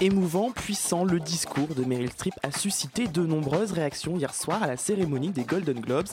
Émouvant, 0.00 0.52
puissant, 0.52 1.02
le 1.02 1.18
discours 1.18 1.74
de 1.74 1.82
Meryl 1.82 2.08
Streep 2.12 2.34
a 2.44 2.52
suscité 2.52 3.08
de 3.08 3.26
nombreuses 3.26 3.72
réactions 3.72 4.16
hier 4.16 4.32
soir 4.32 4.62
à 4.62 4.68
la 4.68 4.76
cérémonie 4.76 5.30
des 5.30 5.42
Golden 5.42 5.80
Globes. 5.80 6.06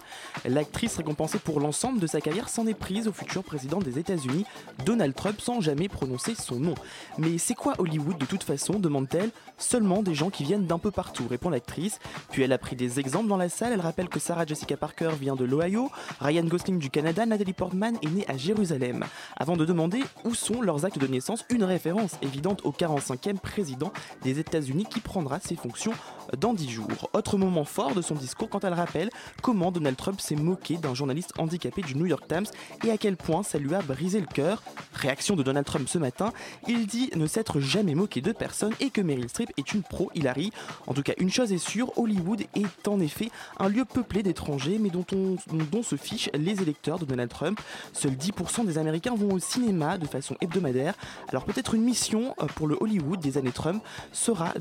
L'actrice 0.43 0.97
récompensée 0.97 1.37
pour 1.37 1.59
l'ensemble 1.59 1.99
de 1.99 2.07
sa 2.07 2.19
carrière 2.19 2.49
s'en 2.49 2.65
est 2.65 2.73
prise 2.73 3.07
au 3.07 3.11
futur 3.11 3.43
président 3.43 3.77
des 3.77 3.99
États-Unis, 3.99 4.47
Donald 4.87 5.13
Trump, 5.13 5.39
sans 5.39 5.61
jamais 5.61 5.87
prononcer 5.87 6.33
son 6.33 6.55
nom. 6.55 6.73
Mais 7.19 7.37
c'est 7.37 7.53
quoi 7.53 7.75
Hollywood 7.77 8.17
de 8.17 8.25
toute 8.25 8.41
façon 8.41 8.79
demande-t-elle. 8.79 9.29
Seulement 9.59 10.01
des 10.01 10.15
gens 10.15 10.31
qui 10.31 10.45
viennent 10.45 10.65
d'un 10.65 10.79
peu 10.79 10.89
partout, 10.89 11.27
répond 11.29 11.51
l'actrice. 11.51 11.99
Puis 12.31 12.41
elle 12.41 12.53
a 12.53 12.57
pris 12.57 12.75
des 12.75 12.99
exemples 12.99 13.27
dans 13.27 13.37
la 13.37 13.49
salle. 13.49 13.71
Elle 13.71 13.81
rappelle 13.81 14.09
que 14.09 14.19
Sarah 14.19 14.47
Jessica 14.47 14.77
Parker 14.77 15.11
vient 15.21 15.35
de 15.35 15.45
l'Ohio, 15.45 15.91
Ryan 16.19 16.45
Gosling 16.45 16.79
du 16.79 16.89
Canada, 16.89 17.27
Nathalie 17.27 17.53
Portman 17.53 17.99
est 18.01 18.09
née 18.09 18.25
à 18.27 18.35
Jérusalem. 18.35 19.05
Avant 19.37 19.55
de 19.55 19.63
demander 19.63 20.03
où 20.23 20.33
sont 20.33 20.63
leurs 20.63 20.85
actes 20.85 20.97
de 20.97 21.05
naissance, 21.05 21.45
une 21.49 21.63
référence 21.63 22.15
évidente 22.23 22.61
au 22.63 22.71
45e 22.71 23.37
président 23.37 23.74
des 24.23 24.39
États-Unis 24.39 24.85
qui 24.85 24.99
prendra 24.99 25.39
ses 25.39 25.55
fonctions 25.55 25.93
dans 26.35 26.53
10 26.53 26.69
jours. 26.69 27.09
Autre 27.13 27.37
moment 27.37 27.65
fort 27.65 27.93
de 27.93 28.01
son 28.01 28.15
discours 28.15 28.49
quand 28.49 28.63
elle 28.63 28.73
rappelle 28.73 29.09
comment 29.41 29.71
Donald 29.71 29.97
Trump 29.97 30.19
s'est 30.21 30.35
moqué 30.35 30.77
d'un 30.77 30.93
journaliste 30.93 31.33
handicapé 31.37 31.81
du 31.81 31.95
New 31.95 32.05
York 32.05 32.23
Times 32.27 32.45
et 32.85 32.91
à 32.91 32.97
quel 32.97 33.17
point 33.17 33.43
ça 33.43 33.57
lui 33.57 33.73
a 33.73 33.81
brisé 33.81 34.19
le 34.19 34.27
cœur. 34.27 34.63
Réaction 34.93 35.35
de 35.35 35.43
Donald 35.43 35.65
Trump 35.65 35.87
ce 35.89 35.97
matin, 35.97 36.31
il 36.67 36.87
dit 36.87 37.09
ne 37.15 37.27
s'être 37.27 37.59
jamais 37.59 37.95
moqué 37.95 38.21
de 38.21 38.31
personne 38.31 38.73
et 38.79 38.89
que 38.89 39.01
Meryl 39.01 39.29
Streep 39.29 39.51
est 39.57 39.73
une 39.73 39.83
pro 39.83 40.09
Hillary. 40.15 40.51
En 40.87 40.93
tout 40.93 41.03
cas, 41.03 41.13
une 41.17 41.31
chose 41.31 41.51
est 41.51 41.57
sûre, 41.57 41.91
Hollywood 41.97 42.41
est 42.55 42.87
en 42.87 42.99
effet 42.99 43.29
un 43.59 43.69
lieu 43.69 43.85
peuplé 43.85 44.23
d'étrangers 44.23 44.77
mais 44.79 44.89
dont, 44.89 45.05
on, 45.13 45.37
dont 45.71 45.83
se 45.83 45.95
fichent 45.95 46.29
les 46.33 46.61
électeurs 46.61 46.99
de 46.99 47.05
Donald 47.05 47.29
Trump. 47.29 47.59
Seuls 47.93 48.13
10% 48.13 48.65
des 48.65 48.77
Américains 48.77 49.15
vont 49.15 49.33
au 49.33 49.39
cinéma 49.39 49.97
de 49.97 50.05
façon 50.05 50.35
hebdomadaire. 50.41 50.93
Alors 51.29 51.45
peut-être 51.45 51.73
une 51.73 51.83
mission 51.83 52.35
euh, 52.41 52.45
pour 52.47 52.67
le 52.67 52.77
Hollywood 52.79 53.19
des 53.19 53.37
années 53.37 53.51
Trump 53.51 53.83
sera 54.11 54.53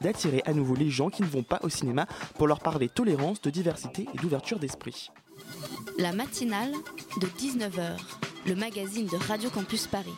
d'attirer 0.00 0.42
à 0.46 0.52
nouveau 0.52 0.74
les 0.74 0.90
gens 0.90 1.05
qui 1.10 1.22
ne 1.22 1.28
vont 1.28 1.42
pas 1.42 1.60
au 1.62 1.68
cinéma 1.68 2.06
pour 2.36 2.46
leur 2.46 2.60
parler 2.60 2.88
tolérance, 2.88 3.40
de 3.40 3.50
diversité 3.50 4.06
et 4.14 4.18
d'ouverture 4.18 4.58
d'esprit. 4.58 5.10
La 5.98 6.12
matinale 6.12 6.72
de 7.20 7.26
19h, 7.26 7.96
le 8.46 8.54
magazine 8.54 9.06
de 9.06 9.16
Radio 9.16 9.50
Campus 9.50 9.86
Paris. 9.86 10.14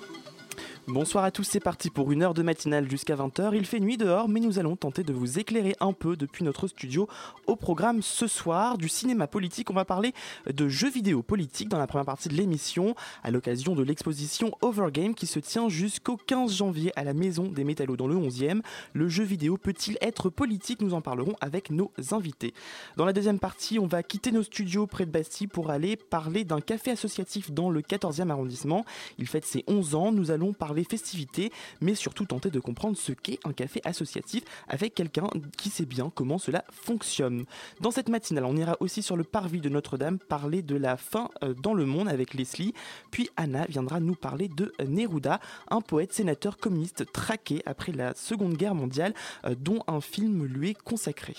Bonsoir 0.90 1.24
à 1.24 1.30
tous, 1.30 1.44
c'est 1.44 1.60
parti 1.60 1.90
pour 1.90 2.12
une 2.12 2.22
heure 2.22 2.32
de 2.32 2.42
matinale 2.42 2.88
jusqu'à 2.88 3.14
20h. 3.14 3.50
Il 3.54 3.66
fait 3.66 3.78
nuit 3.78 3.98
dehors, 3.98 4.26
mais 4.26 4.40
nous 4.40 4.58
allons 4.58 4.74
tenter 4.74 5.02
de 5.02 5.12
vous 5.12 5.38
éclairer 5.38 5.76
un 5.80 5.92
peu 5.92 6.16
depuis 6.16 6.44
notre 6.44 6.66
studio 6.66 7.06
au 7.46 7.56
programme 7.56 8.00
ce 8.00 8.26
soir 8.26 8.78
du 8.78 8.88
cinéma 8.88 9.26
politique. 9.26 9.68
On 9.68 9.74
va 9.74 9.84
parler 9.84 10.14
de 10.50 10.66
jeux 10.66 10.88
vidéo 10.88 11.22
politiques 11.22 11.68
dans 11.68 11.76
la 11.76 11.86
première 11.86 12.06
partie 12.06 12.30
de 12.30 12.34
l'émission 12.34 12.94
à 13.22 13.30
l'occasion 13.30 13.74
de 13.74 13.82
l'exposition 13.82 14.52
Overgame 14.62 15.14
qui 15.14 15.26
se 15.26 15.38
tient 15.38 15.68
jusqu'au 15.68 16.16
15 16.16 16.56
janvier 16.56 16.90
à 16.96 17.04
la 17.04 17.12
Maison 17.12 17.48
des 17.48 17.64
Métallos 17.64 17.98
dans 17.98 18.08
le 18.08 18.16
11e. 18.16 18.62
Le 18.94 19.08
jeu 19.10 19.24
vidéo 19.24 19.58
peut-il 19.58 19.98
être 20.00 20.30
politique? 20.30 20.80
Nous 20.80 20.94
en 20.94 21.02
parlerons 21.02 21.34
avec 21.42 21.68
nos 21.68 21.92
invités. 22.12 22.54
Dans 22.96 23.04
la 23.04 23.12
deuxième 23.12 23.40
partie, 23.40 23.78
on 23.78 23.86
va 23.86 24.02
quitter 24.02 24.32
nos 24.32 24.42
studios 24.42 24.86
près 24.86 25.04
de 25.04 25.10
Bastille 25.10 25.48
pour 25.48 25.68
aller 25.68 25.96
parler 25.96 26.44
d'un 26.44 26.62
café 26.62 26.92
associatif 26.92 27.50
dans 27.50 27.68
le 27.68 27.82
14e 27.82 28.30
arrondissement. 28.30 28.86
Il 29.18 29.26
fête 29.26 29.44
ses 29.44 29.64
11 29.66 29.94
ans, 29.94 30.12
nous 30.12 30.30
allons 30.30 30.54
parler 30.54 30.77
festivités, 30.84 31.52
mais 31.80 31.94
surtout 31.94 32.24
tenter 32.24 32.50
de 32.50 32.60
comprendre 32.60 32.96
ce 32.96 33.12
qu'est 33.12 33.38
un 33.44 33.52
café 33.52 33.80
associatif 33.84 34.44
avec 34.68 34.94
quelqu'un 34.94 35.28
qui 35.56 35.70
sait 35.70 35.86
bien 35.86 36.10
comment 36.14 36.38
cela 36.38 36.64
fonctionne. 36.70 37.44
Dans 37.80 37.90
cette 37.90 38.08
matinale, 38.08 38.44
on 38.44 38.56
ira 38.56 38.76
aussi 38.80 39.02
sur 39.02 39.16
le 39.16 39.24
parvis 39.24 39.60
de 39.60 39.68
Notre-Dame 39.68 40.18
parler 40.18 40.62
de 40.62 40.76
la 40.76 40.96
faim 40.96 41.28
euh, 41.42 41.54
dans 41.54 41.74
le 41.74 41.86
monde 41.86 42.08
avec 42.08 42.34
Leslie, 42.34 42.74
puis 43.10 43.30
Anna 43.36 43.64
viendra 43.66 44.00
nous 44.00 44.14
parler 44.14 44.48
de 44.48 44.72
Neruda, 44.86 45.40
un 45.70 45.80
poète 45.80 46.12
sénateur 46.12 46.58
communiste 46.58 47.10
traqué 47.12 47.62
après 47.66 47.92
la 47.92 48.14
Seconde 48.14 48.54
Guerre 48.54 48.74
mondiale 48.74 49.14
euh, 49.44 49.54
dont 49.58 49.82
un 49.86 50.00
film 50.00 50.44
lui 50.44 50.70
est 50.70 50.82
consacré. 50.82 51.34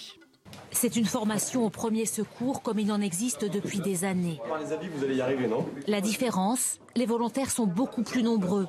C'est 0.71 0.95
une 0.95 1.05
formation 1.05 1.65
au 1.65 1.69
premier 1.69 2.05
secours 2.05 2.61
comme 2.61 2.79
il 2.79 2.91
en 2.91 3.01
existe 3.01 3.45
depuis 3.45 3.79
des 3.79 4.03
années. 4.03 4.39
Par 4.47 4.59
les 4.59 4.71
habits, 4.71 4.87
vous 4.87 5.03
allez 5.03 5.15
y 5.15 5.21
arriver, 5.21 5.47
non? 5.47 5.65
La 5.87 6.01
différence, 6.01 6.79
les 6.95 7.05
volontaires 7.05 7.51
sont 7.51 7.65
beaucoup 7.65 8.03
plus 8.03 8.23
nombreux. 8.23 8.67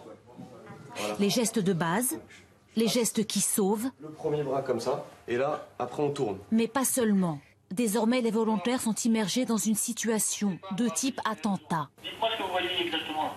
Les 1.18 1.30
gestes 1.30 1.58
de 1.58 1.72
base, 1.72 2.18
les 2.76 2.88
gestes 2.88 3.26
qui 3.26 3.40
sauvent, 3.40 3.90
Le 4.00 4.08
premier 4.10 4.42
bras 4.42 4.62
comme 4.62 4.80
ça, 4.80 5.04
et 5.28 5.36
là, 5.36 5.66
après 5.78 6.02
on 6.02 6.10
tourne. 6.10 6.38
mais 6.50 6.68
pas 6.68 6.84
seulement. 6.84 7.38
Désormais, 7.70 8.20
les 8.20 8.32
volontaires 8.32 8.80
sont 8.80 8.94
immergés 9.04 9.44
dans 9.44 9.56
une 9.56 9.76
situation 9.76 10.58
de 10.76 10.88
type 10.88 11.20
attentat. 11.24 11.88
Dites-moi 12.02 12.28
ce 12.32 12.38
que 12.38 12.42
vous 12.42 12.50
voyez 12.50 12.68
exactement. 12.84 13.30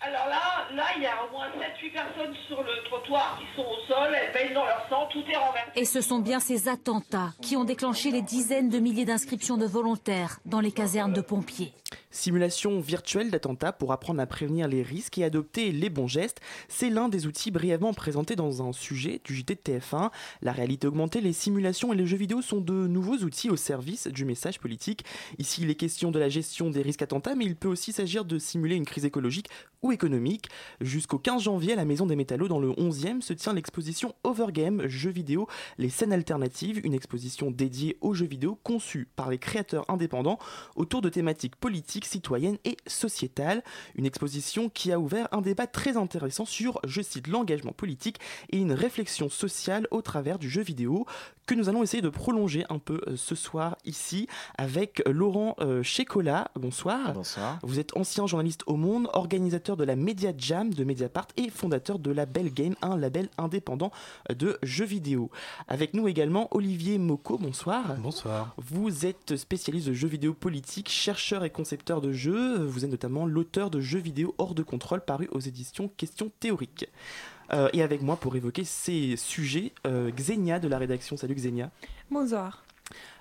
Alors 0.00 0.26
là, 0.28 0.40
là, 0.76 0.84
il 0.96 1.02
y 1.02 1.06
a 1.06 1.24
au 1.24 1.30
moins 1.32 1.48
7-8 1.48 1.92
personnes 1.92 2.34
sur 2.46 2.62
le 2.62 2.84
trottoir 2.84 3.38
qui 3.38 3.56
sont 3.56 3.66
au 3.66 3.86
sol, 3.86 4.14
elles 4.14 4.32
baignent 4.32 4.54
dans 4.54 4.64
leur 4.64 4.86
sang, 4.88 5.08
tout 5.12 5.24
est 5.30 5.36
renversé. 5.36 5.70
Et 5.76 5.84
ce 5.84 6.00
sont 6.00 6.18
bien 6.18 6.40
ces 6.40 6.68
attentats 6.68 7.32
qui 7.40 7.56
ont 7.56 7.64
déclenché 7.64 8.10
les 8.10 8.22
dizaines 8.22 8.68
de 8.68 8.78
milliers 8.78 9.04
d'inscriptions 9.04 9.56
de 9.56 9.66
volontaires 9.66 10.38
dans 10.44 10.60
les 10.60 10.72
casernes 10.72 11.12
de 11.12 11.20
pompiers. 11.20 11.72
Simulation 12.10 12.80
virtuelle 12.80 13.30
d'attentats 13.30 13.72
pour 13.72 13.92
apprendre 13.92 14.20
à 14.20 14.26
prévenir 14.26 14.68
les 14.68 14.82
risques 14.82 15.16
et 15.18 15.24
adopter 15.24 15.72
les 15.72 15.88
bons 15.88 16.08
gestes, 16.08 16.40
c'est 16.68 16.90
l'un 16.90 17.08
des 17.08 17.26
outils 17.26 17.50
brièvement 17.50 17.94
présentés 17.94 18.36
dans 18.36 18.66
un 18.66 18.72
sujet 18.72 19.20
du 19.24 19.34
JT 19.34 19.54
de 19.54 19.60
TF1. 19.60 20.10
La 20.42 20.52
réalité 20.52 20.86
augmentée, 20.86 21.22
les 21.22 21.32
simulations 21.32 21.92
et 21.92 21.96
les 21.96 22.06
jeux 22.06 22.18
vidéo 22.18 22.42
sont 22.42 22.60
de 22.60 22.86
nouveaux 22.86 23.16
outils 23.16 23.48
au 23.48 23.56
service 23.56 24.08
du 24.08 24.26
message 24.26 24.60
politique. 24.60 25.04
Ici, 25.38 25.62
il 25.62 25.70
est 25.70 25.74
question 25.74 26.10
de 26.10 26.18
la 26.18 26.28
gestion 26.28 26.70
des 26.70 26.82
risques 26.82 27.02
attentats, 27.02 27.34
mais 27.34 27.46
il 27.46 27.56
peut 27.56 27.68
aussi 27.68 27.92
s'agir 27.92 28.24
de 28.26 28.38
simuler 28.38 28.76
une 28.76 28.84
crise 28.84 29.06
écologique 29.06 29.48
ou 29.82 29.90
économique. 29.90 30.48
Jusqu'au 30.80 31.18
15 31.18 31.42
janvier, 31.42 31.72
à 31.72 31.76
la 31.76 31.84
Maison 31.84 32.06
des 32.06 32.16
Métallos, 32.16 32.48
dans 32.48 32.60
le 32.60 32.70
11e, 32.70 33.20
se 33.20 33.32
tient 33.32 33.52
l'exposition 33.52 34.14
Overgame 34.24 34.86
Jeux 34.86 35.10
vidéo, 35.10 35.48
les 35.78 35.90
scènes 35.90 36.12
alternatives, 36.12 36.80
une 36.84 36.94
exposition 36.94 37.50
dédiée 37.50 37.96
aux 38.00 38.14
jeux 38.14 38.26
vidéo 38.26 38.58
conçue 38.62 39.08
par 39.16 39.30
les 39.30 39.38
créateurs 39.38 39.84
indépendants 39.88 40.38
autour 40.76 41.02
de 41.02 41.08
thématiques 41.08 41.56
politiques, 41.56 42.04
citoyennes 42.04 42.58
et 42.64 42.76
sociétales. 42.86 43.62
Une 43.94 44.06
exposition 44.06 44.68
qui 44.68 44.92
a 44.92 44.98
ouvert 44.98 45.28
un 45.32 45.40
débat 45.40 45.66
très 45.66 45.96
intéressant 45.96 46.44
sur, 46.44 46.80
je 46.84 47.02
cite, 47.02 47.28
l'engagement 47.28 47.72
politique 47.72 48.18
et 48.50 48.58
une 48.58 48.72
réflexion 48.72 49.28
sociale 49.28 49.86
au 49.90 50.02
travers 50.02 50.38
du 50.38 50.48
jeu 50.48 50.62
vidéo 50.62 51.06
que 51.46 51.54
nous 51.54 51.68
allons 51.68 51.82
essayer 51.82 52.02
de 52.02 52.08
prolonger 52.08 52.64
un 52.68 52.78
peu 52.78 53.00
euh, 53.06 53.16
ce 53.16 53.34
soir 53.34 53.76
ici 53.84 54.28
avec 54.56 55.02
Laurent 55.08 55.56
euh, 55.60 55.82
Checola. 55.82 56.50
Bonsoir. 56.54 57.12
Bonsoir. 57.12 57.58
Vous 57.62 57.78
êtes 57.78 57.96
ancien 57.96 58.26
journaliste 58.26 58.62
au 58.66 58.76
Monde, 58.76 59.08
organisateur 59.12 59.76
de 59.76 59.84
la 59.84 59.96
Media 59.96 60.32
Jam 60.36 60.51
de 60.52 60.84
Mediapart 60.84 61.28
et 61.36 61.48
fondateur 61.48 61.98
de 61.98 62.10
Label 62.10 62.52
Game, 62.52 62.74
un 62.82 62.96
label 62.96 63.28
indépendant 63.38 63.90
de 64.28 64.58
jeux 64.62 64.84
vidéo. 64.84 65.30
Avec 65.66 65.94
nous 65.94 66.08
également 66.08 66.48
Olivier 66.54 66.98
Moko, 66.98 67.38
bonsoir. 67.38 67.96
Bonsoir. 67.98 68.54
Vous 68.58 69.06
êtes 69.06 69.36
spécialiste 69.36 69.88
de 69.88 69.94
jeux 69.94 70.08
vidéo 70.08 70.34
politiques, 70.34 70.90
chercheur 70.90 71.44
et 71.44 71.50
concepteur 71.50 72.02
de 72.02 72.12
jeux. 72.12 72.58
Vous 72.58 72.84
êtes 72.84 72.90
notamment 72.90 73.24
l'auteur 73.24 73.70
de 73.70 73.80
jeux 73.80 73.98
vidéo 73.98 74.34
hors 74.36 74.54
de 74.54 74.62
contrôle 74.62 75.00
paru 75.00 75.28
aux 75.32 75.40
éditions 75.40 75.90
Questions 75.96 76.30
théoriques. 76.38 76.88
Euh, 77.54 77.68
et 77.72 77.82
avec 77.82 78.02
moi 78.02 78.16
pour 78.16 78.36
évoquer 78.36 78.64
ces 78.64 79.16
sujets, 79.16 79.72
euh, 79.86 80.10
Xenia 80.10 80.58
de 80.58 80.68
la 80.68 80.78
rédaction. 80.78 81.16
Salut 81.16 81.34
Xenia. 81.34 81.70
Bonsoir. 82.10 82.62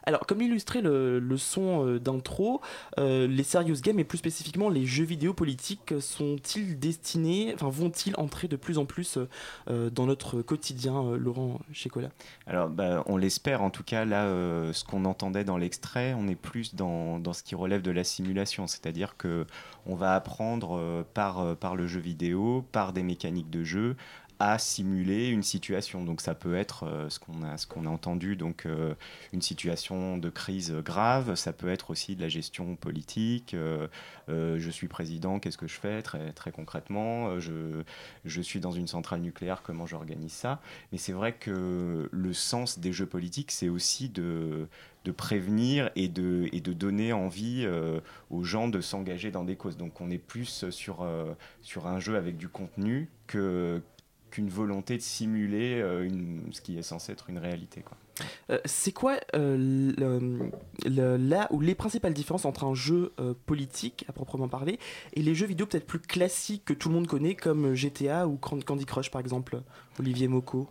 Alors, 0.04 0.22
comme 0.22 0.40
l'illustrait 0.40 0.82
le, 0.82 1.22
son 1.38 1.86
euh, 1.86 2.00
d'intro, 2.00 2.62
euh, 2.98 3.28
les 3.28 3.44
serious 3.44 3.82
games 3.82 4.00
et 4.00 4.04
plus 4.04 4.18
spécifiquement 4.18 4.70
les 4.70 4.86
jeux 4.86 5.04
vidéo 5.04 5.34
politiques 5.34 5.94
sont-ils 6.00 6.80
destinés, 6.80 7.56
vont-ils 7.60 8.16
entrer 8.18 8.48
de 8.48 8.56
plus 8.56 8.78
en 8.78 8.86
plus 8.86 9.18
euh, 9.70 9.90
dans 9.90 10.06
notre 10.06 10.42
quotidien, 10.42 11.16
Laurent 11.18 11.60
Checola 11.72 12.10
Alors, 12.48 12.70
bah, 12.70 13.04
on 13.06 13.18
l'espère. 13.18 13.62
En 13.62 13.70
tout 13.70 13.84
cas, 13.84 14.06
là, 14.06 14.26
ce 14.74 14.84
qu'on 14.84 15.06
entendait 15.06 15.44
dans 15.44 15.58
l'extrait, 15.58 16.16
on 16.18 16.28
est 16.28 16.36
plus 16.36 16.76
dans, 16.76 17.22
ce 17.34 17.44
qui 17.44 17.56
relève 17.56 17.82
de 17.82 17.92
la 17.92 18.04
simulation. 18.04 18.68
C'est-à-dire 18.68 19.18
que 19.18 19.46
on 19.86 19.96
va 19.96 20.16
apprendre 20.16 21.06
par, 21.14 21.56
par 21.58 21.76
le 21.76 21.88
jeu 21.88 22.00
vidéo, 22.00 22.66
par 22.72 22.94
des 22.94 23.04
mécaniques 23.04 23.50
de 23.50 23.64
jeu, 23.64 23.96
à 24.42 24.58
simuler 24.58 25.28
une 25.28 25.44
situation. 25.44 26.04
Donc 26.04 26.20
ça 26.20 26.34
peut 26.34 26.56
être 26.56 26.86
euh, 26.88 27.10
ce 27.10 27.20
qu'on 27.20 27.44
a, 27.44 27.54
a 27.54 27.90
entendu, 27.92 28.36
donc 28.36 28.66
euh, 28.66 28.96
une 29.34 29.42
situation 29.42 30.18
de 30.18 30.30
crise 30.30 30.74
grave. 30.84 31.36
Ça 31.36 31.54
peut 31.54 31.70
être 31.70 31.92
aussi 31.92 32.16
de 32.16 32.22
la 32.22 32.28
gestion 32.28 32.76
politique. 32.76 33.54
Euh, 33.54 33.88
je 34.28 34.70
suis 34.70 34.88
président, 34.88 35.40
qu'est-ce 35.40 35.58
que 35.58 35.68
je 35.68 35.80
fais 35.80 36.02
très, 36.02 36.32
très 36.32 36.52
concrètement 36.52 37.40
je, 37.40 37.84
je 38.24 38.42
suis 38.42 38.60
dans 38.60 38.72
une 38.72 38.88
centrale 38.88 39.20
nucléaire, 39.20 39.62
comment 39.62 39.86
j'organise 39.86 40.32
ça? 40.32 40.62
Mais 40.92 40.98
c'est 40.98 41.12
vrai 41.12 41.34
que 41.34 42.10
le 42.10 42.34
sens 42.34 42.80
des 42.80 42.94
jeux 42.94 43.06
politiques, 43.06 43.52
c'est 43.52 43.70
aussi 43.70 44.10
de 44.10 44.68
de 45.04 45.12
prévenir 45.12 45.90
et 45.96 46.08
de, 46.08 46.48
et 46.52 46.62
de 46.62 46.74
donner 46.74 47.12
envie 47.12 47.68
aux 48.30 48.44
gens 48.44 48.68
de 48.68 48.82
s'engager 48.82 49.32
dans 49.32 49.44
des 49.44 49.56
causes. 49.56 49.76
Donc 49.76 50.00
on 50.00 50.12
est 50.12 50.20
plus 50.20 50.70
sur, 50.70 51.08
sur 51.62 51.88
un 51.88 52.00
jeu 52.00 52.16
avec 52.18 52.38
du 52.38 52.48
contenu 52.48 53.10
que, 53.26 53.82
qu'une 54.32 54.50
volonté 54.50 54.98
de 54.98 55.02
simuler 55.02 55.80
euh, 55.80 56.04
une, 56.04 56.42
ce 56.52 56.62
qui 56.62 56.78
est 56.78 56.82
censé 56.82 57.12
être 57.12 57.30
une 57.30 57.38
réalité. 57.38 57.82
Quoi. 57.82 57.98
Euh, 58.50 58.60
c'est 58.66 58.92
quoi 58.92 59.20
euh, 59.36 59.56
le, 59.58 61.18
là 61.18 61.48
où 61.52 61.60
les 61.60 61.76
principales 61.76 62.14
différences 62.14 62.46
entre 62.46 62.64
un 62.64 62.74
jeu 62.74 63.14
politique 63.46 64.06
à 64.08 64.14
proprement 64.14 64.48
parler 64.48 64.80
et 65.14 65.22
les 65.22 65.36
jeux 65.36 65.48
vidéo 65.48 65.66
peut-être 65.66 65.88
plus 65.88 66.00
classiques 66.00 66.66
que 66.66 66.74
tout 66.74 66.90
le 66.90 66.96
monde 66.96 67.08
connaît 67.08 67.36
comme 67.36 67.74
GTA 67.74 68.28
ou 68.28 68.38
Candy 68.38 68.86
Crush 68.86 69.12
par 69.12 69.22
exemple 69.22 69.62
Olivier 70.00 70.28
Moko 70.28 70.70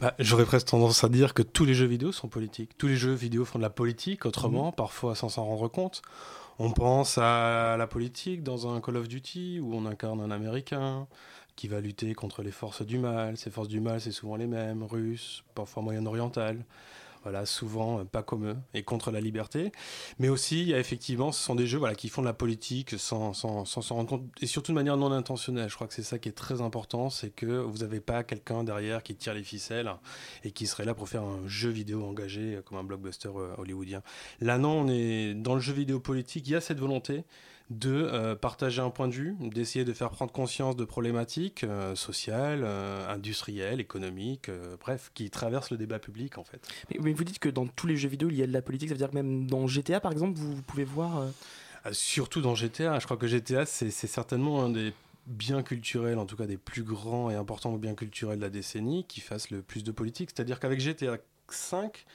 bah, 0.00 0.14
J'aurais 0.18 0.44
presque 0.44 0.68
tendance 0.68 1.04
à 1.04 1.08
dire 1.08 1.34
que 1.34 1.42
tous 1.42 1.64
les 1.64 1.74
jeux 1.74 1.86
vidéo 1.86 2.12
sont 2.12 2.28
politiques. 2.28 2.76
Tous 2.78 2.88
les 2.88 2.96
jeux 2.96 3.12
vidéo 3.12 3.44
font 3.44 3.58
de 3.58 3.62
la 3.64 3.70
politique 3.70 4.26
autrement, 4.26 4.66
mhm. 4.66 4.74
parfois 4.74 5.14
sans 5.14 5.28
s'en 5.28 5.44
rendre 5.44 5.68
compte. 5.68 6.02
On 6.58 6.70
pense 6.70 7.18
à 7.18 7.76
la 7.78 7.86
politique 7.86 8.42
dans 8.42 8.72
un 8.72 8.80
Call 8.80 8.96
of 8.96 9.08
Duty 9.08 9.60
où 9.60 9.74
on 9.74 9.86
incarne 9.86 10.20
un 10.20 10.30
Américain 10.30 11.06
qui 11.56 11.68
va 11.68 11.80
lutter 11.80 12.14
contre 12.14 12.42
les 12.42 12.50
forces 12.50 12.82
du 12.82 12.98
mal. 12.98 13.36
Ces 13.36 13.50
forces 13.50 13.68
du 13.68 13.80
mal, 13.80 14.00
c'est 14.00 14.12
souvent 14.12 14.36
les 14.36 14.46
mêmes, 14.46 14.82
russes, 14.82 15.44
parfois 15.54 15.82
moyen-orientales. 15.82 16.64
Voilà, 17.22 17.46
souvent 17.46 18.00
euh, 18.00 18.04
pas 18.04 18.24
comme 18.24 18.46
eux, 18.46 18.56
et 18.74 18.82
contre 18.82 19.12
la 19.12 19.20
liberté. 19.20 19.70
Mais 20.18 20.28
aussi, 20.28 20.62
il 20.62 20.68
y 20.68 20.74
a 20.74 20.78
effectivement, 20.80 21.30
ce 21.30 21.40
sont 21.40 21.54
des 21.54 21.68
jeux 21.68 21.78
voilà, 21.78 21.94
qui 21.94 22.08
font 22.08 22.20
de 22.20 22.26
la 22.26 22.32
politique 22.32 22.98
sans 22.98 23.32
s'en 23.32 23.64
sans, 23.64 23.94
rendre 23.94 24.08
compte, 24.08 24.24
et 24.40 24.46
surtout 24.46 24.72
de 24.72 24.74
manière 24.74 24.96
non 24.96 25.12
intentionnelle. 25.12 25.68
Je 25.68 25.74
crois 25.76 25.86
que 25.86 25.94
c'est 25.94 26.02
ça 26.02 26.18
qui 26.18 26.28
est 26.28 26.32
très 26.32 26.60
important, 26.60 27.10
c'est 27.10 27.30
que 27.30 27.46
vous 27.46 27.78
n'avez 27.78 28.00
pas 28.00 28.24
quelqu'un 28.24 28.64
derrière 28.64 29.04
qui 29.04 29.14
tire 29.14 29.34
les 29.34 29.44
ficelles 29.44 29.92
et 30.42 30.50
qui 30.50 30.66
serait 30.66 30.84
là 30.84 30.94
pour 30.94 31.08
faire 31.08 31.22
un 31.22 31.46
jeu 31.46 31.70
vidéo 31.70 32.04
engagé 32.04 32.56
euh, 32.56 32.62
comme 32.62 32.78
un 32.78 32.84
blockbuster 32.84 33.30
euh, 33.36 33.54
hollywoodien. 33.56 34.02
Là, 34.40 34.58
non, 34.58 34.80
on 34.80 34.88
est 34.88 35.34
dans 35.34 35.54
le 35.54 35.60
jeu 35.60 35.74
vidéo 35.74 36.00
politique, 36.00 36.48
il 36.48 36.52
y 36.52 36.56
a 36.56 36.60
cette 36.60 36.80
volonté 36.80 37.24
de 37.78 37.90
euh, 37.90 38.34
partager 38.34 38.80
un 38.80 38.90
point 38.90 39.08
de 39.08 39.14
vue, 39.14 39.36
d'essayer 39.40 39.84
de 39.84 39.92
faire 39.92 40.10
prendre 40.10 40.32
conscience 40.32 40.76
de 40.76 40.84
problématiques 40.84 41.64
euh, 41.64 41.94
sociales, 41.94 42.62
euh, 42.64 43.08
industrielles, 43.08 43.80
économiques, 43.80 44.50
bref, 44.80 45.10
qui 45.14 45.30
traversent 45.30 45.70
le 45.70 45.76
débat 45.76 45.98
public 45.98 46.38
en 46.38 46.44
fait. 46.44 46.66
Mais, 46.90 47.12
vous 47.12 47.24
dites 47.24 47.38
que 47.38 47.48
dans 47.48 47.66
tous 47.66 47.86
les 47.86 47.96
jeux 47.96 48.08
vidéo 48.08 48.28
il 48.30 48.36
y 48.36 48.42
a 48.42 48.46
de 48.46 48.52
la 48.52 48.62
politique, 48.62 48.88
ça 48.88 48.94
veut 48.94 48.98
dire 48.98 49.10
que 49.10 49.14
même 49.14 49.46
dans 49.46 49.66
GTA 49.66 50.00
par 50.00 50.12
exemple, 50.12 50.38
vous, 50.38 50.60
pouvez 50.62 50.84
voir... 50.84 51.26
Surtout 51.90 52.40
dans 52.42 52.54
GTA, 52.54 53.00
je 53.00 53.06
crois 53.06 53.16
que 53.16 53.26
GTA 53.26 53.66
c'est 53.66 53.90
certainement 53.90 54.62
un 54.62 54.68
des 54.68 54.92
biens 55.26 55.64
culturels, 55.64 56.18
en 56.18 56.26
tout 56.26 56.36
cas 56.36 56.46
des 56.46 56.56
plus 56.56 56.84
grands 56.84 57.28
et 57.28 57.34
importants 57.34 57.72
biens 57.72 57.94
culturels 57.94 58.38
de 58.38 58.44
la 58.44 58.50
décennie, 58.50 59.04
qui 59.04 59.20
fassent 59.20 59.50
le 59.50 59.62
plus 59.62 59.82
de 59.82 59.90
politique. 59.90 60.30
C'est-à-dire 60.32 60.60
qu'avec 60.60 60.80
GTA 60.80 61.18
5, 61.48 62.06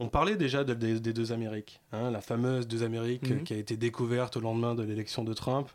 on 0.00 0.08
parlait 0.08 0.36
déjà 0.36 0.64
des 0.64 1.00
deux 1.00 1.32
Amériques, 1.32 1.80
hein, 1.92 2.10
la 2.10 2.20
fameuse 2.20 2.66
deux 2.66 2.82
Amériques 2.82 3.30
mhm. 3.30 3.44
qui 3.44 3.54
a 3.54 3.56
été 3.56 3.76
découverte 3.76 4.36
au 4.36 4.40
lendemain 4.40 4.74
de 4.74 4.82
l'élection 4.82 5.24
de 5.24 5.32
Trump. 5.32 5.68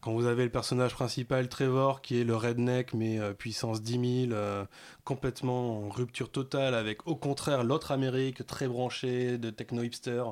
Quand 0.00 0.12
vous 0.12 0.26
avez 0.26 0.44
le 0.44 0.50
personnage 0.50 0.94
principal, 0.94 1.48
Trevor, 1.48 2.02
qui 2.02 2.20
est 2.20 2.24
le 2.24 2.36
redneck, 2.36 2.92
mais 2.94 3.18
euh, 3.18 3.32
puissance 3.32 3.82
10 3.82 4.26
000, 4.28 4.32
euh, 4.32 4.64
complètement 5.04 5.86
en 5.86 5.88
rupture 5.88 6.30
totale, 6.30 6.74
avec 6.74 7.06
au 7.06 7.16
contraire 7.16 7.64
l'autre 7.64 7.92
Amérique 7.92 8.46
très 8.46 8.68
branchée 8.68 9.38
de 9.38 9.50
techno-hipster. 9.50 10.24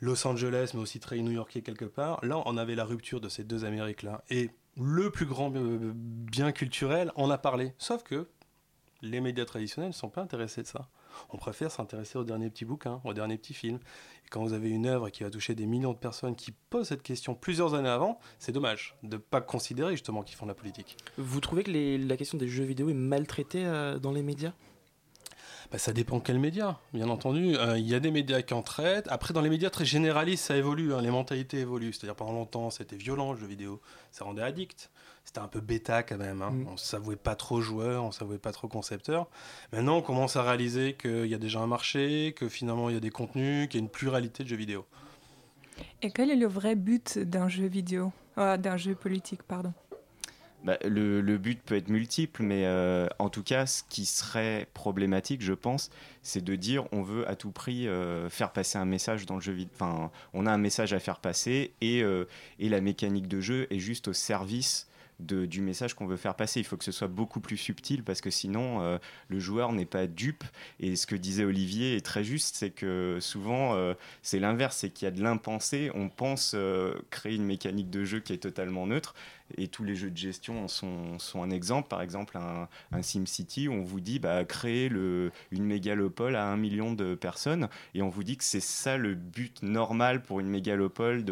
Los 0.00 0.26
Angeles, 0.26 0.72
mais 0.74 0.80
aussi 0.80 1.00
très 1.00 1.18
new-yorkais 1.18 1.62
quelque 1.62 1.84
part. 1.84 2.22
Là, 2.24 2.42
on 2.44 2.58
avait 2.58 2.74
la 2.74 2.84
rupture 2.84 3.20
de 3.20 3.28
ces 3.28 3.42
deux 3.42 3.64
Amériques-là. 3.64 4.22
Et 4.28 4.50
le 4.76 5.10
plus 5.10 5.24
grand 5.24 5.54
euh, 5.54 5.92
bien 5.94 6.52
culturel 6.52 7.10
en 7.14 7.30
a 7.30 7.38
parlé. 7.38 7.72
Sauf 7.78 8.02
que 8.02 8.28
les 9.02 9.20
médias 9.20 9.44
traditionnels 9.44 9.90
ne 9.90 9.94
sont 9.94 10.10
pas 10.10 10.20
intéressés 10.20 10.62
de 10.62 10.66
ça 10.66 10.88
on 11.30 11.36
préfère 11.36 11.70
s'intéresser 11.70 12.18
au 12.18 12.24
dernier 12.24 12.50
petit 12.50 12.64
bouquin, 12.64 13.00
au 13.04 13.14
dernier 13.14 13.38
petit 13.38 13.54
film. 13.54 13.78
Et 14.24 14.28
quand 14.30 14.42
vous 14.42 14.52
avez 14.52 14.70
une 14.70 14.86
œuvre 14.86 15.10
qui 15.10 15.22
va 15.22 15.30
toucher 15.30 15.54
des 15.54 15.66
millions 15.66 15.92
de 15.92 15.98
personnes 15.98 16.36
qui 16.36 16.52
posent 16.70 16.88
cette 16.88 17.02
question 17.02 17.34
plusieurs 17.34 17.74
années 17.74 17.88
avant, 17.88 18.18
c'est 18.38 18.52
dommage 18.52 18.96
de 19.02 19.16
ne 19.16 19.20
pas 19.20 19.40
considérer 19.40 19.92
justement 19.92 20.22
qu'ils 20.22 20.36
font 20.36 20.46
de 20.46 20.50
la 20.50 20.54
politique. 20.54 20.96
Vous 21.18 21.40
trouvez 21.40 21.62
que 21.62 22.06
la 22.06 22.16
question 22.16 22.38
des 22.38 22.48
jeux 22.48 22.64
vidéo 22.64 22.88
est 22.88 22.94
maltraitée 22.94 23.64
euh, 23.64 23.98
dans 23.98 24.12
les 24.12 24.22
médias? 24.22 24.52
Bah, 25.74 25.78
ça 25.78 25.92
dépend 25.92 26.20
quels 26.20 26.38
médias, 26.38 26.76
bien 26.92 27.08
entendu. 27.08 27.56
Euh, 27.56 27.76
il 27.76 27.84
y 27.84 27.96
a 27.96 27.98
des 27.98 28.12
médias 28.12 28.42
qui 28.42 28.54
en 28.54 28.62
traitent. 28.62 29.08
Après, 29.10 29.34
dans 29.34 29.40
les 29.40 29.50
médias 29.50 29.70
très 29.70 29.84
généralistes, 29.84 30.44
ça 30.44 30.56
évolue, 30.56 30.94
hein. 30.94 31.02
les 31.02 31.10
mentalités 31.10 31.58
évoluent. 31.58 31.92
C'est-à-dire, 31.92 32.14
pendant 32.14 32.30
longtemps, 32.30 32.70
c'était 32.70 32.94
violent 32.94 33.32
le 33.32 33.40
jeu 33.40 33.48
vidéo, 33.48 33.80
ça 34.12 34.24
rendait 34.24 34.42
addict 34.42 34.88
c'était 35.24 35.40
un 35.40 35.48
peu 35.48 35.60
bêta 35.60 36.04
quand 36.04 36.18
même. 36.18 36.42
Hein. 36.42 36.50
Mm. 36.52 36.68
On 36.68 36.72
ne 36.72 36.76
s'avouait 36.76 37.16
pas 37.16 37.34
trop 37.34 37.60
joueur, 37.60 38.04
on 38.04 38.08
ne 38.08 38.12
s'avouait 38.12 38.38
pas 38.38 38.52
trop 38.52 38.68
concepteur. 38.68 39.26
Maintenant, 39.72 39.96
on 39.96 40.02
commence 40.02 40.36
à 40.36 40.44
réaliser 40.44 40.94
qu'il 40.94 41.26
y 41.26 41.34
a 41.34 41.38
déjà 41.38 41.58
un 41.58 41.66
marché, 41.66 42.34
que 42.36 42.48
finalement 42.48 42.88
il 42.88 42.94
y 42.94 42.98
a 42.98 43.00
des 43.00 43.10
contenus, 43.10 43.66
qu'il 43.68 43.80
y 43.80 43.82
a 43.82 43.84
une 43.84 43.90
pluralité 43.90 44.44
de 44.44 44.48
jeux 44.50 44.56
vidéo. 44.56 44.84
Et 46.02 46.12
quel 46.12 46.30
est 46.30 46.36
le 46.36 46.46
vrai 46.46 46.76
but 46.76 47.18
d'un 47.18 47.48
jeu 47.48 47.66
vidéo 47.66 48.12
ah, 48.36 48.58
D'un 48.58 48.76
jeu 48.76 48.94
politique, 48.94 49.42
pardon? 49.42 49.72
Bah, 50.64 50.78
le, 50.82 51.36
but 51.36 51.62
peut 51.62 51.76
être 51.76 51.90
multiple, 51.90 52.42
mais 52.42 52.64
euh, 52.64 53.06
en 53.18 53.28
tout 53.28 53.42
cas, 53.42 53.66
ce 53.66 53.82
qui 53.90 54.06
serait 54.06 54.66
problématique, 54.72 55.42
je 55.42 55.52
pense, 55.52 55.90
c'est 56.22 56.42
de 56.42 56.56
dire 56.56 56.86
on 56.90 57.02
veut 57.02 57.28
à 57.28 57.36
tout 57.36 57.50
prix 57.50 57.86
euh, 57.86 58.30
faire 58.30 58.50
passer 58.50 58.78
un 58.78 58.86
message 58.86 59.26
dans 59.26 59.34
le 59.34 59.42
jeu 59.42 59.52
vidéo. 59.52 59.74
Enfin, 59.74 60.10
on 60.32 60.46
a 60.46 60.50
un 60.50 60.58
message 60.58 60.94
à 60.94 61.00
faire 61.00 61.20
passer 61.20 61.74
et, 61.82 62.02
euh, 62.02 62.24
et 62.58 62.70
la 62.70 62.80
mécanique 62.80 63.28
de 63.28 63.42
jeu 63.42 63.66
est 63.70 63.78
juste 63.78 64.08
au 64.08 64.14
service 64.14 64.88
du 65.20 65.60
message 65.60 65.94
qu'on 65.94 66.06
veut 66.06 66.16
faire 66.16 66.34
passer. 66.34 66.58
Il 66.60 66.64
faut 66.64 66.76
que 66.76 66.84
ce 66.84 66.90
soit 66.90 67.08
beaucoup 67.08 67.38
plus 67.38 67.56
subtil 67.56 68.02
parce 68.02 68.20
que 68.20 68.30
sinon 68.30 68.98
le 69.28 69.38
joueur 69.38 69.72
n'est 69.72 69.86
pas 69.86 70.08
dupe. 70.08 70.42
Et 70.80 70.96
ce 70.96 71.06
que 71.06 71.14
disait 71.14 71.44
Olivier 71.44 71.94
est 71.94 72.04
très 72.04 72.24
juste, 72.24 72.56
c'est 72.56 72.70
que 72.70 73.18
souvent 73.20 73.94
c'est 74.22 74.40
l'inverse, 74.40 74.78
c'est 74.78 74.90
qu'il 74.90 75.06
y 75.06 75.08
a 75.08 75.12
de 75.12 75.22
l'impensé. 75.22 75.92
On 75.94 76.08
pense 76.08 76.56
créer 77.10 77.36
une 77.36 77.44
mécanique 77.44 77.90
de 77.90 78.04
jeu 78.04 78.18
qui 78.18 78.32
est 78.32 78.38
totalement 78.38 78.88
neutre, 78.88 79.14
et 79.58 79.68
tous 79.68 79.84
les 79.84 79.94
jeux 79.94 80.10
de 80.10 80.16
gestion 80.16 80.68
sont, 80.68 81.18
sont 81.18 81.42
un 81.42 81.50
exemple. 81.50 81.88
Par 81.88 82.02
exemple, 82.02 82.36
un, 82.36 82.68
un 82.92 83.02
SimCity 83.02 83.68
où 83.68 83.72
on 83.72 83.82
vous 83.82 84.00
dit 84.00 84.18
bah, 84.18 84.44
créer 84.44 84.86
une 84.86 85.64
mégalopole 85.64 86.36
à 86.36 86.46
un 86.46 86.56
million 86.56 86.92
de 86.92 87.14
personnes 87.14 87.68
et 87.94 88.02
on 88.02 88.08
vous 88.08 88.24
dit 88.24 88.36
que 88.36 88.44
c'est 88.44 88.60
ça 88.60 88.96
le 88.96 89.14
but 89.14 89.62
normal 89.62 90.22
pour 90.22 90.40
une 90.40 90.48
mégalopole 90.48 91.24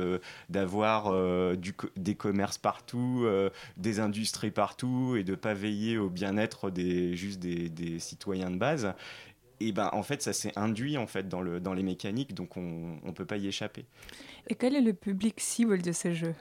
d'avoir 0.49 1.09
euh, 1.09 1.57
des 1.97 2.15
commerces 2.15 2.59
partout, 2.59 3.23
euh, 3.25 3.51
des 3.77 4.01
industries 4.01 4.51
partout 4.51 5.17
et 5.17 5.25
de 5.25 5.35
pas 5.35 5.55
veiller 5.55 5.99
au 5.99 6.09
bien-être 6.09 6.71
des, 6.71 7.14
juste 7.17 7.41
des, 7.41 7.99
citoyens 7.99 8.50
de 8.50 8.57
base 8.57 8.95
et 9.61 9.71
ben 9.73 9.91
en 9.93 10.02
fait 10.02 10.23
ça 10.23 10.33
s'est 10.33 10.52
induit 10.57 10.97
en 10.97 11.07
fait 11.07 11.29
dans 11.29 11.43
les 11.43 11.83
mécaniques 11.83 12.35
donc 12.35 12.57
on 12.57 12.99
ne 13.05 13.12
peut 13.12 13.26
pas 13.26 13.37
y 13.37 13.47
échapper. 13.47 13.85
Et 14.49 14.55
quel 14.55 14.75
est 14.75 14.81
le 14.81 14.93
public 14.93 15.38
cible 15.38 15.83
de 15.83 15.93
ces 15.93 16.14
jeux? 16.14 16.35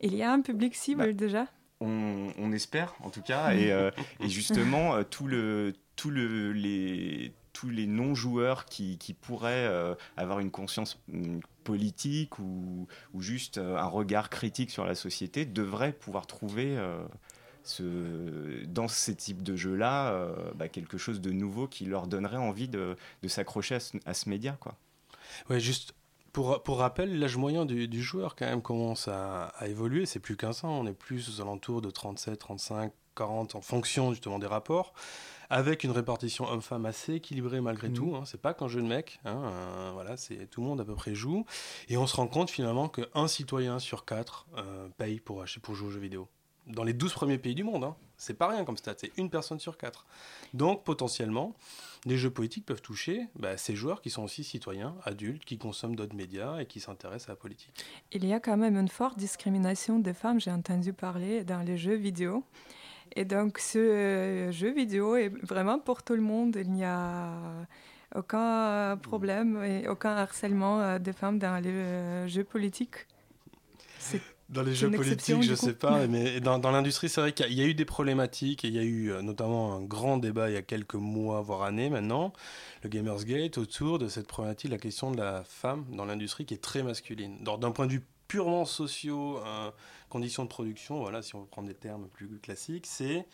Il 0.00 0.14
y 0.14 0.22
a 0.22 0.32
un 0.32 0.40
public 0.40 0.74
cible 0.74 1.06
bah, 1.06 1.12
déjà? 1.12 1.46
on, 1.80 2.52
espère 2.52 2.94
en 3.00 3.10
tout 3.10 3.22
cas. 3.22 3.54
Et, 3.54 3.72
euh, 3.72 3.90
justement, 4.20 4.94
euh, 4.94 5.02
tout 5.02 5.26
le, 5.26 5.74
tout 5.96 6.10
le, 6.10 6.52
les, 6.52 7.32
tous 7.52 7.68
les 7.68 7.86
non-joueurs 7.86 8.64
qui, 8.66 8.98
qui, 8.98 9.14
pourraient 9.14 9.66
euh, 9.66 9.94
avoir 10.16 10.40
une 10.40 10.50
conscience 10.50 11.00
politique 11.64 12.38
ou, 12.38 12.86
ou, 13.14 13.22
juste 13.22 13.58
un 13.58 13.86
regard 13.86 14.30
critique 14.30 14.70
sur 14.70 14.84
la 14.84 14.94
société 14.94 15.44
devraient 15.44 15.92
pouvoir 15.92 16.26
trouver 16.26 16.78
ce, 17.62 18.64
dans 18.66 18.88
ces 18.88 19.14
types 19.14 19.42
de 19.42 19.56
jeux-là 19.56 20.32
bah, 20.54 20.68
quelque 20.68 20.98
chose 20.98 21.20
de 21.20 21.30
nouveau 21.30 21.68
qui 21.68 21.84
leur 21.84 22.06
donnerait 22.06 22.38
envie 22.38 22.68
de, 22.68 22.96
de 23.22 23.28
s'accrocher 23.28 23.76
à 23.76 23.80
ce, 23.80 23.98
à 24.06 24.14
ce 24.14 24.28
média. 24.28 24.56
Quoi. 24.58 24.76
Ouais, 25.48 25.60
juste 25.60 25.94
pour, 26.32 26.62
pour 26.62 26.78
rappel, 26.78 27.18
l'âge 27.18 27.36
moyen 27.36 27.66
du, 27.66 27.88
du, 27.88 28.02
joueur 28.02 28.36
quand 28.36 28.46
même 28.46 28.62
commence 28.62 29.08
à, 29.08 29.46
à 29.58 29.68
évoluer. 29.68 30.06
C'est 30.06 30.20
plus 30.20 30.36
qu'un 30.36 30.50
ans. 30.50 30.80
On 30.80 30.86
est 30.86 30.92
plus 30.92 31.28
aux 31.28 31.40
alentours 31.42 31.80
de 31.82 31.90
37, 31.90 32.38
35, 32.38 32.92
40 33.14 33.54
en 33.54 33.60
fonction 33.60 34.10
justement 34.10 34.38
des 34.38 34.46
rapports, 34.46 34.94
avec 35.50 35.84
une 35.84 35.90
répartition 35.90 36.48
homme-femme 36.48 36.86
assez 36.86 37.14
équilibrée 37.14 37.60
malgré 37.60 37.88
mmh. 37.88 37.94
tout. 37.94 38.16
Hein. 38.16 38.22
C'est 38.24 38.40
pas 38.40 38.54
qu'un 38.54 38.68
jeu 38.68 38.80
de 38.80 38.86
mec. 38.86 39.20
Hein. 39.24 39.42
Euh, 39.44 39.90
voilà, 39.92 40.16
c'est 40.16 40.46
tout 40.46 40.60
le 40.60 40.66
monde 40.66 40.80
à 40.80 40.84
peu 40.84 40.94
près 40.94 41.14
joue. 41.14 41.44
Et 41.88 41.96
on 41.96 42.06
se 42.06 42.16
rend 42.16 42.26
compte 42.26 42.50
finalement 42.50 42.88
qu'un 42.88 43.28
citoyen 43.28 43.78
sur 43.78 44.04
quatre 44.04 44.46
euh, 44.56 44.88
paye 44.96 45.20
pour, 45.20 45.44
pour 45.62 45.74
jouer 45.74 45.88
aux 45.88 45.92
jeux 45.92 46.00
vidéo 46.00 46.28
dans 46.66 46.84
les 46.84 46.92
12 46.92 47.12
premiers 47.12 47.38
pays 47.38 47.54
du 47.54 47.64
monde. 47.64 47.84
Hein. 47.84 47.96
C'est 48.20 48.34
pas 48.34 48.48
rien 48.48 48.66
comme 48.66 48.76
stat, 48.76 48.94
c'est 48.98 49.16
une 49.16 49.30
personne 49.30 49.58
sur 49.58 49.78
quatre. 49.78 50.04
Donc 50.52 50.84
potentiellement, 50.84 51.54
les 52.04 52.18
jeux 52.18 52.30
politiques 52.30 52.66
peuvent 52.66 52.82
toucher 52.82 53.28
bah, 53.34 53.56
ces 53.56 53.74
joueurs 53.74 54.02
qui 54.02 54.10
sont 54.10 54.22
aussi 54.22 54.44
citoyens, 54.44 54.94
adultes, 55.04 55.46
qui 55.46 55.56
consomment 55.56 55.96
d'autres 55.96 56.14
médias 56.14 56.58
et 56.60 56.66
qui 56.66 56.80
s'intéressent 56.80 57.30
à 57.30 57.32
la 57.32 57.36
politique. 57.36 57.72
Il 58.12 58.26
y 58.26 58.34
a 58.34 58.38
quand 58.38 58.58
même 58.58 58.76
une 58.76 58.88
forte 58.88 59.18
discrimination 59.18 59.98
des 59.98 60.12
femmes, 60.12 60.38
j'ai 60.38 60.50
entendu 60.50 60.92
parler, 60.92 61.44
dans 61.44 61.60
les 61.62 61.78
jeux 61.78 61.94
vidéo. 61.94 62.44
Et 63.16 63.24
donc, 63.24 63.58
ce 63.58 64.50
jeu 64.52 64.70
vidéo 64.70 65.16
est 65.16 65.30
vraiment 65.42 65.78
pour 65.78 66.02
tout 66.02 66.14
le 66.14 66.20
monde. 66.20 66.56
Il 66.60 66.72
n'y 66.72 66.84
a 66.84 67.32
aucun 68.14 68.98
problème 68.98 69.64
et 69.64 69.88
aucun 69.88 70.14
harcèlement 70.14 70.98
des 70.98 71.14
femmes 71.14 71.38
dans 71.38 71.58
les 71.58 72.28
jeux 72.28 72.44
politiques. 72.44 73.06
C'est 73.98 74.20
dans 74.50 74.62
les 74.62 74.74
jeux 74.74 74.90
politiques, 74.90 75.42
je 75.42 75.52
ne 75.52 75.56
sais 75.56 75.74
pas, 75.74 76.06
mais 76.08 76.40
dans, 76.40 76.58
dans 76.58 76.70
l'industrie, 76.70 77.08
c'est 77.08 77.20
vrai 77.20 77.32
qu'il 77.32 77.52
y 77.52 77.62
a 77.62 77.64
eu 77.64 77.74
des 77.74 77.84
problématiques 77.84 78.64
et 78.64 78.68
il 78.68 78.74
y 78.74 78.78
a 78.78 78.82
eu 78.82 79.12
euh, 79.12 79.22
notamment 79.22 79.74
un 79.74 79.82
grand 79.82 80.16
débat 80.16 80.50
il 80.50 80.54
y 80.54 80.56
a 80.56 80.62
quelques 80.62 80.96
mois, 80.96 81.40
voire 81.40 81.62
années 81.62 81.88
maintenant, 81.88 82.32
le 82.82 82.88
Gamersgate, 82.88 83.58
autour 83.58 83.98
de 83.98 84.08
cette 84.08 84.26
problématique, 84.26 84.70
la 84.70 84.78
question 84.78 85.12
de 85.12 85.18
la 85.18 85.44
femme 85.44 85.86
dans 85.90 86.04
l'industrie 86.04 86.46
qui 86.46 86.54
est 86.54 86.62
très 86.62 86.82
masculine. 86.82 87.42
D'un 87.44 87.70
point 87.70 87.86
de 87.86 87.92
vue 87.92 88.04
purement 88.26 88.64
socio, 88.64 89.38
euh, 89.38 89.70
conditions 90.08 90.44
de 90.44 90.48
production, 90.48 91.00
voilà, 91.00 91.22
si 91.22 91.36
on 91.36 91.44
prend 91.46 91.62
des 91.62 91.74
termes 91.74 92.08
plus 92.08 92.28
classiques, 92.40 92.86
c'est 92.86 93.26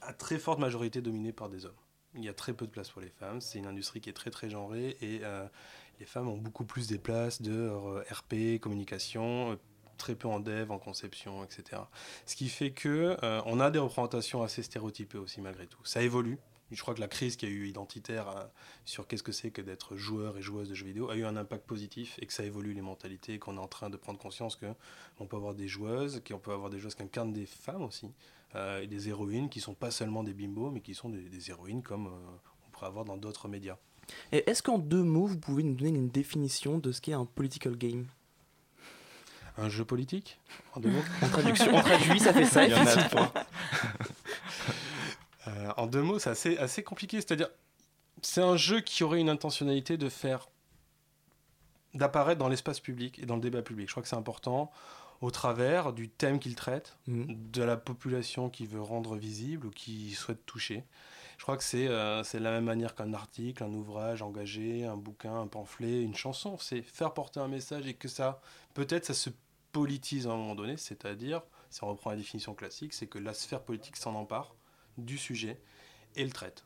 à 0.00 0.12
très 0.12 0.38
forte 0.38 0.60
majorité 0.60 1.00
dominé 1.02 1.32
par 1.32 1.48
des 1.48 1.66
hommes. 1.66 1.72
Il 2.14 2.24
y 2.24 2.28
a 2.28 2.34
très 2.34 2.52
peu 2.52 2.66
de 2.66 2.70
place 2.70 2.90
pour 2.90 3.02
les 3.02 3.10
femmes. 3.10 3.40
C'est 3.40 3.58
une 3.58 3.66
industrie 3.66 4.00
qui 4.00 4.10
est 4.10 4.14
très 4.14 4.30
très 4.30 4.50
genrée 4.50 4.96
et 5.00 5.20
euh, 5.22 5.46
les 6.00 6.06
femmes 6.06 6.28
ont 6.28 6.38
beaucoup 6.38 6.64
plus 6.64 6.88
des 6.88 6.98
places 6.98 7.40
de 7.42 7.70
RP, 8.10 8.58
communication, 8.60 9.58
très 10.00 10.14
peu 10.14 10.26
en 10.26 10.40
dev, 10.40 10.72
en 10.72 10.78
conception, 10.78 11.44
etc. 11.44 11.82
Ce 12.26 12.34
qui 12.34 12.48
fait 12.48 12.72
que 12.72 13.16
euh, 13.22 13.42
on 13.44 13.60
a 13.60 13.70
des 13.70 13.78
représentations 13.78 14.42
assez 14.42 14.62
stéréotypées 14.62 15.18
aussi 15.18 15.40
malgré 15.40 15.66
tout. 15.66 15.84
Ça 15.84 16.02
évolue. 16.02 16.38
Je 16.72 16.80
crois 16.80 16.94
que 16.94 17.00
la 17.00 17.08
crise 17.08 17.36
qui 17.36 17.46
a 17.46 17.48
eu 17.48 17.66
identitaire 17.66 18.28
euh, 18.28 18.44
sur 18.84 19.06
qu'est-ce 19.06 19.22
que 19.22 19.32
c'est 19.32 19.50
que 19.50 19.60
d'être 19.60 19.96
joueur 19.96 20.38
et 20.38 20.42
joueuse 20.42 20.68
de 20.68 20.74
jeux 20.74 20.86
vidéo 20.86 21.10
a 21.10 21.16
eu 21.16 21.24
un 21.24 21.36
impact 21.36 21.66
positif 21.66 22.16
et 22.22 22.26
que 22.26 22.32
ça 22.32 22.44
évolue 22.44 22.72
les 22.72 22.80
mentalités, 22.80 23.38
qu'on 23.38 23.56
est 23.56 23.60
en 23.60 23.68
train 23.68 23.90
de 23.90 23.96
prendre 23.96 24.18
conscience 24.18 24.56
que 24.56 24.66
on 25.18 25.26
peut 25.26 25.36
avoir 25.36 25.54
des 25.54 25.68
joueuses, 25.68 26.22
qu'on 26.26 26.38
peut 26.38 26.52
avoir 26.52 26.70
des 26.70 26.78
joueuses 26.78 26.94
qui 26.94 27.02
incarnent 27.02 27.32
des 27.32 27.46
femmes 27.46 27.82
aussi, 27.82 28.10
euh, 28.54 28.80
et 28.80 28.86
des 28.86 29.08
héroïnes 29.08 29.50
qui 29.50 29.60
sont 29.60 29.74
pas 29.74 29.90
seulement 29.90 30.22
des 30.22 30.32
bimbos, 30.32 30.70
mais 30.70 30.80
qui 30.80 30.94
sont 30.94 31.10
des, 31.10 31.28
des 31.28 31.50
héroïnes 31.50 31.82
comme 31.82 32.06
on 32.06 32.70
pourrait 32.70 32.86
avoir 32.86 33.04
dans 33.04 33.16
d'autres 33.16 33.48
médias. 33.48 33.76
Et 34.32 34.48
est-ce 34.48 34.62
qu'en 34.62 34.78
deux 34.78 35.02
mots, 35.02 35.26
vous 35.26 35.38
pouvez 35.38 35.62
nous 35.62 35.74
donner 35.74 35.98
une 35.98 36.08
définition 36.08 36.78
de 36.78 36.92
ce 36.92 37.00
qu'est 37.00 37.12
un 37.12 37.26
political 37.26 37.76
game? 37.76 38.06
Un 39.60 39.68
jeu 39.68 39.84
politique 39.84 40.38
En 40.74 40.80
deux 40.80 40.90
mots 40.90 41.02
En 41.22 41.28
traduction, 41.28 41.74
on 41.74 41.80
traduit, 41.80 42.20
ça 42.20 42.32
fait 42.32 42.44
ça. 42.44 42.64
Il 42.66 42.70
y 42.70 42.74
en 42.74 42.86
a 42.86 43.32
euh, 45.48 45.72
en 45.76 45.86
deux 45.86 46.02
mots, 46.02 46.18
c'est 46.18 46.30
assez, 46.30 46.56
assez 46.58 46.82
compliqué. 46.82 47.18
C'est-à-dire, 47.18 47.48
c'est 48.22 48.42
un 48.42 48.56
jeu 48.56 48.80
qui 48.80 49.04
aurait 49.04 49.20
une 49.20 49.30
intentionnalité 49.30 49.96
de 49.96 50.08
faire 50.08 50.48
d'apparaître 51.94 52.38
dans 52.38 52.48
l'espace 52.48 52.80
public 52.80 53.18
et 53.18 53.26
dans 53.26 53.34
le 53.34 53.40
débat 53.40 53.62
public. 53.62 53.88
Je 53.88 53.92
crois 53.92 54.02
que 54.02 54.08
c'est 54.08 54.16
important 54.16 54.70
au 55.20 55.30
travers 55.30 55.92
du 55.92 56.08
thème 56.08 56.38
qu'il 56.38 56.54
traite, 56.54 56.96
mmh. 57.06 57.24
de 57.52 57.62
la 57.62 57.76
population 57.76 58.48
qui 58.48 58.64
veut 58.66 58.80
rendre 58.80 59.16
visible 59.16 59.66
ou 59.66 59.70
qui 59.70 60.12
souhaite 60.12 60.46
toucher. 60.46 60.84
Je 61.40 61.42
crois 61.42 61.56
que 61.56 61.64
c'est 61.64 61.86
euh, 61.88 62.22
de 62.22 62.38
la 62.38 62.50
même 62.50 62.64
manière 62.64 62.94
qu'un 62.94 63.14
article, 63.14 63.64
un 63.64 63.72
ouvrage 63.72 64.20
engagé, 64.20 64.84
un 64.84 64.98
bouquin, 64.98 65.40
un 65.40 65.46
pamphlet, 65.46 66.02
une 66.02 66.14
chanson. 66.14 66.58
C'est 66.58 66.82
faire 66.82 67.14
porter 67.14 67.40
un 67.40 67.48
message 67.48 67.86
et 67.86 67.94
que 67.94 68.08
ça, 68.08 68.42
peut-être, 68.74 69.06
ça 69.06 69.14
se 69.14 69.30
politise 69.72 70.26
à 70.26 70.30
un 70.30 70.36
moment 70.36 70.54
donné, 70.54 70.76
c'est-à-dire, 70.76 71.42
si 71.70 71.84
on 71.84 71.88
reprend 71.88 72.10
la 72.10 72.16
définition 72.16 72.54
classique, 72.54 72.92
c'est 72.94 73.06
que 73.06 73.18
la 73.18 73.34
sphère 73.34 73.62
politique 73.62 73.96
s'en 73.96 74.14
empare 74.14 74.54
du 74.98 75.18
sujet 75.18 75.60
et 76.16 76.24
le 76.24 76.30
traite. 76.30 76.64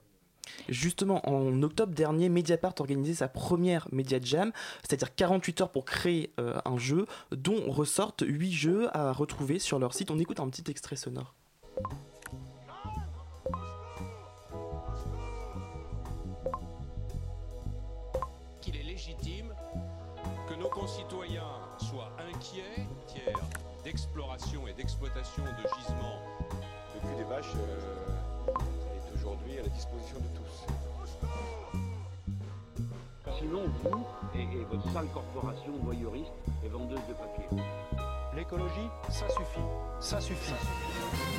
Justement, 0.69 1.27
en 1.29 1.63
octobre 1.63 1.93
dernier, 1.95 2.29
Mediapart 2.29 2.75
organisait 2.79 3.15
sa 3.15 3.29
première 3.29 3.89
Media 3.93 4.19
Jam, 4.21 4.53
c'est-à-dire 4.83 5.15
48 5.15 5.63
heures 5.63 5.73
pour 5.73 5.85
créer 5.85 6.33
euh, 6.39 6.59
un 6.65 6.77
jeu, 6.77 7.07
dont 7.33 7.71
ressortent 7.71 8.25
8 8.27 8.53
jeux 8.53 8.97
à 8.97 9.13
retrouver 9.13 9.59
sur 9.59 9.79
leur 9.79 9.95
site. 9.95 10.11
On 10.11 10.19
écoute 10.19 10.41
un 10.41 10.49
petit 10.49 10.71
extrait 10.71 10.97
sonore. 10.97 11.35
De 25.43 25.69
gisements. 25.79 26.21
Le 26.95 27.01
cul 27.01 27.17
des 27.17 27.25
vaches 27.25 27.55
euh, 27.57 28.53
est 28.95 29.17
aujourd'hui 29.17 29.59
à 29.59 29.63
la 29.63 29.69
disposition 29.69 30.17
de 30.19 30.29
tous. 30.39 30.67
Sinon, 33.39 33.63
vous 33.83 34.07
et, 34.35 34.65
votre 34.71 34.93
sale 34.93 35.09
corporation 35.09 35.73
voyeuriste 35.83 36.33
et 36.65 36.69
vendeuse 36.69 37.01
de 37.09 37.15
papier. 37.15 37.47
L'écologie, 38.37 38.89
ça 39.09 39.29
suffit. 39.29 39.61
Ça 40.01 40.21
suffit. 40.21 40.51
Ça 40.51 40.57
suffit. 40.57 41.34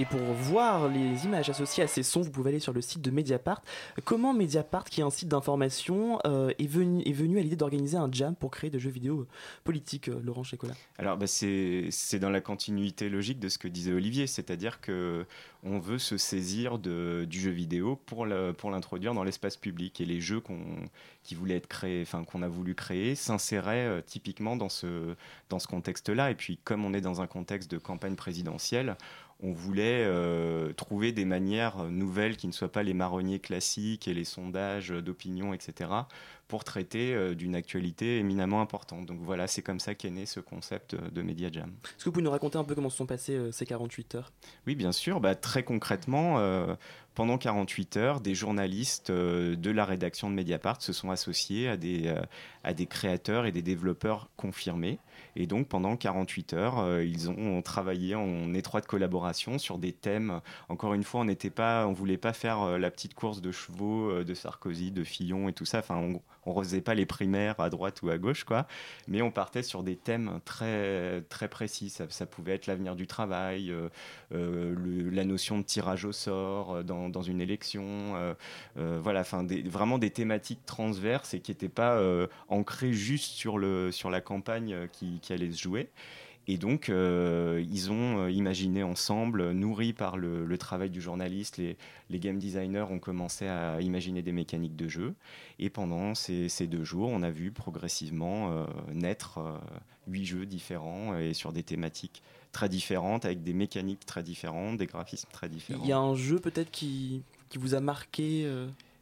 Et 0.00 0.06
pour 0.06 0.22
voir 0.32 0.88
les 0.88 1.26
images 1.26 1.50
associées 1.50 1.82
à 1.82 1.86
ces 1.86 2.02
sons, 2.02 2.22
vous 2.22 2.30
pouvez 2.30 2.48
aller 2.48 2.58
sur 2.58 2.72
le 2.72 2.80
site 2.80 3.02
de 3.02 3.10
Mediapart. 3.10 3.60
Comment 4.06 4.32
Mediapart, 4.32 4.84
qui 4.84 5.02
est 5.02 5.04
un 5.04 5.10
site 5.10 5.28
d'information, 5.28 6.18
euh, 6.24 6.54
est, 6.58 6.66
venu, 6.66 7.38
à 7.38 7.42
l'idée 7.42 7.56
d'organiser 7.56 7.98
un 7.98 8.10
jam 8.10 8.34
pour 8.34 8.50
créer 8.50 8.70
des 8.70 8.78
jeux 8.78 8.88
vidéo 8.88 9.26
politiques, 9.62 10.08
euh, 10.08 10.18
Laurent 10.24 10.42
Checola 10.42 10.72
Alors, 10.96 11.18
bah, 11.18 11.26
c'est 11.26 12.18
dans 12.18 12.30
la 12.30 12.40
continuité 12.40 13.10
logique 13.10 13.40
de 13.40 13.50
ce 13.50 13.58
que 13.58 13.68
disait 13.68 13.92
Olivier, 13.92 14.26
c'est-à-dire 14.26 14.80
que 14.80 15.26
on 15.62 15.78
veut 15.78 15.98
se 15.98 16.16
saisir 16.16 16.78
du 16.78 17.26
jeu 17.30 17.50
vidéo 17.50 17.94
pour 17.94 18.24
l'introduire 18.24 19.12
dans 19.12 19.24
l'espace 19.24 19.58
public. 19.58 20.00
Et 20.00 20.06
les 20.06 20.22
jeux 20.22 20.40
qu'on 20.40 20.60
qui 21.22 21.34
voulaient 21.34 21.56
être 21.56 21.66
créés, 21.66 22.00
enfin 22.00 22.24
qu'on 22.24 22.40
a 22.40 22.48
voulu 22.48 22.74
créer, 22.74 23.14
s'inséraient 23.14 23.86
euh, 23.86 24.00
typiquement 24.00 24.56
dans 24.56 24.70
ce 24.70 25.14
contexte-là. 25.68 26.30
Et 26.30 26.34
puis, 26.34 26.58
comme 26.64 26.86
on 26.86 26.94
est 26.94 27.02
dans 27.02 27.20
un 27.20 27.26
contexte 27.26 27.70
de 27.70 27.76
campagne 27.76 28.16
présidentielle, 28.16 28.96
on 29.42 29.52
voulait 29.52 30.04
euh, 30.04 30.72
trouver 30.72 31.12
des 31.12 31.24
manières 31.24 31.84
nouvelles 31.84 32.36
qui 32.36 32.46
ne 32.46 32.52
soient 32.52 32.70
pas 32.70 32.82
les 32.82 32.94
marronniers 32.94 33.38
classiques 33.38 34.06
et 34.08 34.14
les 34.14 34.24
sondages 34.24 34.90
d'opinion, 34.90 35.54
etc., 35.54 35.90
pour 36.48 36.64
traiter 36.64 37.14
euh, 37.14 37.34
d'une 37.34 37.54
actualité 37.54 38.18
éminemment 38.18 38.60
importante. 38.60 39.06
Donc 39.06 39.20
voilà, 39.22 39.46
c'est 39.46 39.62
comme 39.62 39.80
ça 39.80 39.94
qu'est 39.94 40.10
né 40.10 40.26
ce 40.26 40.40
concept 40.40 40.94
de 40.94 41.22
Media 41.22 41.48
Jam. 41.50 41.72
Est-ce 41.84 41.98
que 41.98 42.04
vous 42.06 42.12
pouvez 42.12 42.24
nous 42.24 42.30
raconter 42.30 42.58
un 42.58 42.64
peu 42.64 42.74
comment 42.74 42.90
se 42.90 42.96
sont 42.96 43.06
passées 43.06 43.36
euh, 43.36 43.52
ces 43.52 43.64
48 43.64 44.16
heures? 44.16 44.32
Oui, 44.66 44.74
bien 44.74 44.92
sûr. 44.92 45.20
Bah, 45.20 45.34
très 45.34 45.62
concrètement, 45.62 46.40
pendant 47.14 47.38
48 47.38 47.96
heures, 47.96 48.20
des 48.20 48.34
journalistes 48.34 49.10
de 49.10 49.70
la 49.70 49.84
rédaction 49.84 50.28
de 50.28 50.34
Mediapart 50.34 50.82
se 50.82 50.92
sont 50.92 51.10
associés 51.10 51.68
à 51.68 51.76
des, 51.76 52.14
à 52.64 52.74
des 52.74 52.86
créateurs 52.86 53.46
et 53.46 53.52
des 53.52 53.62
développeurs 53.62 54.28
confirmés 54.36 54.98
et 55.36 55.46
donc 55.46 55.68
pendant 55.68 55.96
48 55.96 56.54
heures, 56.54 56.78
euh, 56.78 57.04
ils 57.04 57.30
ont 57.30 57.62
travaillé 57.62 58.14
en 58.14 58.54
étroite 58.54 58.86
collaboration 58.86 59.58
sur 59.58 59.78
des 59.78 59.92
thèmes. 59.92 60.40
Encore 60.68 60.94
une 60.94 61.04
fois, 61.04 61.20
on 61.20 61.24
n'était 61.24 61.50
on 61.86 61.92
voulait 61.92 62.16
pas 62.16 62.32
faire 62.32 62.62
euh, 62.62 62.78
la 62.78 62.90
petite 62.90 63.14
course 63.14 63.40
de 63.40 63.52
chevaux 63.52 64.10
euh, 64.10 64.24
de 64.24 64.34
Sarkozy, 64.34 64.90
de 64.90 65.04
Fillon 65.04 65.48
et 65.48 65.52
tout 65.52 65.64
ça. 65.64 65.82
On 66.46 66.58
faisait 66.62 66.80
pas 66.80 66.94
les 66.94 67.06
primaires 67.06 67.58
à 67.60 67.70
droite 67.70 68.02
ou 68.02 68.10
à 68.10 68.18
gauche, 68.18 68.44
quoi. 68.44 68.66
Mais 69.08 69.22
on 69.22 69.30
partait 69.30 69.62
sur 69.62 69.82
des 69.82 69.96
thèmes 69.96 70.40
très 70.44 71.22
très 71.28 71.48
précis. 71.48 71.90
Ça, 71.90 72.26
pouvait 72.26 72.54
être 72.54 72.66
l'avenir 72.66 72.96
du 72.96 73.06
travail, 73.06 73.72
la 74.30 75.24
notion 75.24 75.58
de 75.58 75.64
tirage 75.64 76.04
au 76.04 76.12
sort 76.12 76.84
dans, 76.84 77.08
dans 77.08 77.22
une 77.22 77.40
élection. 77.40 78.34
voilà, 78.76 79.20
enfin, 79.20 79.46
vraiment 79.66 79.98
des 79.98 80.10
thématiques 80.10 80.64
transverses 80.66 81.34
et 81.34 81.40
qui 81.40 81.50
n'étaient 81.50 81.68
pas 81.68 82.00
ancrées 82.48 82.92
juste 82.92 83.32
sur 83.32 83.58
le 83.58 83.92
sur 83.92 84.10
la 84.10 84.20
campagne 84.20 84.88
qui, 84.92 85.20
allait 85.32 85.52
se 85.52 85.60
jouer. 85.60 85.90
Et 86.46 86.56
donc, 86.56 86.88
euh, 86.88 87.64
ils 87.70 87.92
ont 87.92 88.24
euh, 88.24 88.30
imaginé 88.30 88.82
ensemble, 88.82 89.52
nourris 89.52 89.92
par 89.92 90.16
le, 90.16 90.58
travail 90.58 90.90
du 90.90 91.00
journaliste, 91.00 91.58
les, 91.58 91.76
les, 92.08 92.18
game 92.18 92.38
designers 92.38 92.86
ont 92.90 92.98
commencé 92.98 93.46
à 93.46 93.80
imaginer 93.80 94.22
des 94.22 94.32
mécaniques 94.32 94.76
de 94.76 94.88
jeu. 94.88 95.14
Et 95.58 95.70
pendant 95.70 96.14
ces, 96.14 96.48
deux 96.66 96.84
jours, 96.84 97.08
on 97.08 97.22
a 97.22 97.30
vu 97.30 97.52
progressivement 97.52 98.52
euh, 98.52 98.66
naître 98.92 99.38
huit 100.06 100.24
jeux 100.26 100.46
différents 100.46 101.16
et 101.18 101.34
sur 101.34 101.52
des 101.52 101.62
thématiques 101.62 102.22
très 102.52 102.68
différentes, 102.68 103.24
avec 103.24 103.42
des 103.42 103.52
mécaniques 103.52 104.04
très 104.04 104.22
différentes, 104.22 104.76
des 104.76 104.86
graphismes 104.86 105.28
très 105.32 105.48
différents. 105.48 105.84
Il 105.84 105.88
y 105.88 105.92
a 105.92 105.98
un 105.98 106.16
jeu 106.16 106.40
peut-être 106.40 106.70
qui, 106.70 107.22
qui 107.48 107.58
vous 107.58 107.74
a 107.74 107.80
marqué 107.80 108.44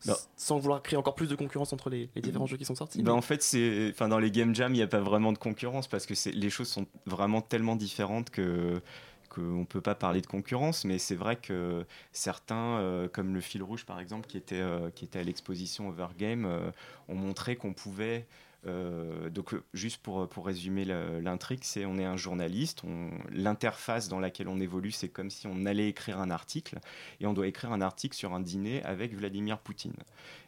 bah. 0.06 0.16
sans 0.36 0.58
vouloir 0.58 0.82
créer 0.82 0.98
encore 0.98 1.14
plus 1.14 1.28
de 1.28 1.34
concurrence 1.34 1.72
entre 1.72 1.90
les, 1.90 2.08
différents 2.16 2.46
jeux 2.46 2.56
qui 2.56 2.64
sont 2.64 2.74
sortis. 2.74 3.02
Bah, 3.02 3.14
en 3.14 3.22
fait, 3.22 3.42
c'est, 3.42 3.90
enfin, 3.90 4.08
dans 4.08 4.18
les 4.18 4.30
game 4.30 4.54
jam, 4.54 4.72
il 4.72 4.78
n'y 4.78 4.82
a 4.82 4.86
pas 4.86 5.00
vraiment 5.00 5.32
de 5.32 5.38
concurrence 5.38 5.88
parce 5.88 6.06
que 6.06 6.14
les 6.30 6.50
choses 6.50 6.68
sont 6.68 6.86
vraiment 7.06 7.40
tellement 7.40 7.76
différentes 7.76 8.30
que 8.30 8.80
qu'on 9.28 9.60
ne 9.60 9.64
peut 9.64 9.80
pas 9.80 9.94
parler 9.94 10.20
de 10.20 10.26
concurrence, 10.26 10.84
mais 10.84 10.98
c'est 10.98 11.14
vrai 11.14 11.36
que 11.36 11.84
certains, 12.12 12.78
euh, 12.78 13.08
comme 13.08 13.34
le 13.34 13.40
fil 13.40 13.62
rouge 13.62 13.84
par 13.84 14.00
exemple, 14.00 14.26
qui 14.26 14.36
était, 14.36 14.60
euh, 14.60 14.90
qui 14.90 15.04
était 15.04 15.18
à 15.18 15.22
l'exposition 15.22 15.88
Overgame, 15.88 16.46
euh, 16.46 16.70
ont 17.08 17.14
montré 17.14 17.56
qu'on 17.56 17.72
pouvait 17.72 18.26
Euh, 18.66 19.30
donc 19.30 19.54
euh, 19.54 19.62
juste 19.72 20.02
pour, 20.02 20.28
pour 20.28 20.46
résumer 20.46 20.84
l'intrigue, 20.84 21.60
c'est 21.62 21.84
on 21.84 21.96
est 21.96 22.04
un 22.04 22.16
journaliste, 22.16 22.82
l'interface 23.30 24.08
dans 24.08 24.18
laquelle 24.18 24.48
on 24.48 24.60
évolue, 24.60 24.90
c'est 24.90 25.08
comme 25.08 25.30
si 25.30 25.46
on 25.46 25.64
allait 25.64 25.88
écrire 25.88 26.18
un 26.18 26.30
article, 26.30 26.78
et 27.20 27.26
on 27.26 27.32
doit 27.32 27.46
écrire 27.46 27.72
un 27.72 27.80
article 27.80 28.16
sur 28.16 28.34
un 28.34 28.40
dîner 28.40 28.82
avec 28.82 29.14
Vladimir 29.14 29.58
Poutine. 29.58 29.94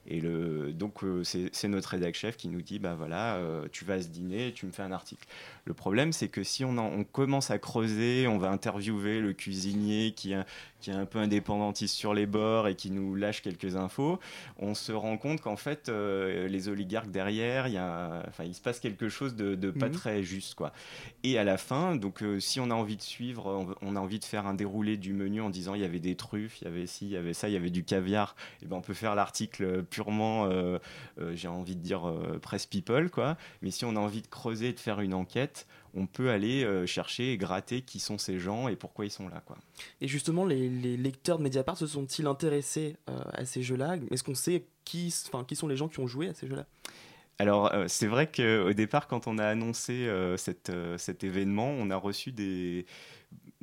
Et 0.06 0.20
le, 0.20 0.72
donc 0.72 1.04
euh, 1.04 1.22
c'est 1.24 1.68
notre 1.68 1.90
rédac 1.90 2.14
chef 2.14 2.36
qui 2.36 2.48
nous 2.48 2.62
dit, 2.62 2.78
bah 2.78 2.94
voilà, 2.94 3.40
tu 3.70 3.84
vas 3.84 3.94
à 3.94 4.02
ce 4.02 4.08
dîner, 4.08 4.48
et 4.48 4.52
tu 4.52 4.66
me 4.66 4.72
fais 4.72 4.82
un 4.82 4.92
article. 4.92 5.26
Le 5.64 5.74
problème, 5.74 6.12
c'est 6.12 6.28
que 6.28 6.42
si 6.42 6.64
on, 6.64 6.76
on 6.78 7.04
commence 7.04 7.50
à 7.50 7.58
creuser, 7.58 8.26
on 8.26 8.38
va 8.38 8.50
interviewer 8.50 9.20
le 9.20 9.32
cuisinier 9.32 10.12
qui 10.12 10.34
qui 10.80 10.90
est 10.90 10.94
un 10.94 11.06
peu 11.06 11.18
indépendantiste 11.18 11.94
sur 11.94 12.14
les 12.14 12.26
bords 12.26 12.68
et 12.68 12.74
qui 12.74 12.90
nous 12.90 13.14
lâche 13.14 13.42
quelques 13.42 13.76
infos, 13.76 14.18
on 14.58 14.74
se 14.74 14.92
rend 14.92 15.16
compte 15.18 15.40
qu'en 15.40 15.56
fait, 15.56 15.88
euh, 15.88 16.48
les 16.48 16.68
oligarques 16.68 17.10
derrière, 17.10 17.66
il, 17.68 17.74
y 17.74 17.78
a, 17.78 18.22
enfin, 18.28 18.44
il 18.44 18.54
se 18.54 18.60
passe 18.60 18.80
quelque 18.80 19.08
chose 19.08 19.34
de, 19.36 19.54
de 19.54 19.70
pas 19.70 19.86
Mhm. 19.86 19.92
très 19.92 20.22
juste. 20.22 20.54
Quoi. 20.54 20.72
Et 21.22 21.38
à 21.38 21.44
la 21.44 21.58
fin, 21.58 21.96
donc, 21.96 22.22
euh, 22.22 22.40
si 22.40 22.60
on 22.60 22.70
a 22.70 22.74
envie 22.74 22.96
de 22.96 23.02
suivre, 23.02 23.66
on, 23.82 23.96
a 23.96 24.00
envie 24.00 24.18
de 24.18 24.24
faire 24.24 24.46
un 24.46 24.54
déroulé 24.54 24.96
du 24.96 25.12
menu 25.12 25.40
en 25.40 25.50
disant 25.50 25.74
il 25.74 25.80
y 25.82 25.84
avait 25.84 26.00
des 26.00 26.14
truffes, 26.16 26.60
il 26.60 26.64
y 26.64 26.68
avait 26.68 26.86
ci, 26.86 27.06
il 27.06 27.12
y 27.12 27.16
avait 27.16 27.34
ça, 27.34 27.48
il 27.48 27.52
y 27.52 27.56
avait 27.56 27.70
du 27.70 27.84
caviar, 27.84 28.34
et 28.62 28.66
ben 28.66 28.76
on 28.76 28.80
peut 28.80 28.94
faire 28.94 29.14
l'article 29.14 29.82
purement, 29.84 30.46
euh, 30.46 30.78
j'ai 31.34 31.48
envie 31.48 31.76
de 31.76 31.82
dire, 31.82 32.08
euh, 32.08 32.38
press 32.40 32.66
people. 32.66 33.10
Quoi. 33.10 33.36
Mais 33.62 33.70
si 33.70 33.84
on 33.84 33.96
a 33.96 34.00
envie 34.00 34.22
de 34.22 34.26
creuser 34.28 34.68
et 34.68 34.72
de 34.72 34.80
faire 34.80 35.00
une 35.00 35.14
enquête, 35.14 35.66
on 35.94 36.06
peut 36.06 36.30
aller 36.30 36.64
euh, 36.64 36.86
chercher 36.86 37.32
et 37.32 37.36
gratter 37.36 37.82
qui 37.82 37.98
sont 38.00 38.18
ces 38.18 38.38
gens 38.38 38.68
et 38.68 38.76
pourquoi 38.76 39.04
ils 39.04 39.10
sont 39.10 39.28
là. 39.28 39.42
Quoi. 39.44 39.56
Et 40.00 40.08
justement, 40.08 40.44
les, 40.44 40.68
les 40.68 40.96
lecteurs 40.96 41.38
de 41.38 41.42
Mediapart 41.42 41.76
se 41.76 41.86
sont-ils 41.86 42.26
intéressés 42.26 42.96
euh, 43.08 43.20
à 43.32 43.44
ces 43.44 43.62
jeux-là? 43.62 43.96
Est-ce 44.10 44.22
qu'on 44.24 44.34
sait 44.34 44.66
qui, 44.84 45.14
qui 45.46 45.56
sont 45.56 45.68
les 45.68 45.76
gens 45.76 45.88
qui 45.88 46.00
ont 46.00 46.06
joué 46.06 46.28
à 46.28 46.34
ces 46.34 46.46
jeux-là? 46.46 46.66
Alors, 47.38 47.72
euh, 47.72 47.86
c'est 47.88 48.06
vrai 48.06 48.30
qu'au 48.30 48.72
départ, 48.74 49.08
quand 49.08 49.26
on 49.26 49.38
a 49.38 49.46
annoncé 49.46 49.92
euh, 50.06 50.36
cette, 50.36 50.68
euh, 50.68 50.98
cet 50.98 51.24
événement, 51.24 51.70
on 51.70 51.90
a 51.90 51.96
reçu 51.96 52.32
des, 52.32 52.84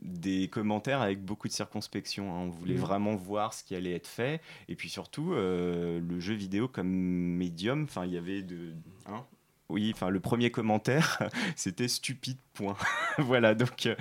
des 0.01 0.47
commentaires 0.47 0.99
avec 1.01 1.23
beaucoup 1.23 1.47
de 1.47 1.53
circonspection. 1.53 2.33
hein. 2.33 2.39
On 2.39 2.49
voulait 2.49 2.73
Mhm. 2.73 2.79
vraiment 2.81 3.15
voir 3.15 3.53
ce 3.53 3.63
qui 3.63 3.75
allait 3.75 3.93
être 3.93 4.07
fait. 4.07 4.41
Et 4.67 4.75
puis 4.75 4.89
surtout, 4.89 5.31
le 5.33 6.19
jeu 6.19 6.33
vidéo 6.33 6.67
comme 6.67 6.87
médium, 6.89 7.83
enfin, 7.83 8.05
il 8.05 8.13
y 8.13 8.17
avait 8.17 8.41
de. 8.41 8.73
hein, 9.05 9.23
oui, 9.69 9.91
enfin, 9.93 10.09
le 10.09 10.21
premier 10.21 10.49
commentaire, 10.49 11.19
c'était 11.57 11.89
stupide, 11.89 12.37
point. 12.53 12.77
voilà, 13.17 13.53
donc 13.53 13.85
euh, 13.85 13.95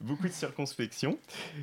beaucoup 0.00 0.28
de 0.28 0.32
circonspection. 0.32 1.18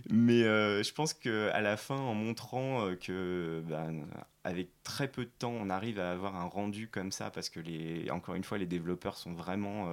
Mais 0.09 0.43
euh, 0.43 0.83
je 0.83 0.93
pense 0.93 1.13
qu'à 1.13 1.61
la 1.61 1.77
fin, 1.77 1.95
en 1.95 2.13
montrant 2.13 2.85
euh, 2.85 2.95
que, 2.95 3.63
ben, 3.65 4.05
avec 4.43 4.69
très 4.83 5.07
peu 5.07 5.23
de 5.23 5.31
temps, 5.39 5.53
on 5.53 5.69
arrive 5.69 5.99
à 5.99 6.11
avoir 6.11 6.35
un 6.35 6.45
rendu 6.45 6.89
comme 6.89 7.13
ça, 7.13 7.31
parce 7.31 7.49
que, 7.49 7.61
les, 7.61 8.09
encore 8.11 8.35
une 8.35 8.43
fois, 8.43 8.57
les 8.57 8.65
développeurs 8.65 9.17
sont 9.17 9.33
vraiment 9.33 9.89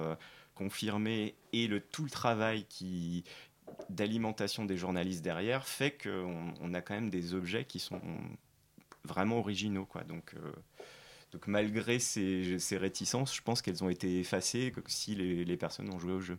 confirmés 0.55 1.35
et 1.53 1.67
le, 1.67 1.79
tout 1.79 2.03
le 2.03 2.09
travail 2.09 2.65
qui 2.65 3.23
d'alimentation 3.89 4.65
des 4.65 4.77
journalistes 4.77 5.23
derrière 5.23 5.65
fait 5.65 5.91
qu'on 5.91 6.53
on 6.61 6.73
a 6.73 6.81
quand 6.81 6.93
même 6.93 7.09
des 7.09 7.33
objets 7.33 7.63
qui 7.63 7.79
sont 7.79 8.01
vraiment 9.05 9.39
originaux. 9.39 9.85
Quoi. 9.85 10.03
Donc, 10.03 10.35
donc 11.33 11.47
malgré 11.47 11.97
ces, 11.97 12.77
réticences, 12.77 13.35
je 13.35 13.41
pense 13.41 13.63
qu'elles 13.63 13.83
ont 13.83 13.89
été 13.89 14.19
effacées 14.19 14.71
si 14.87 15.15
les, 15.15 15.57
personnes 15.57 15.91
ont 15.91 15.97
joué 15.97 16.13
au 16.13 16.21
jeu. 16.21 16.37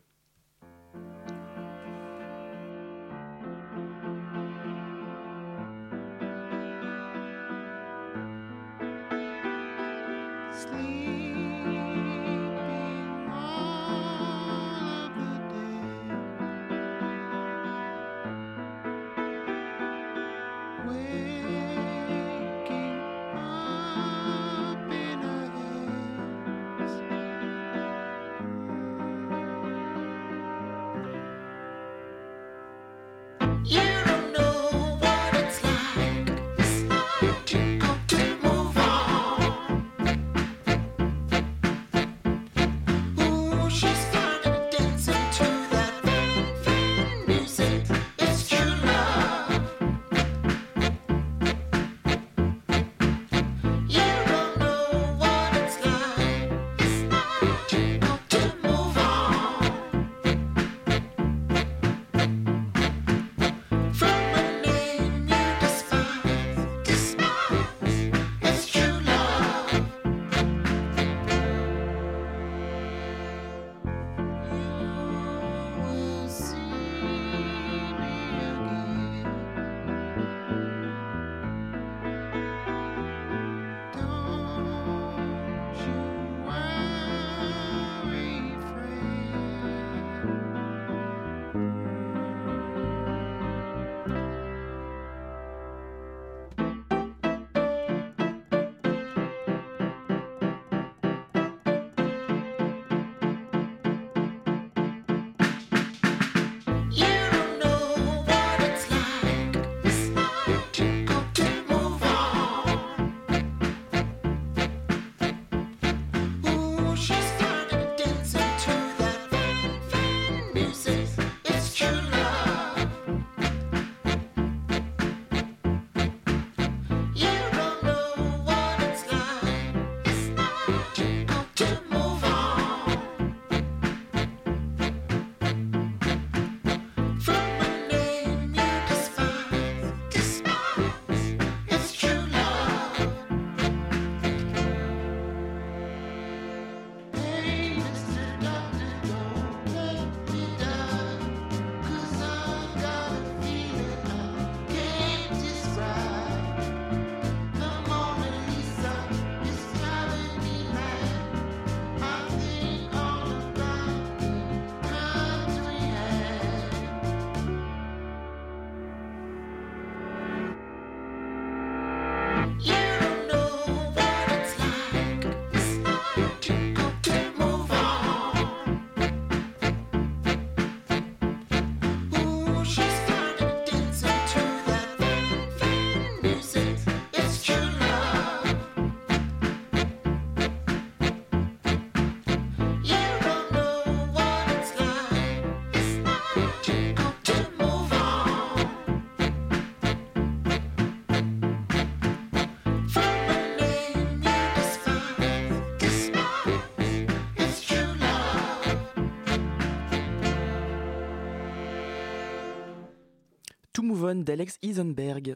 D'Alex 214.12 214.58
Isenberg. 214.62 215.34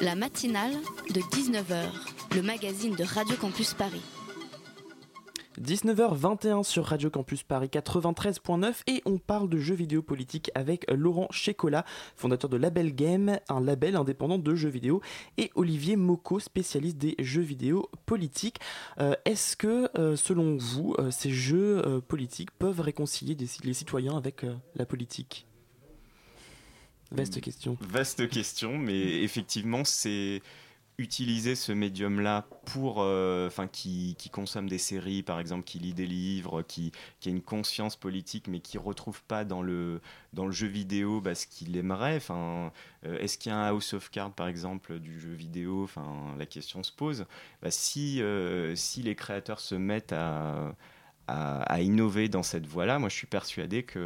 La 0.00 0.14
matinale 0.14 0.72
de 1.14 1.20
19h, 1.20 1.84
le 2.34 2.42
magazine 2.42 2.94
de 2.94 3.02
Radio 3.04 3.34
Campus 3.36 3.72
Paris. 3.72 4.02
19h21 5.60 6.64
sur 6.64 6.84
Radio 6.84 7.08
Campus 7.08 7.42
Paris 7.44 7.68
93.9 7.72 8.82
et 8.88 9.00
on 9.06 9.16
parle 9.18 9.48
de 9.48 9.58
jeux 9.58 9.74
vidéo 9.74 10.02
politiques 10.02 10.50
avec 10.54 10.90
Laurent 10.90 11.28
Checola, 11.30 11.84
fondateur 12.16 12.50
de 12.50 12.56
Label 12.56 12.94
Game, 12.94 13.38
un 13.48 13.60
label 13.60 13.96
indépendant 13.96 14.38
de 14.38 14.54
jeux 14.54 14.68
vidéo, 14.70 15.00
et 15.38 15.50
Olivier 15.54 15.96
Moko, 15.96 16.40
spécialiste 16.40 16.98
des 16.98 17.14
jeux 17.20 17.42
vidéo 17.42 17.88
politiques. 18.06 18.58
Euh, 18.98 19.14
Est-ce 19.24 19.56
que, 19.56 19.88
euh, 19.98 20.16
selon 20.16 20.56
vous, 20.58 20.94
euh, 20.98 21.10
ces 21.10 21.30
jeux 21.30 22.02
politiques 22.08 22.50
peuvent 22.58 22.80
réconcilier 22.80 23.34
des- 23.34 23.46
les 23.64 23.74
citoyens 23.74 24.16
avec 24.16 24.44
la 24.74 24.84
politique? 24.86 25.46
Vaste 27.12 27.40
question. 27.40 27.76
Vaste 27.80 28.28
question, 28.28 28.78
mais 28.78 29.22
effectivement, 29.22 29.84
c'est 29.84 30.42
utiliser 30.98 31.54
ce 31.54 31.72
médium-là 31.72 32.46
pour, 32.66 32.96
euh, 32.98 33.46
enfin, 33.46 33.66
qui, 33.66 34.14
qui 34.18 34.30
consomme 34.30 34.68
des 34.68 34.78
séries, 34.78 35.22
par 35.22 35.40
exemple, 35.40 35.64
qui 35.64 35.78
lit 35.78 35.94
des 35.94 36.06
livres, 36.06 36.62
qui, 36.62 36.92
qui 37.20 37.28
a 37.28 37.32
une 37.32 37.42
conscience 37.42 37.96
politique, 37.96 38.46
mais 38.46 38.60
qui 38.60 38.78
retrouve 38.78 39.22
pas 39.24 39.44
dans 39.44 39.62
le 39.62 40.00
dans 40.32 40.46
le 40.46 40.52
jeu 40.52 40.66
vidéo 40.66 41.20
bah, 41.20 41.34
ce 41.34 41.46
qu'il 41.46 41.76
aimerait. 41.76 42.16
Enfin, 42.16 42.72
euh, 43.06 43.18
est-ce 43.18 43.38
qu'il 43.38 43.50
y 43.50 43.54
a 43.54 43.58
un 43.58 43.68
House 43.68 43.94
of 43.94 44.10
Cards, 44.10 44.32
par 44.32 44.48
exemple, 44.48 44.98
du 44.98 45.18
jeu 45.18 45.32
vidéo? 45.32 45.84
Enfin, 45.84 46.34
la 46.38 46.46
question 46.46 46.82
se 46.82 46.92
pose. 46.92 47.26
Bah, 47.62 47.70
si 47.70 48.22
euh, 48.22 48.76
si 48.76 49.02
les 49.02 49.14
créateurs 49.14 49.60
se 49.60 49.74
mettent 49.74 50.12
à 50.12 50.74
à, 51.28 51.62
à 51.62 51.80
innover 51.80 52.28
dans 52.28 52.42
cette 52.42 52.66
voie-là, 52.66 52.98
moi 52.98 53.08
je 53.08 53.14
suis 53.14 53.26
persuadé 53.26 53.84
qu'il 53.84 54.00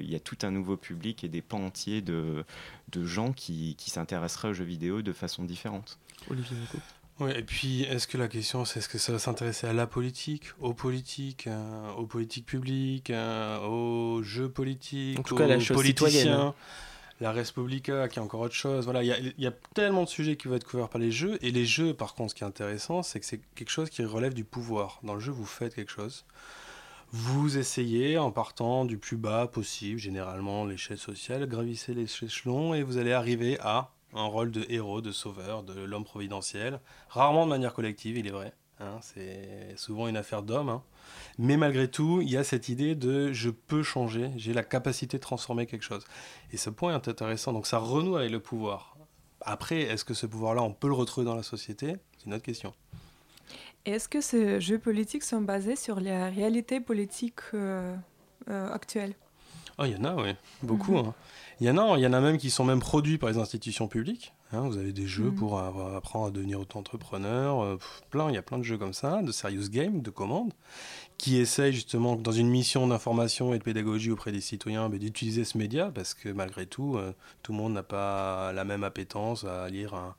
y 0.00 0.14
a 0.14 0.20
tout 0.20 0.38
un 0.42 0.50
nouveau 0.50 0.76
public 0.76 1.24
et 1.24 1.28
des 1.28 1.42
pans 1.42 1.64
entiers 1.64 2.00
de, 2.00 2.44
de 2.90 3.04
gens 3.04 3.32
qui, 3.32 3.74
qui 3.76 3.90
s'intéresseraient 3.90 4.48
aux 4.48 4.54
jeux 4.54 4.64
vidéo 4.64 5.02
de 5.02 5.12
façon 5.12 5.44
différente. 5.44 5.98
Olivier. 6.30 6.56
Ouais, 7.20 7.38
et 7.38 7.42
puis, 7.42 7.82
est-ce 7.82 8.06
que 8.06 8.16
la 8.16 8.26
question, 8.26 8.64
c'est 8.64 8.80
est-ce 8.80 8.88
que 8.88 8.98
ça 8.98 9.12
va 9.12 9.18
s'intéresser 9.18 9.66
à 9.66 9.72
la 9.72 9.86
politique, 9.86 10.46
aux 10.60 10.72
politiques, 10.72 11.46
euh, 11.46 11.92
aux 11.92 12.06
politiques 12.06 12.46
publiques, 12.46 13.10
euh, 13.10 13.60
aux 13.60 14.22
jeux 14.22 14.48
politiques, 14.48 15.18
En 15.18 15.22
tout 15.22 15.36
cas, 15.36 15.46
la 15.46 15.58
aux 15.58 15.60
chose 15.60 15.76
politiciens, 15.76 16.20
citoyenne. 16.20 16.52
la 17.20 17.32
Respublica, 17.32 18.08
qui 18.08 18.18
est 18.18 18.22
encore 18.22 18.40
autre 18.40 18.54
chose. 18.54 18.84
Voilà, 18.84 19.02
il 19.02 19.06
y 19.08 19.12
a, 19.12 19.18
il 19.18 19.34
y 19.36 19.46
a 19.46 19.52
tellement 19.74 20.04
de 20.04 20.08
sujets 20.08 20.36
qui 20.36 20.48
vont 20.48 20.54
être 20.56 20.66
couverts 20.66 20.88
par 20.88 21.00
les 21.00 21.12
jeux. 21.12 21.38
Et 21.42 21.50
les 21.50 21.66
jeux, 21.66 21.92
par 21.92 22.14
contre, 22.14 22.30
ce 22.30 22.34
qui 22.34 22.44
est 22.44 22.46
intéressant, 22.46 23.02
c'est 23.02 23.20
que 23.20 23.26
c'est 23.26 23.40
quelque 23.54 23.70
chose 23.70 23.90
qui 23.90 24.02
relève 24.04 24.32
du 24.32 24.44
pouvoir. 24.44 24.98
Dans 25.02 25.14
le 25.14 25.20
jeu, 25.20 25.32
vous 25.32 25.44
faites 25.44 25.74
quelque 25.74 25.92
chose. 25.92 26.24
Vous 27.14 27.58
essayez, 27.58 28.16
en 28.16 28.30
partant 28.30 28.86
du 28.86 28.96
plus 28.96 29.18
bas 29.18 29.46
possible, 29.46 29.98
généralement 29.98 30.64
l'échelle 30.64 30.96
sociale, 30.96 31.46
gravissez 31.46 31.92
les 31.92 32.04
échelons 32.04 32.72
et 32.72 32.82
vous 32.82 32.96
allez 32.96 33.12
arriver 33.12 33.58
à 33.60 33.90
un 34.14 34.24
rôle 34.24 34.50
de 34.50 34.64
héros, 34.70 35.02
de 35.02 35.12
sauveur, 35.12 35.62
de 35.62 35.78
l'homme 35.78 36.04
providentiel. 36.04 36.80
Rarement 37.10 37.44
de 37.44 37.50
manière 37.50 37.74
collective, 37.74 38.16
il 38.16 38.26
est 38.26 38.30
vrai. 38.30 38.54
hein, 38.80 38.98
c'est 39.02 39.74
souvent 39.76 40.08
une 40.08 40.16
affaire 40.16 40.42
d'homme. 40.42 40.70
hein. 40.70 40.82
Mais 41.36 41.58
malgré 41.58 41.90
tout, 41.90 42.22
il 42.22 42.30
y 42.30 42.38
a 42.38 42.44
cette 42.44 42.70
idée 42.70 42.94
de 42.94 43.30
je 43.34 43.50
peux 43.50 43.82
changer, 43.82 44.30
j'ai 44.36 44.54
la 44.54 44.62
capacité 44.64 45.18
de 45.18 45.22
transformer 45.22 45.66
quelque 45.66 45.84
chose. 45.84 46.04
Et 46.50 46.56
ce 46.56 46.70
point 46.70 46.92
est 46.98 47.08
intéressant. 47.08 47.52
Donc 47.52 47.66
ça 47.66 47.76
renoue 47.76 48.16
avec 48.16 48.30
le 48.30 48.40
pouvoir. 48.40 48.96
Après, 49.42 49.82
est-ce 49.82 50.06
que 50.06 50.14
ce 50.14 50.24
pouvoir-là, 50.24 50.62
on 50.62 50.72
peut 50.72 50.88
le 50.88 50.94
retrouver 50.94 51.26
dans 51.26 51.36
la 51.36 51.42
société? 51.42 51.96
C'est 52.16 52.26
une 52.26 52.32
autre 52.32 52.44
question. 52.44 52.72
Est-ce 53.84 54.08
que 54.08 54.20
ces 54.20 54.60
jeux 54.60 54.78
politiques 54.78 55.24
sont 55.24 55.40
basés 55.40 55.76
sur 55.76 56.00
la 56.00 56.28
réalité 56.30 56.80
politique 56.80 57.40
euh, 57.54 57.94
euh, 58.48 58.72
actuelle? 58.72 59.14
Oh, 59.78 59.84
il 59.84 59.92
y 59.92 59.96
en 59.96 60.04
a, 60.04 60.14
oui, 60.14 60.34
beaucoup. 60.62 60.92
Mhm. 60.92 61.06
hein. 61.06 61.14
Il 61.60 61.66
y 61.66 61.70
en 61.70 61.78
a, 61.78 61.96
il 61.96 62.02
y 62.02 62.06
en 62.06 62.12
a 62.12 62.20
même 62.20 62.38
qui 62.38 62.50
sont 62.50 62.64
même 62.64 62.80
produits 62.80 63.18
par 63.18 63.30
les 63.30 63.38
institutions 63.38 63.88
publiques. 63.88 64.32
hein. 64.52 64.60
vous 64.68 64.76
avez 64.76 64.92
des 64.92 65.06
jeux 65.06 65.30
Mhm. 65.30 65.34
pour 65.34 65.58
avoir- 65.58 65.94
apprendre 65.96 66.26
à 66.26 66.30
devenir 66.30 66.60
auto-entrepreneur, 66.60 67.60
euh, 67.62 67.78
plein, 68.10 68.28
il 68.28 68.34
y 68.34 68.38
a 68.38 68.42
plein 68.42 68.58
de 68.58 68.62
jeux 68.62 68.76
comme 68.78 68.92
ça, 68.92 69.22
de 69.22 69.32
serious 69.32 69.68
games, 69.70 70.02
de 70.02 70.10
commandes, 70.10 70.52
qui 71.18 71.38
essayent 71.38 71.72
justement, 71.72 72.16
dans 72.16 72.32
une 72.32 72.50
mission 72.50 72.86
d'information 72.86 73.54
et 73.54 73.58
de 73.58 73.62
pédagogie 73.64 74.10
auprès 74.10 74.30
des 74.30 74.40
citoyens, 74.42 74.88
d'utiliser 74.90 75.44
ce 75.44 75.56
média, 75.56 75.90
parce 75.94 76.12
que 76.14 76.28
malgré 76.28 76.66
tout, 76.66 76.96
euh, 76.98 77.12
tout 77.42 77.52
le 77.52 77.58
monde 77.58 77.72
n'a 77.72 77.82
pas 77.82 78.52
la 78.52 78.64
même 78.64 78.84
appétence 78.84 79.44
à 79.44 79.68
lire 79.70 79.94
un, 79.94 80.14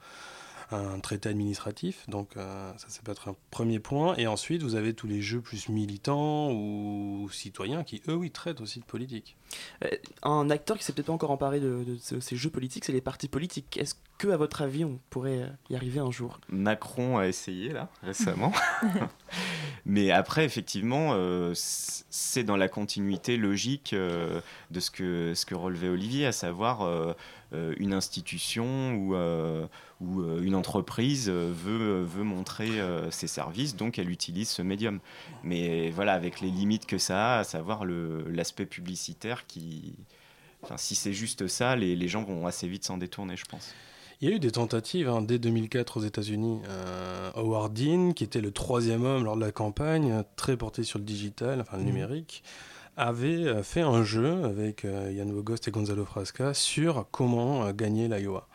un 0.72 1.00
traité 1.00 1.30
administratif. 1.30 2.08
Donc 2.10 2.38
euh, 2.38 2.72
ça, 2.78 2.86
c'est 2.90 3.04
peut-être 3.04 3.30
un 3.30 3.36
premier 3.52 3.80
point. 3.80 4.16
Et 4.18 4.28
ensuite, 4.28 4.64
vous 4.64 4.76
avez 4.76 4.94
tous 4.94 5.08
les 5.08 5.22
jeux 5.22 5.42
plus 5.42 5.70
militants 5.70 6.52
ou 6.52 7.30
citoyens 7.32 7.84
qui, 7.84 8.02
eux, 8.08 8.16
oui, 8.16 8.32
traitent 8.32 8.62
aussi 8.62 8.80
de 8.80 8.86
politique. 8.86 9.36
Euh, 9.84 9.90
un 10.24 10.50
acteur 10.50 10.78
qui 10.78 10.84
s'est 10.84 10.94
peut-être 10.94 11.08
pas 11.08 11.14
encore 11.14 11.32
emparé 11.32 11.60
de, 11.60 11.84
de 11.84 11.98
ce- 12.02 12.20
ces 12.20 12.36
jeux 12.36 12.50
politiques, 12.50 12.86
c'est 12.86 12.92
les 12.94 13.02
partis 13.02 13.28
politiques. 13.28 13.78
Est-ce 13.78 13.96
que, 14.18 14.28
à 14.30 14.38
votre 14.38 14.62
avis, 14.62 14.86
on 14.86 15.00
pourrait 15.10 15.50
y 15.70 15.76
arriver 15.76 16.00
un 16.00 16.12
jour? 16.12 16.40
Macron 16.50 17.18
a 17.18 17.28
essayé 17.28 17.70
là 17.70 17.90
récemment. 18.04 18.52
Mais 19.86 20.12
après, 20.12 20.46
effectivement, 20.46 21.10
euh, 21.14 21.52
c'est 21.56 22.44
dans 22.44 22.56
la 22.56 22.70
continuité 22.70 23.38
logique 23.38 23.94
euh, 23.94 24.40
de 24.72 24.80
ce 24.80 24.92
que, 24.92 25.34
ce 25.36 25.46
que 25.46 25.56
relevait 25.56 25.90
Olivier, 25.90 26.26
à 26.26 26.32
savoir 26.32 26.84
euh, 26.84 27.14
euh, 27.54 27.74
une 27.78 27.94
institution 27.94 28.94
ou, 28.96 29.16
euh, 29.16 29.66
ou 30.00 30.22
euh, 30.22 30.42
une 30.42 30.56
entreprise 30.56 31.28
euh, 31.30 31.52
veut, 31.54 32.02
veut 32.02 32.24
montrer 32.24 32.80
euh, 32.80 33.12
ses 33.12 33.28
services, 33.28 33.76
donc 33.76 34.00
elle 34.00 34.10
utilise 34.10 34.50
ce 34.50 34.62
médium. 34.62 35.00
Mais 35.44 35.90
voilà, 35.90 36.14
avec 36.14 36.40
les 36.40 36.50
limites 36.50 36.86
que 36.86 36.98
ça 36.98 37.36
a, 37.36 37.40
à 37.40 37.44
savoir 37.44 37.84
l'aspect 37.86 38.66
publicitaire 38.66 39.43
qui. 39.48 39.96
Enfin, 40.64 40.78
si 40.78 40.96
c'est 40.96 41.14
juste 41.14 41.48
ça, 41.48 41.76
les, 41.76 41.96
les 41.96 42.08
gens 42.08 42.24
vont 42.24 42.48
assez 42.48 42.68
vite 42.68 42.86
s'en 42.86 42.98
détourner, 42.98 43.36
je 43.36 43.46
pense. 43.46 43.74
Il 44.22 44.30
y 44.30 44.32
a 44.32 44.36
eu 44.36 44.40
des 44.40 44.52
tentatives 44.52 45.10
hein, 45.10 45.22
dès 45.22 45.38
2004 45.40 45.98
aux 45.98 46.02
États-Unis. 46.04 46.62
Euh, 46.70 47.32
Howard 47.36 47.74
Dean, 47.74 48.14
qui 48.14 48.24
était 48.24 48.40
le 48.40 48.52
troisième 48.52 49.04
homme 49.04 49.26
lors 49.26 49.36
de 49.36 49.42
la 49.42 49.52
campagne, 49.52 50.24
très 50.38 50.56
porté 50.56 50.84
sur 50.84 51.00
le 51.00 51.04
digital, 51.06 51.60
enfin 51.60 51.76
le 51.78 51.84
Mhm. 51.84 51.90
numérique, 51.90 52.44
avait 52.96 53.46
euh, 53.48 53.64
fait 53.64 53.82
un 53.82 54.04
jeu 54.04 54.46
avec 54.46 54.86
euh, 54.86 55.12
Yann 55.12 55.30
Bogost 55.34 55.68
et 55.68 55.72
Gonzalo 55.72 56.06
Frasca 56.06 56.54
sur 56.54 57.08
comment 57.12 57.66
euh, 57.66 57.74
gagner 57.74 58.08
l'Iowa. 58.08 58.48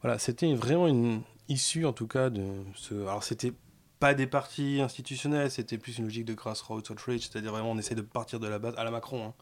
Voilà, 0.00 0.18
c'était 0.18 0.54
vraiment 0.54 0.86
une 0.88 1.20
issue 1.48 1.84
en 1.84 1.92
tout 1.92 2.06
cas 2.06 2.30
de 2.30 2.42
ce. 2.74 2.94
Alors 2.94 3.22
c'était 3.24 3.52
pas 3.98 4.14
des 4.14 4.26
partis 4.26 4.80
institutionnels, 4.80 5.50
c'était 5.50 5.76
plus 5.76 5.98
une 5.98 6.04
logique 6.04 6.24
de 6.24 6.32
grassroots 6.32 6.88
outreach, 6.88 7.28
c'est-à-dire 7.28 7.50
vraiment 7.50 7.72
on 7.72 7.78
essaie 7.78 7.94
de 7.96 8.00
partir 8.00 8.40
de 8.40 8.46
la 8.46 8.58
base 8.58 8.74
à 8.78 8.84
la 8.84 8.90
Macron. 8.90 9.26
hein. 9.26 9.34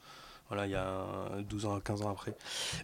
Voilà, 0.48 0.66
il 0.66 0.70
y 0.72 0.74
a 0.76 1.04
12 1.46 1.66
ans, 1.66 1.78
15 1.78 2.02
ans 2.02 2.10
après. 2.10 2.34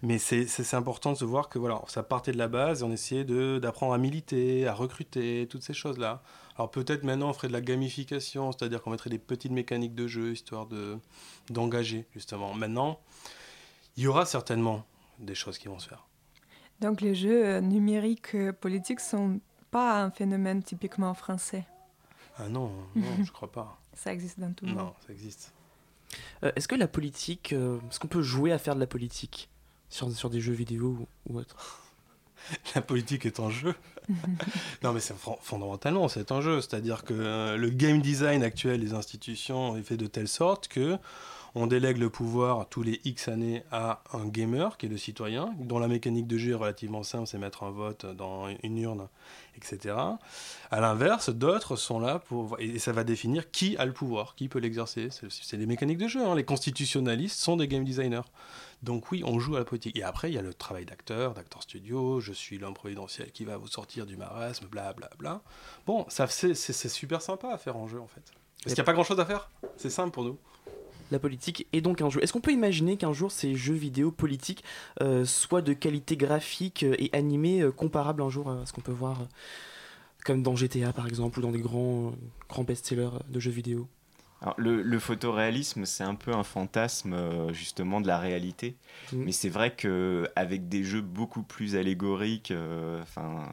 Mais 0.03 0.19
c'est- 0.19 0.75
important 0.75 1.13
de 1.13 1.17
se 1.17 1.25
voir 1.25 1.49
que 1.49 1.59
voilà, 1.59 1.81
ça 1.87 2.03
partait 2.03 2.33
de 2.33 2.37
la 2.39 2.49
base 2.49 2.83
et 2.83 2.85
on 2.85 2.93
essayait 2.93 3.25
d'apprendre 3.25 3.95
à 3.95 3.99
militer, 3.99 4.67
à 4.69 4.75
recruter, 4.75 5.47
toutes 5.49 5.63
ces 5.63 5.73
choses-là. 5.73 6.23
Alors 6.57 6.71
peut-être 6.71 7.05
maintenant 7.05 7.31
on 7.31 7.33
ferait 7.33 7.49
de 7.49 7.53
la 7.55 7.61
gamification, 7.63 8.53
c'est-à-dire 8.53 8.83
qu'on 8.83 8.91
mettrait 8.91 9.11
des 9.11 9.19
petites 9.19 9.51
mécaniques 9.53 9.95
de 9.95 10.07
jeu 10.07 10.33
histoire 10.33 10.67
de 10.67 10.99
d'engager 11.51 12.07
justement. 12.15 12.53
Maintenant, 12.55 13.01
il 13.97 14.03
y 14.05 14.07
aura 14.07 14.27
certainement 14.27 14.85
des 15.19 15.35
choses 15.35 15.57
qui 15.59 15.69
vont 15.69 15.79
se 15.79 15.89
faire. 15.89 16.07
Donc 16.81 17.01
les 17.01 17.15
jeux 17.15 17.47
euh, 17.47 17.61
numériques 17.61 18.35
euh, 18.35 18.53
politiques 18.53 19.01
sont 19.01 19.41
pas 19.71 20.03
un 20.03 20.11
phénomène 20.11 20.63
typiquement 20.63 21.15
français. 21.15 21.65
Ah 22.37 22.49
non, 22.49 22.71
non, 22.95 23.03
je 23.25 23.33
crois 23.33 23.51
pas. 23.51 23.81
Ça 23.95 24.13
existe 24.13 24.39
dans 24.39 24.53
tout 24.53 24.65
le 24.67 24.73
monde. 24.73 24.87
Non, 24.87 24.95
ça 25.07 25.13
existe. 25.13 25.53
Euh, 26.43 26.53
Est-ce 26.57 26.69
que 26.69 26.75
la 26.75 26.89
politique, 26.89 27.53
euh, 27.53 27.79
est-ce 27.91 27.99
qu'on 27.99 28.09
peut 28.09 28.23
jouer 28.23 28.53
à 28.53 28.59
faire 28.59 28.75
de 28.75 28.81
la 28.81 28.87
politique 28.87 29.49
sur, 29.89 30.11
sur 30.13 30.31
des 30.31 30.41
jeux 30.41 30.53
vidéo 30.53 30.97
ou, 31.27 31.33
ou 31.33 31.39
autre 31.39 31.81
la 32.75 32.83
politique 32.83 33.27
est 33.27 33.41
en 33.41 33.51
jeu. 33.51 33.75
non, 34.83 34.93
mais 34.93 35.01
c'est 35.01 35.15
fondamentalement, 35.41 36.09
c'est 36.09 36.31
un 36.33 36.41
jeu. 36.41 36.61
C'est-à-dire 36.61 37.05
que 37.05 37.15
euh, 37.15 37.57
le 37.57 37.71
game 37.71 38.01
design 38.01 38.43
actuel 38.43 38.81
des 38.81 38.93
institutions 38.93 39.77
est 39.77 39.83
fait 39.83 39.97
de 39.97 40.07
telle 40.07 40.29
sorte 40.29 40.69
que 40.69 40.99
on 41.55 41.67
délègue 41.67 41.99
le 41.99 42.11
pouvoir 42.11 42.69
tous 42.69 42.83
les 42.83 43.01
X 43.05 43.29
années 43.29 43.63
à 43.71 44.03
un 44.13 44.27
gamer, 44.27 44.77
qui 44.77 44.87
est 44.87 44.89
le 44.89 44.97
citoyen, 44.97 45.55
dont 45.59 45.79
la 45.79 45.89
mécanique 45.89 46.27
de 46.27 46.37
jeu 46.37 46.53
est 46.53 46.57
relativement 46.57 47.03
simple, 47.03 47.27
c'est 47.27 47.39
mettre 47.39 47.63
un 47.63 47.71
vote 47.71 48.07
dans 48.07 48.49
une 48.63 48.79
urne, 48.79 49.09
etc. 49.57 49.95
À 50.71 50.81
l'inverse, 50.81 51.31
d'autres 51.31 51.77
sont 51.77 52.01
là 52.01 52.19
pour... 52.19 52.57
Et 52.59 52.79
ça 52.79 52.93
va 52.93 53.05
définir 53.05 53.51
qui 53.51 53.77
a 53.77 53.87
le 53.87 53.93
pouvoir, 53.93 54.35
qui 54.35 54.49
peut 54.49 54.59
l'exercer. 54.59 55.09
C'est 55.29 55.57
des 55.57 55.67
mécaniques 55.67 55.99
de 55.99 56.09
jeu. 56.09 56.25
hein. 56.27 56.35
Les 56.35 56.45
constitutionnalistes 56.45 57.39
sont 57.39 57.57
des 57.57 57.69
game 57.69 57.85
designers. 57.85 58.23
Donc 58.83 59.13
oui, 59.13 59.23
on 59.25 59.39
joue 59.39 59.55
à 59.57 59.61
la 59.61 59.65
politique. 59.65 59.97
Et 59.97 60.03
après, 60.03 60.31
il 60.31 60.35
y 60.35 60.39
a 60.39 60.43
le 60.43 60.53
travail 60.53 60.85
d'acteur, 60.85 61.35
d'acteur 61.35 61.63
studio, 61.63 62.21
je 62.21 62.33
suis 62.33 62.59
l'homme 62.59 62.75
providentiel 62.75 63.31
qui 63.33 63.45
va 63.45 63.57
vous 63.57 63.69
sortir 63.69 64.07
du 64.07 64.17
marasme, 64.17 64.67
bla 64.67 64.93
bla 64.93 65.09
bla. 65.19 65.41
Bon, 65.87 66.05
ça 66.09 66.27
c'est 66.27 66.55
super 66.89 67.23
sympa 67.23 67.49
à 67.49 67.59
faire 67.59 67.77
en 67.77 67.87
jeu 67.87 68.01
en 68.01 68.09
fait. 68.09 68.25
Parce 68.63 68.75
qu'il 68.75 68.75
n'y 68.75 68.81
a 68.81 68.85
pas 68.85 68.93
grand 68.93 69.05
chose 69.05 69.21
à 69.21 69.25
faire. 69.25 69.51
C'est 69.77 69.91
simple 69.91 70.11
pour 70.11 70.25
nous. 70.25 70.39
La 71.11 71.19
politique 71.19 71.67
est 71.73 71.81
donc 71.81 72.01
un 72.03 72.11
jeu. 72.11 72.23
Est-ce 72.23 72.33
qu'on 72.33 72.41
peut 72.41 72.53
imaginer 72.53 72.97
qu'un 72.97 73.13
jour 73.13 73.31
ces 73.31 73.55
jeux 73.55 73.75
vidéo 73.75 74.11
politiques 74.11 74.65
euh, 75.01 75.25
soient 75.25 75.63
de 75.63 75.73
qualité 75.73 76.17
graphique 76.17 76.83
euh, 76.83 76.95
et 76.99 77.11
animée 77.13 77.61
euh, 77.63 77.71
comparable 77.71 78.23
un 78.23 78.31
jour 78.31 78.51
à 78.51 78.65
ce 78.67 78.73
qu'on 78.73 78.81
peut 78.81 78.93
voir 78.93 79.21
euh, 79.23 79.25
comme 80.25 80.43
dans 80.43 80.57
GTA 80.57 80.93
par 80.93 81.07
exemple 81.07 81.39
ou 81.39 81.43
dans 81.43 81.53
des 81.53 81.61
grands, 81.61 82.13
grands 82.49 82.65
best-sellers 82.65 83.11
de 83.29 83.41
jeux 83.41 83.51
vidéo? 83.51 83.87
Alors, 84.41 84.55
le, 84.59 84.83
le 84.83 84.99
photoréalisme, 84.99 85.87
c'est 85.87 86.05
un 86.05 86.15
peu 86.15 86.33
un 86.33 86.43
fantasme 86.45 87.13
euh, 87.15 87.53
justement 87.53 88.01
de 88.01 88.07
la 88.07 88.19
réalité. 88.19 88.77
Mm. 89.13 89.25
Mais 89.25 89.33
c'est 89.33 89.49
vrai 89.49 89.75
qu'avec 89.75 90.69
des 90.69 90.85
jeux 90.85 91.01
beaucoup 91.03 91.43
plus 91.43 91.77
allégoriques, 91.77 92.53
enfin. 93.03 93.53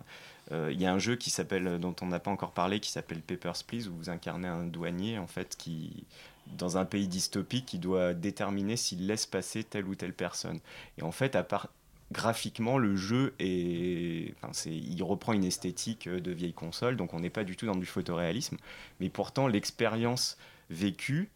euh, 0.51 0.69
il 0.73 0.81
y 0.81 0.85
a 0.85 0.91
un 0.93 0.99
jeu 0.99 1.15
qui 1.15 1.29
s'appelle, 1.29 1.79
dont 1.79 1.95
on 2.01 2.07
n'a 2.07 2.19
pas 2.19 2.31
encore 2.31 2.51
parlé, 2.51 2.79
qui 2.79 2.91
s'appelle 2.91 3.21
Papers, 3.21 3.63
Please, 3.65 3.87
où 3.87 3.95
vous 3.95 4.09
incarnez 4.09 4.47
un 4.47 4.65
douanier 4.65 5.17
en 5.17 5.27
fait 5.27 5.55
qui, 5.57 6.03
dans 6.47 6.77
un 6.77 6.85
pays 6.85 7.07
dystopique, 7.07 7.65
qui 7.65 7.79
doit 7.79 8.13
déterminer 8.13 8.77
s'il 8.77 9.07
laisse 9.07 9.25
passer 9.25 9.63
telle 9.63 9.85
ou 9.85 9.95
telle 9.95 10.13
personne. 10.13 10.59
Et 10.97 11.03
en 11.03 11.11
fait, 11.11 11.35
à 11.35 11.43
part 11.43 11.69
graphiquement, 12.11 12.77
le 12.77 12.95
jeu 12.95 13.33
est, 13.39 14.33
enfin, 14.35 14.51
c'est, 14.53 14.69
il 14.69 15.01
reprend 15.03 15.33
une 15.33 15.45
esthétique 15.45 16.07
euh, 16.07 16.19
de 16.19 16.31
vieille 16.31 16.53
console, 16.53 16.97
donc 16.97 17.13
on 17.13 17.19
n'est 17.19 17.29
pas 17.29 17.43
du 17.43 17.55
tout 17.55 17.65
dans 17.65 17.75
du 17.75 17.85
photoréalisme. 17.85 18.57
Mais 18.99 19.09
pourtant, 19.09 19.47
l'expérience 19.47 20.37
vécue 20.69 21.29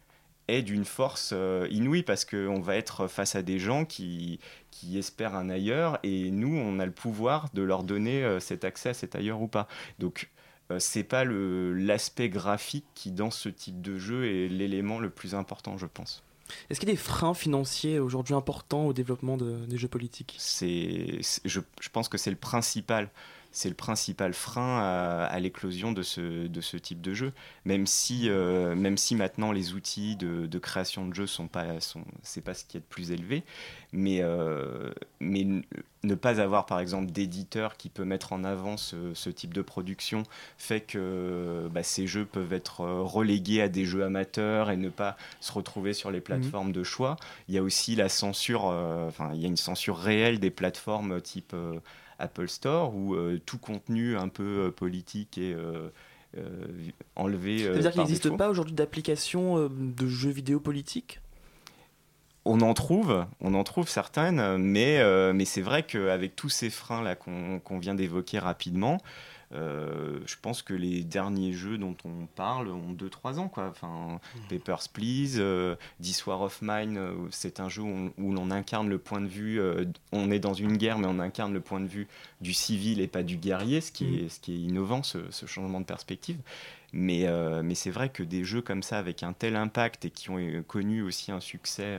est 0.48 0.62
d'une 0.62 0.84
force 0.84 1.30
euh, 1.32 1.66
inouïe 1.70 2.02
parce 2.02 2.24
qu'on 2.24 2.60
va 2.60 2.76
être 2.76 3.08
face 3.08 3.34
à 3.34 3.42
des 3.42 3.58
gens 3.58 3.84
qui, 3.84 4.38
qui 4.70 4.98
espèrent 4.98 5.34
un 5.34 5.50
ailleurs 5.50 5.98
et 6.02 6.30
nous, 6.30 6.54
on 6.56 6.78
a 6.78 6.86
le 6.86 6.92
pouvoir 6.92 7.48
de 7.54 7.62
leur 7.62 7.82
donner 7.82 8.22
euh, 8.22 8.38
cet 8.38 8.64
accès 8.64 8.90
à 8.90 8.94
cet 8.94 9.16
ailleurs 9.16 9.40
ou 9.40 9.48
pas. 9.48 9.66
Donc, 9.98 10.30
c'est 10.78 11.04
pas 11.04 11.24
le, 11.24 11.72
l'aspect 11.74 12.28
graphique 12.28 12.86
qui, 12.94 13.12
dans 13.12 13.30
ce 13.30 13.48
type 13.48 13.80
de 13.80 13.98
jeu, 13.98 14.26
est 14.26 14.48
l'élément 14.48 14.98
le 14.98 15.10
plus 15.10 15.34
important, 15.34 15.78
je 15.78 15.86
pense. 15.86 16.22
Est-ce 16.70 16.78
qu'il 16.78 16.88
y 16.88 16.92
a 16.92 16.94
des 16.94 17.00
freins 17.00 17.34
financiers 17.34 17.98
aujourd'hui 17.98 18.34
importants 18.34 18.86
au 18.86 18.92
développement 18.92 19.36
de- 19.36 19.64
des 19.66 19.76
jeux 19.78 19.88
politiques? 19.88 20.36
C'est, 20.38 21.18
c'est- 21.22 21.40
je, 21.44 21.60
je 21.80 21.88
pense 21.88 22.08
que 22.08 22.18
c'est 22.18 22.30
le 22.30 22.36
principal, 22.36 23.10
c'est 23.56 23.70
le 23.70 23.74
principal 23.74 24.34
frein 24.34 24.80
à, 25.30 25.40
l'éclosion 25.40 25.92
de 25.92 26.02
ce, 26.02 26.76
type 26.76 27.00
de 27.00 27.14
jeu. 27.14 27.32
Même 27.64 27.86
si, 27.86 28.28
euh, 28.28 28.74
maintenant 28.74 29.50
les 29.50 29.72
outils 29.72 30.14
de, 30.14 30.58
création 30.58 31.08
de 31.08 31.14
jeux 31.14 31.26
sont 31.26 31.48
pas, 31.48 31.80
sont, 31.80 32.04
pas 32.44 32.52
ce 32.52 32.66
qui 32.66 32.76
est 32.76 32.80
de 32.80 32.84
plus 32.84 33.12
élevé, 33.12 33.44
mais, 33.92 34.18
euh, 34.20 34.92
ne 35.20 36.14
pas 36.14 36.38
avoir 36.42 36.66
par 36.66 36.80
exemple 36.80 37.10
d'éditeur 37.10 37.78
qui 37.78 37.88
peut 37.88 38.04
mettre 38.04 38.34
en 38.34 38.44
avant 38.44 38.76
ce, 38.76 39.30
type 39.30 39.54
de 39.54 39.62
production 39.62 40.24
fait 40.58 40.82
que 40.82 41.66
bah, 41.72 41.82
ces 41.82 42.06
jeux 42.06 42.26
peuvent 42.26 42.52
être 42.52 42.82
euh, 42.82 43.00
relégués 43.00 43.62
à 43.62 43.70
des 43.70 43.86
jeux 43.86 44.04
amateurs 44.04 44.70
et 44.70 44.76
ne 44.76 44.90
pas 44.90 45.16
se 45.40 45.50
retrouver 45.50 45.94
sur 45.94 46.10
les 46.10 46.20
plateformes 46.20 46.72
de 46.72 46.84
choix. 46.84 47.16
Il 47.48 47.54
y 47.54 47.58
a 47.58 47.62
aussi 47.62 47.96
la 47.96 48.10
censure, 48.10 48.64
enfin 48.64 49.30
il 49.32 49.40
y 49.40 49.46
a 49.46 49.48
une 49.48 49.56
censure 49.56 49.96
réelle 49.96 50.40
des 50.40 50.50
plateformes 50.50 51.22
type 51.22 51.56
Apple 52.18 52.48
Store 52.48 52.94
où 52.94 53.14
euh, 53.14 53.40
tout 53.44 53.58
contenu 53.58 54.16
un 54.16 54.28
peu 54.28 54.66
euh, 54.66 54.70
politique 54.70 55.38
est 55.38 55.54
euh, 56.36 56.90
enlevé. 57.14 57.60
Ça 57.60 57.68
euh, 57.68 57.72
veut 57.72 57.80
dire 57.80 57.92
qu'il 57.92 58.00
n'existe 58.00 58.36
pas 58.36 58.50
aujourd'hui 58.50 58.74
d'applications 58.74 59.58
euh, 59.58 59.68
de 59.70 60.06
jeux 60.06 60.30
vidéo 60.30 60.60
politiques? 60.60 61.20
On 62.44 62.60
en 62.60 62.74
trouve, 62.74 63.24
on 63.40 63.54
en 63.54 63.64
trouve 63.64 63.88
certaines, 63.88 64.58
mais, 64.58 65.02
mais 65.32 65.44
c'est 65.44 65.62
vrai 65.62 65.82
qu'avec 65.82 66.36
tous 66.36 66.48
ces 66.48 66.70
freins 66.70 67.02
là 67.02 67.16
qu'on 67.16 67.58
qu'on 67.58 67.80
vient 67.80 67.96
d'évoquer 67.96 68.38
rapidement, 68.38 68.98
euh, 69.52 70.18
je 70.26 70.34
pense 70.42 70.62
que 70.62 70.74
les 70.74 71.04
derniers 71.04 71.52
jeux 71.52 71.78
dont 71.78 71.96
on 72.04 72.26
parle 72.26 72.68
ont 72.68 72.92
2-3 72.92 73.38
ans. 73.38 73.48
Quoi. 73.48 73.68
Enfin, 73.68 74.18
Papers, 74.48 74.88
Please, 74.92 75.36
euh, 75.38 75.76
This 76.02 76.26
War 76.26 76.40
of 76.42 76.58
Mine, 76.62 76.96
euh, 76.98 77.14
c'est 77.30 77.60
un 77.60 77.68
jeu 77.68 77.82
où, 77.82 77.86
on- 77.88 78.12
où 78.18 78.32
l'on 78.32 78.50
incarne 78.50 78.88
le 78.88 78.98
point 78.98 79.20
de 79.20 79.28
vue, 79.28 79.60
euh, 79.60 79.84
on 80.12 80.30
est 80.30 80.40
dans 80.40 80.54
une 80.54 80.76
guerre, 80.76 80.98
mais 80.98 81.06
on 81.08 81.18
incarne 81.20 81.52
le 81.52 81.60
point 81.60 81.80
de 81.80 81.86
vue 81.86 82.08
du 82.40 82.52
civil 82.52 83.00
et 83.00 83.06
pas 83.06 83.22
du 83.22 83.36
guerrier, 83.36 83.80
ce 83.80 83.92
qui, 83.92 84.16
est, 84.16 84.28
ce 84.28 84.40
qui 84.40 84.52
est 84.54 84.58
innovant, 84.58 85.02
ce, 85.02 85.18
ce 85.30 85.46
changement 85.46 85.80
de 85.80 85.86
perspective. 85.86 86.38
Mais, 86.92 87.26
mais 87.62 87.74
c'est 87.74 87.90
vrai 87.90 88.08
que 88.08 88.22
des 88.22 88.44
jeux 88.44 88.62
comme 88.62 88.82
ça, 88.82 88.98
avec 88.98 89.22
un 89.22 89.32
tel 89.32 89.54
impact 89.56 90.06
et 90.06 90.10
qui 90.10 90.30
ont 90.30 90.38
connu 90.66 91.02
aussi 91.02 91.30
un 91.30 91.40
succès, 91.40 91.98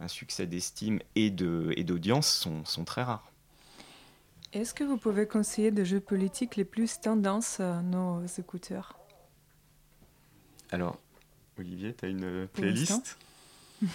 un 0.00 0.08
succès 0.08 0.46
d'estime 0.46 0.98
et 1.14 1.30
de- 1.30 1.72
et 1.76 1.84
d'audience, 1.84 2.28
sont, 2.28 2.64
sont 2.64 2.84
très 2.84 3.02
rares. 3.02 3.28
Est-ce 4.54 4.72
que 4.72 4.84
vous 4.84 4.96
pouvez 4.96 5.26
conseiller 5.26 5.72
des 5.72 5.84
jeux 5.84 5.98
politiques 6.00 6.54
les 6.54 6.64
plus 6.64 7.00
tendances 7.00 7.58
à 7.58 7.82
nos 7.82 8.24
écouteurs? 8.38 8.96
Alors, 10.70 10.98
Olivier, 11.58 11.92
tu 11.94 12.04
as 12.04 12.08
une 12.08 12.46
Pour 12.52 12.60
playlist? 12.60 13.18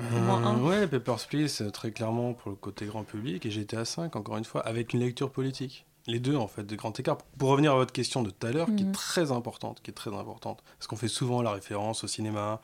Euh, 0.00 0.18
Moins 0.18 0.42
un. 0.46 0.64
ouais, 0.64 0.86
Papers, 0.88 1.26
Please, 1.28 1.60
euh, 1.60 1.68
très 1.68 1.90
clairement 1.92 2.32
pour 2.32 2.50
le 2.50 2.56
côté 2.56 2.86
grand 2.86 3.04
public, 3.04 3.44
et 3.44 3.50
GTA 3.50 3.84
5, 3.84 4.16
encore 4.16 4.38
une 4.38 4.46
fois, 4.46 4.62
avec 4.66 4.94
une 4.94 5.00
lecture 5.00 5.30
politique. 5.30 5.84
Les 6.06 6.18
deux, 6.18 6.34
en 6.36 6.48
fait, 6.48 6.62
de 6.64 6.76
grand 6.76 6.98
écart. 6.98 7.18
Pour 7.38 7.50
revenir 7.50 7.72
à 7.72 7.74
votre 7.76 7.92
question 7.92 8.22
de 8.22 8.30
tout 8.30 8.46
à 8.46 8.50
l'heure, 8.52 8.66
qui 8.74 8.82
est 8.82 8.86
Mhm. 8.86 8.92
très 8.92 9.32
importante, 9.32 9.80
qui 9.82 9.90
est 9.90 9.94
très 9.94 10.12
importante, 10.14 10.62
parce 10.78 10.86
qu'on 10.86 10.96
fait 10.96 11.08
souvent 11.08 11.42
la 11.42 11.52
référence 11.52 12.04
au 12.04 12.08
cinéma, 12.08 12.60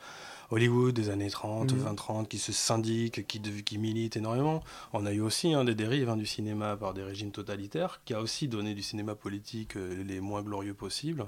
Hollywood 0.51 0.95
des 0.95 1.11
années 1.11 1.29
30, 1.29 1.73
Mhm. 1.73 1.79
20-30, 1.81 2.29
qui 2.29 2.39
se 2.39 2.51
syndiquent, 2.53 3.27
qui, 3.27 3.41
qui 3.41 3.79
militent 3.79 4.17
énormément. 4.17 4.63
On 4.93 5.05
a 5.05 5.13
eu 5.13 5.21
aussi 5.21 5.53
hein, 5.53 5.65
des 5.65 5.75
dérives 5.75 6.09
hein, 6.09 6.17
du 6.17 6.25
cinéma 6.25 6.77
par 6.77 6.95
des 6.95 7.03
régimes 7.03 7.31
totalitaires, 7.31 8.01
qui 8.05 8.15
a 8.15 8.21
aussi 8.21 8.49
donné 8.49 8.73
du 8.75 8.83
cinéma 8.83 9.15
politique 9.15 9.77
euh, 9.77 10.03
les 10.05 10.21
moins 10.21 10.43
glorieux 10.43 10.75
possibles. 10.75 11.27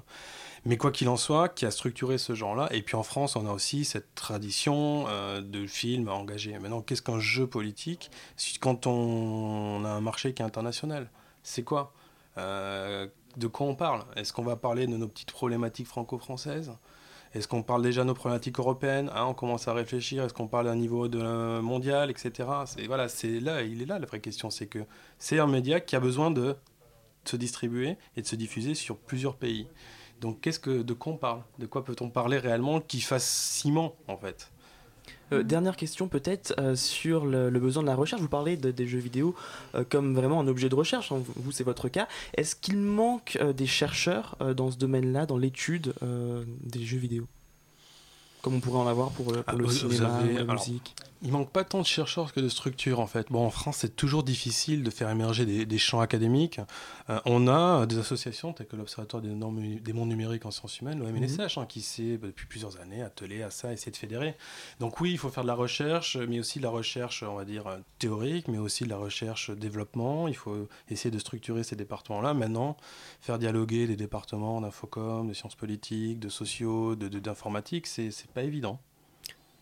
Mais 0.65 0.77
quoi 0.77 0.91
qu'il 0.93 1.09
en 1.09 1.17
soit, 1.17 1.49
qui 1.51 1.67
a 1.67 1.71
structuré 1.71 2.17
ce 2.17 2.35
genre-là. 2.35 2.69
Et 2.73 2.83
puis 2.83 2.97
en 2.97 3.03
France, 3.03 3.37
on 3.37 3.47
a 3.47 3.53
aussi 3.53 3.85
cette 3.85 4.15
tradition 4.15 5.05
euh, 5.09 5.41
de 5.41 5.67
films 5.67 6.09
engagés. 6.09 6.59
Maintenant, 6.59 6.81
qu'est-ce 6.81 7.03
qu'un 7.03 7.21
jeu 7.21 7.47
politique 7.47 8.11
quand 8.61 8.87
on, 8.87 8.93
on 8.93 9.85
a 9.85 9.91
un 9.91 10.01
marché 10.01 10.33
qui 10.33 10.43
est 10.43 10.47
international 10.47 11.11
C'est 11.43 11.63
quoi? 11.65 11.93
De 12.39 13.47
quoi 13.47 13.67
on 13.67 13.75
parle? 13.75 14.05
Est-ce 14.17 14.33
qu'on 14.33 14.43
va 14.43 14.57
parler 14.57 14.87
de 14.87 14.97
nos 14.97 15.09
petites 15.09 15.33
problématiques 15.33 15.87
franco-françaises? 15.87 16.73
Est-ce 17.35 17.47
qu'on 17.47 17.63
parle 17.63 17.83
déjà 17.83 18.03
de 18.03 18.07
nos 18.07 18.15
problématiques 18.15 18.59
européennes? 18.59 19.11
Hein, 19.15 19.27
On 19.27 19.35
commence 19.35 19.69
à 19.69 19.75
réfléchir. 19.75 20.25
Est-ce 20.25 20.35
qu'on 20.35 20.49
parle 20.49 20.69
à 20.69 20.73
un 20.73 20.77
niveau 20.77 21.07
euh, 21.15 21.61
mondial, 21.61 22.11
etc. 22.11 22.49
C'est 22.67 22.87
voilà, 22.87 23.09
c'est 23.09 23.41
là, 23.41 23.63
il 23.63 23.83
est 23.83 23.87
là 23.87 23.99
la 23.99 24.07
vraie 24.07 24.21
question, 24.21 24.51
c'est 24.51 24.67
que 24.67 24.81
c'est 25.19 25.39
un 25.39 25.47
média 25.47 25.81
qui 25.81 25.95
a 25.95 26.01
besoin 26.01 26.31
de 26.31 26.57
se 27.25 27.37
distribuer 27.37 27.97
et 28.17 28.23
de 28.23 28.27
se 28.27 28.37
diffuser 28.37 28.75
sur 28.75 28.97
plusieurs 28.97 29.37
pays. 29.37 29.69
Donc, 30.21 30.41
qu'est-ce 30.41 30.59
que 30.59 30.83
de 30.83 30.95
quoi 30.95 31.13
on 31.13 31.17
parle? 31.17 31.43
De 31.59 31.67
quoi 31.67 31.85
peut-on 31.85 32.11
parler 32.11 32.39
réellement 32.39 32.81
qui 32.81 33.01
fasse 33.01 33.29
ciment 33.29 33.95
en 34.09 34.17
fait? 34.17 34.51
Euh, 35.33 35.43
dernière 35.43 35.77
question 35.77 36.09
peut-être 36.09 36.55
euh, 36.59 36.75
sur 36.77 37.27
le, 37.27 37.51
besoin 37.51 37.83
de 37.83 37.89
la 37.89 37.95
recherche. 37.95 38.21
Vous 38.21 38.29
parlez 38.29 38.57
de- 38.57 38.71
des 38.71 38.87
jeux 38.87 38.99
vidéo 38.99 39.35
euh, 39.75 39.85
comme 39.89 40.15
vraiment 40.15 40.41
un 40.41 40.49
objet 40.49 40.69
de 40.69 40.75
recherche, 40.75 41.13
hein, 41.13 41.23
vous 41.37 41.53
c'est 41.53 41.65
votre 41.65 41.89
cas. 41.89 42.09
Est-ce 42.35 42.57
qu'il 42.57 42.79
manque 42.79 43.39
des 43.57 43.67
chercheurs 43.67 44.37
dans 44.57 44.71
ce 44.71 44.79
domaine-là, 44.79 45.27
dans 45.27 45.37
l'étude 45.39 45.95
des 46.63 46.85
jeux 46.85 46.99
vidéo? 46.99 47.27
Comme 48.49 48.57
on 48.57 48.61
pourrait 48.61 48.79
en 48.81 48.87
avoir 48.87 49.11
pour 49.11 49.31
le, 49.33 49.43
pour 49.43 49.55
Ah, 49.55 49.57
le 49.57 49.69
cinéma, 49.69 50.17
avez- 50.17 50.33
la 50.35 50.41
alors, 50.41 50.55
musique 50.55 50.95
Il 51.21 51.33
manque 51.33 51.51
pas 51.51 51.65
tant 51.65 51.81
de 51.81 51.87
chercheurs 51.87 52.33
que 52.33 52.39
de 52.41 52.49
structures 52.49 52.99
en 53.01 53.07
fait. 53.07 53.27
Bon, 53.31 53.45
en 53.45 53.51
France, 53.51 53.79
c'est 53.81 53.95
toujours 53.97 54.23
difficile 54.23 54.83
de 54.85 54.91
faire 54.91 55.11
émerger 55.11 55.45
des, 55.45 55.67
des 55.67 55.79
champs 55.79 56.01
académiques. 56.01 56.61
Euh, 57.11 57.19
on 57.27 57.49
a 57.49 57.85
des 57.87 57.99
associations 57.99 58.53
telles 58.53 58.69
que 58.69 58.77
l'Observatoire 58.77 59.21
des, 59.23 59.29
normes- 59.31 59.81
des 59.81 59.93
mondes 59.93 60.09
numériques 60.09 60.47
en 60.47 60.51
sciences 60.53 60.79
humaines, 60.81 61.01
l'OMNSH, 61.01 61.59
hein, 61.59 61.67
qui 61.69 61.81
s'est 61.83 62.17
bah, 62.19 62.29
depuis 62.29 62.47
plusieurs 62.47 62.81
années 62.81 63.03
attelé 63.03 63.43
à 63.43 63.51
ça, 63.51 63.73
essayer 63.73 63.91
de 63.93 63.97
fédérer. 63.97 64.37
Donc 64.81 65.01
oui, 65.01 65.11
il 65.11 65.19
faut 65.19 65.29
faire 65.29 65.43
de 65.43 65.49
la 65.49 65.55
recherche, 65.55 66.17
mais 66.17 66.39
aussi 66.39 66.59
de 66.61 66.65
la 66.65 66.71
recherche, 66.71 67.23
on 67.25 67.35
va 67.35 67.45
dire, 67.45 67.67
euh, 67.67 67.79
théorique, 67.99 68.47
mais 68.49 68.59
aussi 68.59 68.85
de 68.85 68.89
la 68.89 68.97
recherche 68.99 69.51
développement. 69.51 70.29
Il 70.29 70.37
faut 70.37 70.69
essayer 70.89 71.11
de 71.11 71.19
structurer 71.19 71.65
ces 71.65 71.77
départements-là. 71.77 72.33
Maintenant, 72.33 72.77
faire 73.21 73.39
dialoguer 73.39 73.87
des 73.89 73.97
départements 73.97 74.61
d'infocom, 74.61 75.27
de 75.29 75.35
sciences 75.35 75.57
politiques, 75.57 76.21
de 76.21 76.29
sociaux, 76.29 76.95
de- 76.95 77.09
de- 77.09 77.19
d'informatique, 77.19 77.87
c'est 77.89 78.13
c'est 78.13 78.31
pas 78.39 78.45
évident. 78.45 78.79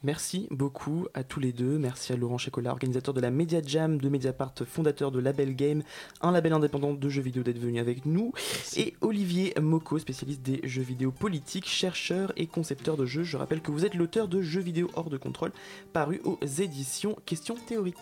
Merci 0.02 0.48
beaucoup 0.50 1.06
à 1.14 1.24
tous 1.24 1.40
les 1.40 1.54
deux. 1.54 1.78
Merci 1.78 2.12
à 2.12 2.16
Laurent 2.16 2.36
Checola, 2.36 2.72
organisateur 2.72 3.14
de 3.14 3.22
la 3.22 3.30
Media 3.30 3.62
Jam 3.66 3.96
de 3.96 4.10
Mediapart, 4.10 4.52
fondateur 4.66 5.10
de 5.10 5.18
Label 5.18 5.56
Game, 5.56 5.82
un 6.20 6.30
label 6.30 6.52
indépendant 6.52 6.92
de 6.92 7.08
jeux 7.08 7.22
vidéo 7.22 7.42
d'être 7.42 7.58
venu 7.58 7.80
avec 7.80 8.04
nous. 8.04 8.34
Et 8.76 8.92
Olivier 9.00 9.54
Moko, 9.58 9.98
spécialiste 9.98 10.42
des 10.42 10.60
jeux 10.68 10.82
vidéo 10.82 11.10
politiques, 11.10 11.66
chercheur 11.66 12.34
et 12.36 12.46
concepteur 12.46 12.98
de 12.98 13.06
jeux. 13.06 13.24
Je 13.24 13.38
rappelle 13.38 13.62
que 13.62 13.70
vous 13.70 13.86
êtes 13.86 13.94
l'auteur 13.94 14.28
de 14.28 14.42
Jeux 14.42 14.60
vidéo 14.60 14.90
hors 14.94 15.08
de 15.08 15.16
contrôle, 15.16 15.52
paru 15.94 16.20
aux 16.24 16.38
éditions 16.44 17.16
Questions 17.24 17.56
théoriques. 17.66 17.96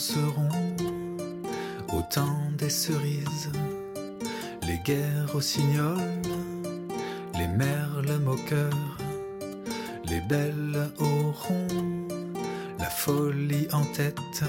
Serons 0.00 0.48
au 1.92 2.00
temps 2.10 2.40
des 2.56 2.70
cerises, 2.70 3.50
les 4.66 4.78
guerres 4.78 5.42
signoles, 5.42 6.22
les 7.34 7.48
merles 7.48 8.18
moqueurs, 8.24 8.96
les 10.08 10.22
belles 10.22 10.90
auront 10.98 12.08
la 12.78 12.88
folie 12.88 13.68
en 13.72 13.84
tête 13.84 14.42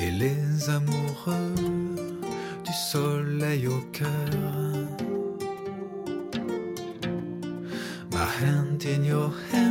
et 0.00 0.10
les 0.10 0.68
amoureux 0.68 1.54
du 2.64 2.72
soleil 2.72 3.68
au 3.68 3.80
cœur. 3.92 4.08
My 8.10 8.26
hand 8.40 8.84
in 8.84 9.04
your 9.04 9.30
hand. 9.52 9.61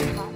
Bye. 0.00 0.29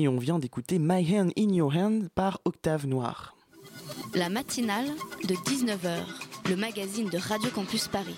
Et 0.00 0.06
on 0.06 0.16
vient 0.16 0.38
d'écouter 0.38 0.78
My 0.78 1.04
Hand 1.12 1.32
in 1.36 1.52
Your 1.52 1.74
Hand 1.74 2.08
par 2.14 2.38
Octave 2.44 2.86
Noir. 2.86 3.34
La 4.14 4.28
matinale 4.28 4.86
de 5.24 5.34
19h, 5.34 6.04
le 6.48 6.54
magazine 6.54 7.08
de 7.08 7.18
Radio 7.18 7.50
Campus 7.50 7.88
Paris. 7.88 8.14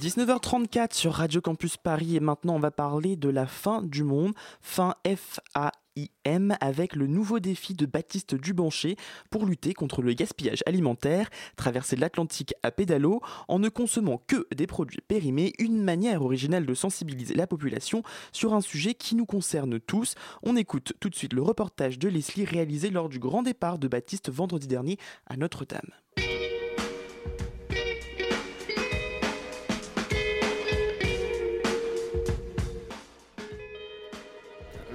19h34 0.00 0.92
sur 0.92 1.12
Radio 1.14 1.40
Campus 1.40 1.76
Paris 1.76 2.16
et 2.16 2.20
maintenant 2.20 2.56
on 2.56 2.60
va 2.60 2.72
parler 2.72 3.14
de 3.14 3.28
la 3.28 3.46
fin 3.46 3.80
du 3.80 4.02
monde, 4.02 4.32
fin 4.60 4.96
F-A-I-M 5.06 6.56
avec 6.60 6.96
le 6.96 7.06
nouveau 7.06 7.38
défi 7.38 7.74
de 7.74 7.86
Baptiste 7.86 8.34
Dubanché 8.34 8.96
pour 9.30 9.46
lutter 9.46 9.72
contre 9.72 10.02
le 10.02 10.12
gaspillage 10.12 10.64
alimentaire, 10.66 11.30
traverser 11.56 11.94
l'Atlantique 11.94 12.54
à 12.64 12.72
pédalo 12.72 13.20
en 13.46 13.60
ne 13.60 13.68
consommant 13.68 14.20
que 14.26 14.48
des 14.52 14.66
produits 14.66 15.00
périmés, 15.00 15.52
une 15.60 15.80
manière 15.80 16.22
originale 16.22 16.66
de 16.66 16.74
sensibiliser 16.74 17.34
la 17.34 17.46
population 17.46 18.02
sur 18.32 18.52
un 18.52 18.60
sujet 18.60 18.94
qui 18.94 19.14
nous 19.14 19.26
concerne 19.26 19.78
tous. 19.78 20.16
On 20.42 20.56
écoute 20.56 20.94
tout 20.98 21.08
de 21.08 21.14
suite 21.14 21.34
le 21.34 21.42
reportage 21.42 22.00
de 22.00 22.08
Leslie 22.08 22.44
réalisé 22.44 22.90
lors 22.90 23.08
du 23.08 23.20
grand 23.20 23.44
départ 23.44 23.78
de 23.78 23.86
Baptiste 23.86 24.28
vendredi 24.28 24.66
dernier 24.66 24.98
à 25.28 25.36
Notre-Dame. 25.36 25.90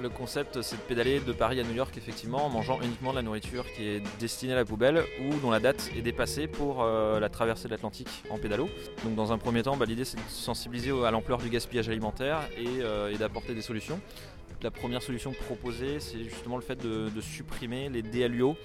Le 0.00 0.08
concept, 0.08 0.62
c'est 0.62 0.76
de 0.76 0.80
pédaler 0.80 1.20
de 1.20 1.32
Paris 1.32 1.60
à 1.60 1.62
New 1.62 1.74
York, 1.74 1.94
effectivement, 1.98 2.46
en 2.46 2.48
mangeant 2.48 2.80
uniquement 2.80 3.10
de 3.10 3.16
la 3.16 3.22
nourriture 3.22 3.66
qui 3.76 3.86
est 3.86 4.02
destinée 4.18 4.54
à 4.54 4.56
la 4.56 4.64
poubelle 4.64 5.02
ou 5.20 5.38
dont 5.40 5.50
la 5.50 5.60
date 5.60 5.90
est 5.94 6.00
dépassée 6.00 6.46
pour 6.46 6.82
euh, 6.82 7.20
la 7.20 7.28
traversée 7.28 7.64
de 7.68 7.72
l'Atlantique 7.72 8.08
en 8.30 8.38
pédalo. 8.38 8.70
Donc, 9.04 9.14
dans 9.14 9.30
un 9.32 9.36
premier 9.36 9.62
temps, 9.62 9.76
bah, 9.76 9.84
l'idée, 9.84 10.06
c'est 10.06 10.16
de 10.16 10.22
sensibiliser 10.28 10.92
à 11.04 11.10
l'ampleur 11.10 11.36
du 11.36 11.50
gaspillage 11.50 11.90
alimentaire 11.90 12.38
et, 12.56 12.80
euh, 12.80 13.12
et 13.12 13.18
d'apporter 13.18 13.54
des 13.54 13.60
solutions. 13.60 14.00
La 14.62 14.70
première 14.70 15.02
solution 15.02 15.32
proposée, 15.32 16.00
c'est 16.00 16.24
justement 16.24 16.56
le 16.56 16.62
fait 16.62 16.76
de, 16.76 17.10
de 17.10 17.20
supprimer 17.20 17.90
les 17.90 18.02
DLUO, 18.02 18.56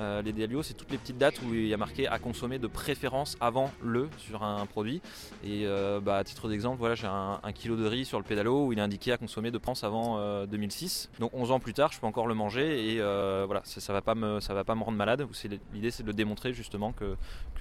Euh, 0.00 0.22
les 0.22 0.32
DLO, 0.32 0.62
c'est 0.62 0.74
toutes 0.74 0.90
les 0.90 0.98
petites 0.98 1.18
dates 1.18 1.40
où 1.42 1.54
il 1.54 1.66
y 1.66 1.74
a 1.74 1.76
marqué 1.76 2.08
à 2.08 2.18
consommer 2.18 2.58
de 2.58 2.66
préférence 2.66 3.36
avant 3.40 3.70
le 3.82 4.08
sur 4.18 4.42
un 4.42 4.64
produit. 4.66 5.02
Et 5.44 5.66
euh, 5.66 6.00
bah, 6.00 6.16
à 6.16 6.24
titre 6.24 6.48
d'exemple, 6.48 6.78
voilà, 6.78 6.94
j'ai 6.94 7.06
un, 7.06 7.38
kilo 7.54 7.76
de 7.76 7.86
riz 7.86 8.04
sur 8.04 8.18
le 8.18 8.24
pédalo 8.24 8.66
où 8.66 8.72
il 8.72 8.78
est 8.78 8.82
indiqué 8.82 9.12
à 9.12 9.18
consommer 9.18 9.50
de 9.50 9.58
préférence 9.58 9.84
avant 9.84 10.18
euh, 10.18 10.46
2006. 10.46 11.10
Donc 11.18 11.34
11 11.34 11.50
ans 11.50 11.60
plus 11.60 11.74
tard, 11.74 11.92
je 11.92 12.00
peux 12.00 12.06
encore 12.06 12.26
le 12.26 12.34
manger 12.34 12.94
et 12.94 13.00
euh, 13.00 13.44
voilà, 13.46 13.60
ça, 13.64 13.80
ça 13.80 13.92
va 13.92 14.00
pas 14.00 14.14
me, 14.14 14.38
va 14.38 14.64
pas 14.64 14.74
me 14.74 14.82
rendre 14.82 14.96
malade. 14.96 15.26
L'idée, 15.74 15.90
c'est 15.90 16.02
de 16.02 16.12
démontrer 16.12 16.52
justement 16.52 16.92
que 16.92 17.16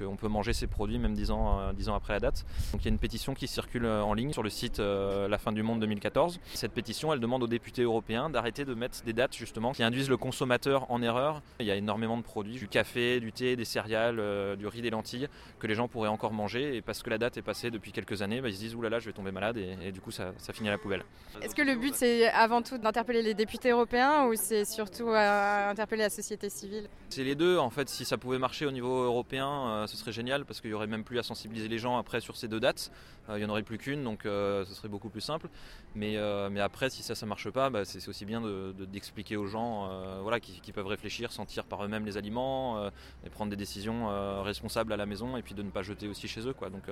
qu'on 0.06 0.16
peut 0.16 0.28
manger 0.28 0.54
ces 0.54 0.68
produits 0.68 1.00
même 1.00 1.14
10 1.14 1.32
ans, 1.32 1.60
euh, 1.60 1.74
10 1.74 1.90
ans 1.90 1.96
après 1.96 2.14
la 2.14 2.20
date. 2.20 2.46
Donc 2.72 2.82
il 2.82 2.86
y 2.86 2.88
a 2.88 2.92
une 2.92 3.00
pétition 3.00 3.34
qui 3.34 3.48
circule 3.48 3.86
euh, 3.86 4.04
en 4.04 4.14
ligne 4.14 4.34
sur 4.34 4.44
le 4.44 4.50
site 4.50 4.80
euh, 4.80 5.28
La 5.28 5.38
fin 5.38 5.52
du 5.52 5.64
monde 5.64 5.80
2014. 5.80 6.40
Cette 6.54 6.74
pétition, 6.74 7.14
elle 7.14 7.20
demande 7.20 7.44
aux 7.44 7.48
députés 7.48 7.84
européens 7.84 8.30
d'arrêter 8.30 8.66
de 8.66 8.74
mettre 8.74 9.04
des 9.04 9.14
dates 9.14 9.36
justement 9.36 9.72
qui 9.74 9.84
induisent 9.84 10.10
le 10.10 10.18
consommateur 10.18 10.90
en 10.92 11.02
erreur. 11.02 11.42
Il 11.60 11.66
y 11.66 11.72
a 11.72 11.76
énormément 11.76 12.18
de 12.18 12.22
produits, 12.30 12.58
du 12.58 12.68
café, 12.68 13.20
du 13.20 13.32
thé, 13.32 13.56
des 13.56 13.66
céréales, 13.66 14.20
euh, 14.20 14.56
du 14.56 14.68
riz, 14.68 14.82
des 14.82 14.92
lentilles 14.92 15.28
que 15.60 15.68
les 15.68 15.74
gens 15.74 15.88
pourraient 15.88 16.10
encore 16.18 16.32
manger 16.32 16.76
et 16.76 16.82
parce 16.82 17.02
que 17.02 17.10
la 17.10 17.18
date 17.18 17.38
est 17.38 17.42
passée 17.42 17.72
depuis 17.72 17.92
quelques 17.92 18.22
années, 18.22 18.40
bah, 18.40 18.50
ils 18.50 18.56
se 18.56 18.60
disent 18.60 18.76
oulala, 18.76 19.00
je 19.00 19.08
vais 19.08 19.14
tomber 19.14 19.32
malade 19.32 19.58
et, 19.58 19.76
et 19.88 19.92
du 19.92 20.00
coup 20.00 20.12
ça, 20.12 20.34
ça 20.38 20.54
finit 20.54 20.70
à 20.70 20.74
la 20.74 20.78
poubelle. 20.78 21.04
Est-ce 21.42 21.56
que 21.56 21.64
le 21.64 21.76
but 21.76 21.96
c'est 21.96 22.30
avant 22.30 22.62
tout 22.62 22.78
d'interpeller 22.78 23.24
les 23.24 23.34
députés 23.34 23.72
européens 23.72 24.28
ou 24.28 24.36
c'est 24.36 24.66
surtout 24.66 25.10
euh, 25.10 25.72
interpeller 25.72 26.04
la 26.04 26.10
société 26.10 26.50
civile? 26.50 26.88
C'est 27.10 27.24
les 27.24 27.36
deux, 27.36 27.58
en 27.58 27.72
fait, 27.72 27.90
si 27.90 28.06
ça 28.06 28.18
pouvait 28.18 28.38
marcher 28.38 28.66
au 28.68 28.72
niveau 28.72 29.04
européen, 29.04 29.50
euh, 29.50 29.88
ce 29.88 29.98
serait 29.98 30.12
génial 30.12 30.46
parce 30.46 30.62
qu'il 30.62 30.70
y 30.70 30.74
aurait 30.74 30.88
même 30.88 31.04
plus 31.04 31.18
à 31.18 31.24
sensibiliser 31.24 31.68
les 31.68 31.80
gens 31.80 31.98
après 31.98 32.20
sur 32.22 32.38
ces 32.38 32.48
deux 32.48 32.60
dates. 32.60 32.92
Euh, 33.30 33.38
il 33.38 33.42
y 33.42 33.46
en 33.46 33.50
aurait 33.50 33.64
plus 33.64 33.78
qu'une, 33.78 34.04
donc 34.04 34.26
euh, 34.26 34.66
ce 34.66 34.74
serait 34.74 34.88
beaucoup 34.88 35.10
plus 35.10 35.22
simple. 35.22 35.48
Mais, 35.96 36.18
euh, 36.18 36.50
mais 36.50 36.60
après, 36.60 36.90
si 36.90 37.04
ça, 37.04 37.16
ça 37.16 37.26
marche 37.26 37.50
pas, 37.50 37.70
bah, 37.70 37.86
c'est 37.86 38.08
aussi 38.08 38.26
bien 38.26 38.42
de- 38.42 38.74
de- 38.78 38.86
d'expliquer 38.86 39.38
aux 39.38 39.48
gens 39.48 39.90
voilà, 40.22 40.40
qui, 40.40 40.72
peuvent 40.72 40.88
réfléchir, 40.88 41.32
sentir 41.32 41.66
par 41.66 41.84
eux-mêmes 41.84 42.06
les 42.06 42.18
aliments 42.18 42.90
et 43.26 43.30
prendre 43.30 43.50
des 43.50 43.56
décisions 43.56 44.08
responsables 44.44 44.94
à 44.94 44.98
la 44.98 45.06
maison 45.06 45.38
et 45.38 45.42
puis 45.42 45.54
de 45.56 45.64
ne 45.64 45.70
pas 45.70 45.82
jeter 45.82 46.08
aussi 46.08 46.28
chez 46.28 46.42
eux. 46.42 46.54
Donc, 46.54 46.84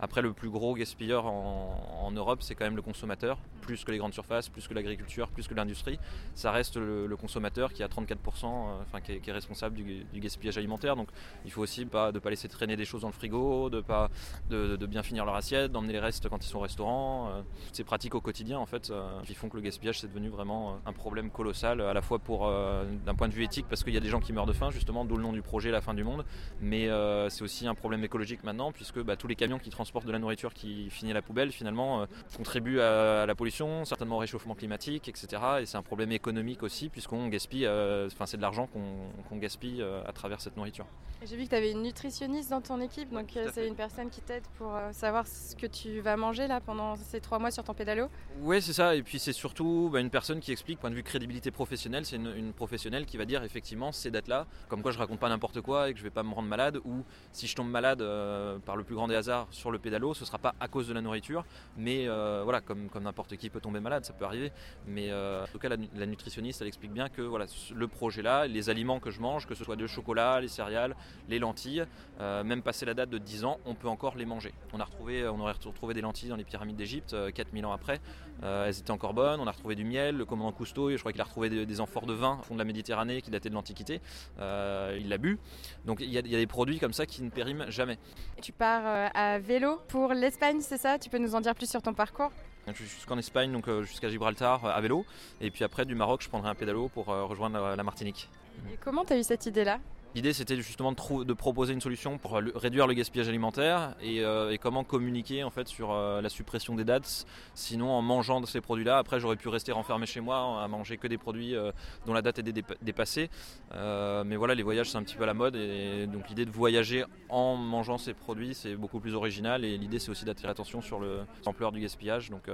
après, 0.00 0.22
le 0.22 0.32
plus 0.32 0.50
gros 0.50 0.74
gaspilleur 0.74 1.26
en, 1.26 2.10
Europe, 2.14 2.42
c'est 2.42 2.54
quand 2.54 2.64
même 2.64 2.76
le 2.76 2.82
consommateur, 2.82 3.38
plus 3.60 3.84
que 3.84 3.92
les 3.92 3.98
grandes 3.98 4.14
surfaces, 4.14 4.48
plus 4.48 4.66
que 4.66 4.74
l'agriculture, 4.74 5.28
plus 5.28 5.46
que 5.46 5.54
l'industrie. 5.54 5.98
Ça 6.34 6.50
reste 6.52 6.76
le, 6.76 7.16
consommateur 7.16 7.72
qui 7.72 7.82
a 7.82 7.88
34%, 7.88 8.14
euh, 8.46 8.82
enfin, 8.82 9.00
qui, 9.00 9.12
est, 9.12 9.32
responsable 9.32 9.76
du, 9.76 10.06
gaspillage 10.14 10.56
alimentaire. 10.58 10.96
Donc, 10.96 11.08
il 11.44 11.50
faut 11.50 11.62
aussi 11.62 11.84
pas, 11.84 12.12
de 12.12 12.16
ne 12.16 12.20
pas 12.20 12.30
laisser 12.30 12.48
traîner 12.48 12.76
des 12.76 12.84
choses 12.84 13.02
dans 13.02 13.08
le 13.08 13.12
frigo, 13.12 13.70
de, 13.70 13.80
pas, 13.80 14.10
de 14.50 14.86
bien 14.86 15.02
finir 15.02 15.24
leur 15.24 15.34
assiette, 15.34 15.57
d'emmener 15.66 15.94
les 15.94 15.98
restes 15.98 16.28
quand 16.28 16.44
ils 16.44 16.48
sont 16.48 16.58
au 16.58 16.62
restaurant. 16.62 17.30
Euh, 17.30 17.42
toutes 17.66 17.74
ces 17.74 17.84
pratiques 17.84 18.14
au 18.14 18.20
quotidien, 18.20 18.58
en 18.58 18.66
fait, 18.66 18.90
euh, 18.90 19.20
qui 19.24 19.34
font 19.34 19.48
que 19.48 19.56
le 19.56 19.62
gaspillage, 19.62 19.98
c'est 19.98 20.06
devenu 20.06 20.28
vraiment 20.28 20.70
euh, 20.70 20.74
un 20.86 20.92
problème 20.92 21.30
colossal, 21.30 21.80
à 21.80 21.92
la 21.92 22.02
fois 22.02 22.18
pour 22.18 22.46
euh, 22.46 22.84
d'un 23.04 23.14
point 23.14 23.28
de 23.28 23.34
vue 23.34 23.42
éthique, 23.42 23.66
parce 23.68 23.82
qu'il 23.82 23.94
y 23.94 23.96
a 23.96 24.00
des 24.00 24.08
gens 24.08 24.20
qui 24.20 24.32
meurent 24.32 24.46
de 24.46 24.52
faim, 24.52 24.70
justement, 24.70 25.04
d'où 25.04 25.16
le 25.16 25.22
nom 25.22 25.32
du 25.32 25.42
projet 25.42 25.70
La 25.70 25.80
fin 25.80 25.94
du 25.94 26.04
monde. 26.04 26.24
Mais 26.60 26.88
euh, 26.88 27.28
c'est 27.30 27.42
aussi 27.42 27.66
un 27.66 27.74
problème 27.74 28.04
écologique 28.04 28.44
maintenant, 28.44 28.70
puisque 28.72 29.02
bah, 29.02 29.16
tous 29.16 29.26
les 29.26 29.34
camions 29.34 29.58
qui 29.58 29.70
transportent 29.70 30.06
de 30.06 30.12
la 30.12 30.18
nourriture 30.18 30.52
qui 30.52 30.90
finit 30.90 31.10
à 31.10 31.14
la 31.14 31.22
poubelle, 31.22 31.50
finalement, 31.50 32.02
euh, 32.02 32.06
contribuent 32.36 32.80
à, 32.80 33.26
la 33.26 33.34
pollution, 33.34 33.84
certainement 33.84 34.16
au 34.16 34.20
réchauffement 34.20 34.54
climatique, 34.54 35.08
etc. 35.08 35.42
Et 35.60 35.66
c'est 35.66 35.76
un 35.76 35.82
problème 35.82 36.12
économique 36.12 36.62
aussi, 36.62 36.88
puisqu'on 36.88 37.28
gaspille, 37.28 37.66
euh, 37.66 38.08
enfin, 38.12 38.26
c'est 38.26 38.36
de 38.36 38.42
l'argent 38.42 38.68
qu'on 38.68 39.36
gaspille 39.36 39.82
euh, 39.82 40.02
à 40.06 40.12
travers 40.12 40.40
cette 40.40 40.56
nourriture. 40.56 40.86
J'ai 41.24 41.36
vu 41.36 41.44
que 41.44 41.50
tu 41.50 41.56
avais 41.56 41.72
une 41.72 41.82
nutritionniste 41.82 42.50
dans 42.50 42.60
ton 42.60 42.80
équipe, 42.80 43.10
donc 43.10 43.36
euh, 43.36 43.50
c'est 43.52 43.66
une 43.66 43.74
personne 43.74 44.08
qui 44.08 44.20
t'aide 44.20 44.44
pour 44.56 44.74
euh, 44.76 44.92
savoir 44.92 45.26
ce 45.48 45.56
que 45.56 45.66
tu 45.66 46.00
vas 46.00 46.16
manger 46.16 46.46
là 46.46 46.60
pendant 46.60 46.96
ces 46.96 47.20
trois 47.20 47.38
mois 47.38 47.50
sur 47.50 47.64
ton 47.64 47.72
pédalo? 47.72 48.08
Oui, 48.42 48.60
c'est 48.60 48.74
ça. 48.74 48.94
Et 48.94 49.02
puis 49.02 49.18
c'est 49.18 49.32
surtout 49.32 49.88
bah, 49.90 50.00
une 50.00 50.10
personne 50.10 50.40
qui 50.40 50.52
explique, 50.52 50.78
point 50.78 50.90
de 50.90 50.94
vue 50.94 51.02
crédibilité 51.02 51.50
professionnelle, 51.50 52.04
c'est 52.04 52.16
une, 52.16 52.52
professionnelle 52.52 53.06
qui 53.06 53.16
va 53.16 53.24
dire 53.24 53.42
effectivement 53.44 53.90
ces 53.90 54.10
dates-là, 54.10 54.46
comme 54.68 54.82
quoi 54.82 54.92
je 54.92 54.98
raconte 54.98 55.20
pas 55.20 55.28
n'importe 55.28 55.60
quoi 55.62 55.88
et 55.88 55.92
que 55.94 55.98
je 55.98 56.04
vais 56.04 56.10
pas 56.10 56.22
me 56.22 56.34
rendre 56.34 56.48
malade, 56.48 56.78
ou 56.84 57.02
si 57.32 57.46
je 57.46 57.56
tombe 57.56 57.70
malade 57.70 58.02
euh, 58.02 58.58
par 58.58 58.76
le 58.76 58.84
plus 58.84 58.94
grand 58.94 59.08
des 59.08 59.14
hasards 59.14 59.46
sur 59.50 59.70
le 59.70 59.78
pédalo, 59.78 60.12
ce 60.12 60.24
sera 60.24 60.38
pas 60.38 60.54
à 60.60 60.68
cause 60.68 60.86
de 60.86 60.92
la 60.92 61.00
nourriture, 61.00 61.44
mais 61.76 62.06
euh, 62.08 62.42
voilà, 62.44 62.60
comme, 62.60 62.88
n'importe 63.00 63.36
qui 63.36 63.48
peut 63.48 63.60
tomber 63.60 63.80
malade, 63.80 64.04
ça 64.04 64.12
peut 64.12 64.24
arriver. 64.26 64.52
Mais 64.86 65.10
euh, 65.10 65.44
en 65.44 65.46
tout 65.46 65.58
cas, 65.58 65.70
la, 65.70 65.76
nu- 65.78 65.88
la 65.96 66.06
nutritionniste, 66.06 66.60
elle 66.60 66.68
explique 66.68 66.92
bien 66.92 67.08
que 67.08 67.22
voilà, 67.22 67.46
le 67.74 67.88
projet-là, 67.88 68.46
les 68.46 68.68
aliments 68.68 69.00
que 69.00 69.10
je 69.10 69.20
mange, 69.20 69.46
que 69.46 69.54
ce 69.54 69.64
soit 69.64 69.76
le 69.76 69.86
chocolat, 69.86 70.40
les 70.40 70.48
céréales, 70.48 70.94
les 71.28 71.38
lentilles, 71.38 71.84
même 72.20 72.62
passé 72.62 72.84
la 72.84 72.94
date 72.94 73.10
de 73.10 73.18
10 73.18 73.44
ans, 73.44 73.58
on 73.64 73.74
peut 73.74 73.88
encore 73.88 74.16
les 74.16 74.26
manger. 74.26 74.52
On 74.72 74.80
a 74.80 74.84
retrouvé, 74.84 75.27
on 75.32 75.40
aurait 75.40 75.52
retrouvé 75.52 75.94
des 75.94 76.00
lentilles 76.00 76.28
dans 76.28 76.36
les 76.36 76.44
pyramides 76.44 76.76
d'Égypte 76.76 77.12
euh, 77.14 77.30
4000 77.30 77.66
ans 77.66 77.72
après. 77.72 78.00
Euh, 78.42 78.66
elles 78.66 78.78
étaient 78.78 78.90
encore 78.90 79.14
bonnes. 79.14 79.40
On 79.40 79.46
a 79.46 79.50
retrouvé 79.50 79.74
du 79.74 79.84
miel. 79.84 80.16
Le 80.16 80.24
commandant 80.24 80.52
Cousteau, 80.52 80.90
je 80.90 80.96
crois 80.98 81.12
qu'il 81.12 81.20
a 81.20 81.24
retrouvé 81.24 81.48
des, 81.50 81.66
des 81.66 81.80
amphores 81.80 82.06
de 82.06 82.14
vin 82.14 82.38
au 82.40 82.42
fond 82.44 82.54
de 82.54 82.58
la 82.58 82.64
Méditerranée 82.64 83.20
qui 83.22 83.30
dataient 83.30 83.48
de 83.50 83.54
l'Antiquité. 83.54 84.00
Euh, 84.40 84.96
il 85.00 85.08
l'a 85.08 85.18
bu. 85.18 85.38
Donc 85.84 85.98
il 86.00 86.10
y, 86.10 86.18
a, 86.18 86.20
il 86.20 86.30
y 86.30 86.34
a 86.34 86.38
des 86.38 86.46
produits 86.46 86.78
comme 86.78 86.92
ça 86.92 87.06
qui 87.06 87.22
ne 87.22 87.30
périment 87.30 87.70
jamais. 87.70 87.98
Tu 88.42 88.52
pars 88.52 88.82
euh, 88.84 89.08
à 89.14 89.38
vélo 89.38 89.80
pour 89.88 90.12
l'Espagne, 90.14 90.60
c'est 90.60 90.78
ça? 90.78 90.98
Tu 90.98 91.10
peux 91.10 91.18
nous 91.18 91.34
en 91.34 91.40
dire 91.40 91.54
plus 91.54 91.68
sur 91.68 91.82
ton 91.82 91.94
parcours? 91.94 92.30
Jusqu'en 92.74 93.16
Espagne, 93.16 93.50
donc 93.50 93.66
euh, 93.66 93.82
jusqu'à 93.82 94.10
Gibraltar 94.10 94.64
euh, 94.64 94.70
à 94.70 94.80
vélo. 94.82 95.06
Et 95.40 95.50
puis 95.50 95.64
après, 95.64 95.86
du 95.86 95.94
Maroc, 95.94 96.20
je 96.22 96.28
prendrai 96.28 96.50
un 96.50 96.54
pédalo 96.54 96.88
pour 96.88 97.08
euh, 97.08 97.24
rejoindre 97.24 97.58
la- 97.58 97.76
la 97.76 97.82
Martinique. 97.82 98.28
Et 98.72 98.76
comment 98.76 99.04
tu 99.06 99.14
as 99.14 99.18
eu 99.18 99.22
cette 99.22 99.46
idée-là? 99.46 99.78
L'idée 100.14 100.32
c'était 100.32 100.56
justement 100.56 100.92
de, 100.92 101.32
proposer 101.34 101.74
une 101.74 101.80
solution 101.80 102.18
pour 102.18 102.32
réduire 102.54 102.86
le 102.86 102.94
gaspillage 102.94 103.28
alimentaire 103.28 103.94
et, 104.02 104.24
euh, 104.24 104.50
et 104.50 104.58
comment 104.58 104.82
communiquer 104.82 105.44
en 105.44 105.50
fait 105.50 105.68
sur 105.68 105.92
euh, 105.92 106.20
la 106.22 106.28
suppression 106.28 106.74
des 106.74 106.84
dates. 106.84 107.26
Sinon, 107.54 107.90
en 107.90 108.02
mangeant 108.02 108.40
de 108.40 108.46
ces 108.46 108.60
produits-là, 108.60 108.98
après 108.98 109.20
j'aurais 109.20 109.36
pu 109.36 109.48
rester 109.48 109.70
renfermé 109.70 110.06
chez 110.06 110.20
moi 110.20 110.62
à 110.62 110.66
manger 110.66 110.96
que 110.96 111.06
des 111.06 111.18
produits 111.18 111.54
euh, 111.54 111.72
dont 112.06 112.14
la 112.14 112.22
date 112.22 112.38
est 112.38 112.42
dé- 112.42 112.64
dépassée. 112.82 113.30
Mais 113.72 114.36
voilà, 114.36 114.54
les 114.54 114.62
voyages 114.62 114.90
c'est 114.90 114.98
un 114.98 115.02
petit 115.02 115.14
peu 115.16 115.24
à 115.24 115.26
la 115.26 115.34
mode 115.34 115.56
et 115.56 116.06
donc 116.06 116.28
l'idée 116.28 116.46
de 116.46 116.50
voyager 116.50 117.04
en 117.28 117.54
mangeant 117.56 117.98
ces 117.98 118.14
produits 118.14 118.54
c'est 118.54 118.74
beaucoup 118.76 119.00
plus 119.00 119.14
original 119.14 119.64
et 119.64 119.76
l'idée 119.76 119.98
c'est 119.98 120.10
aussi 120.10 120.24
d'attirer 120.24 120.48
l'attention 120.48 120.80
sur 120.80 120.98
le- 121.00 121.20
l'ampleur 121.44 121.70
du 121.70 121.80
gaspillage. 121.80 122.30
Donc, 122.30 122.44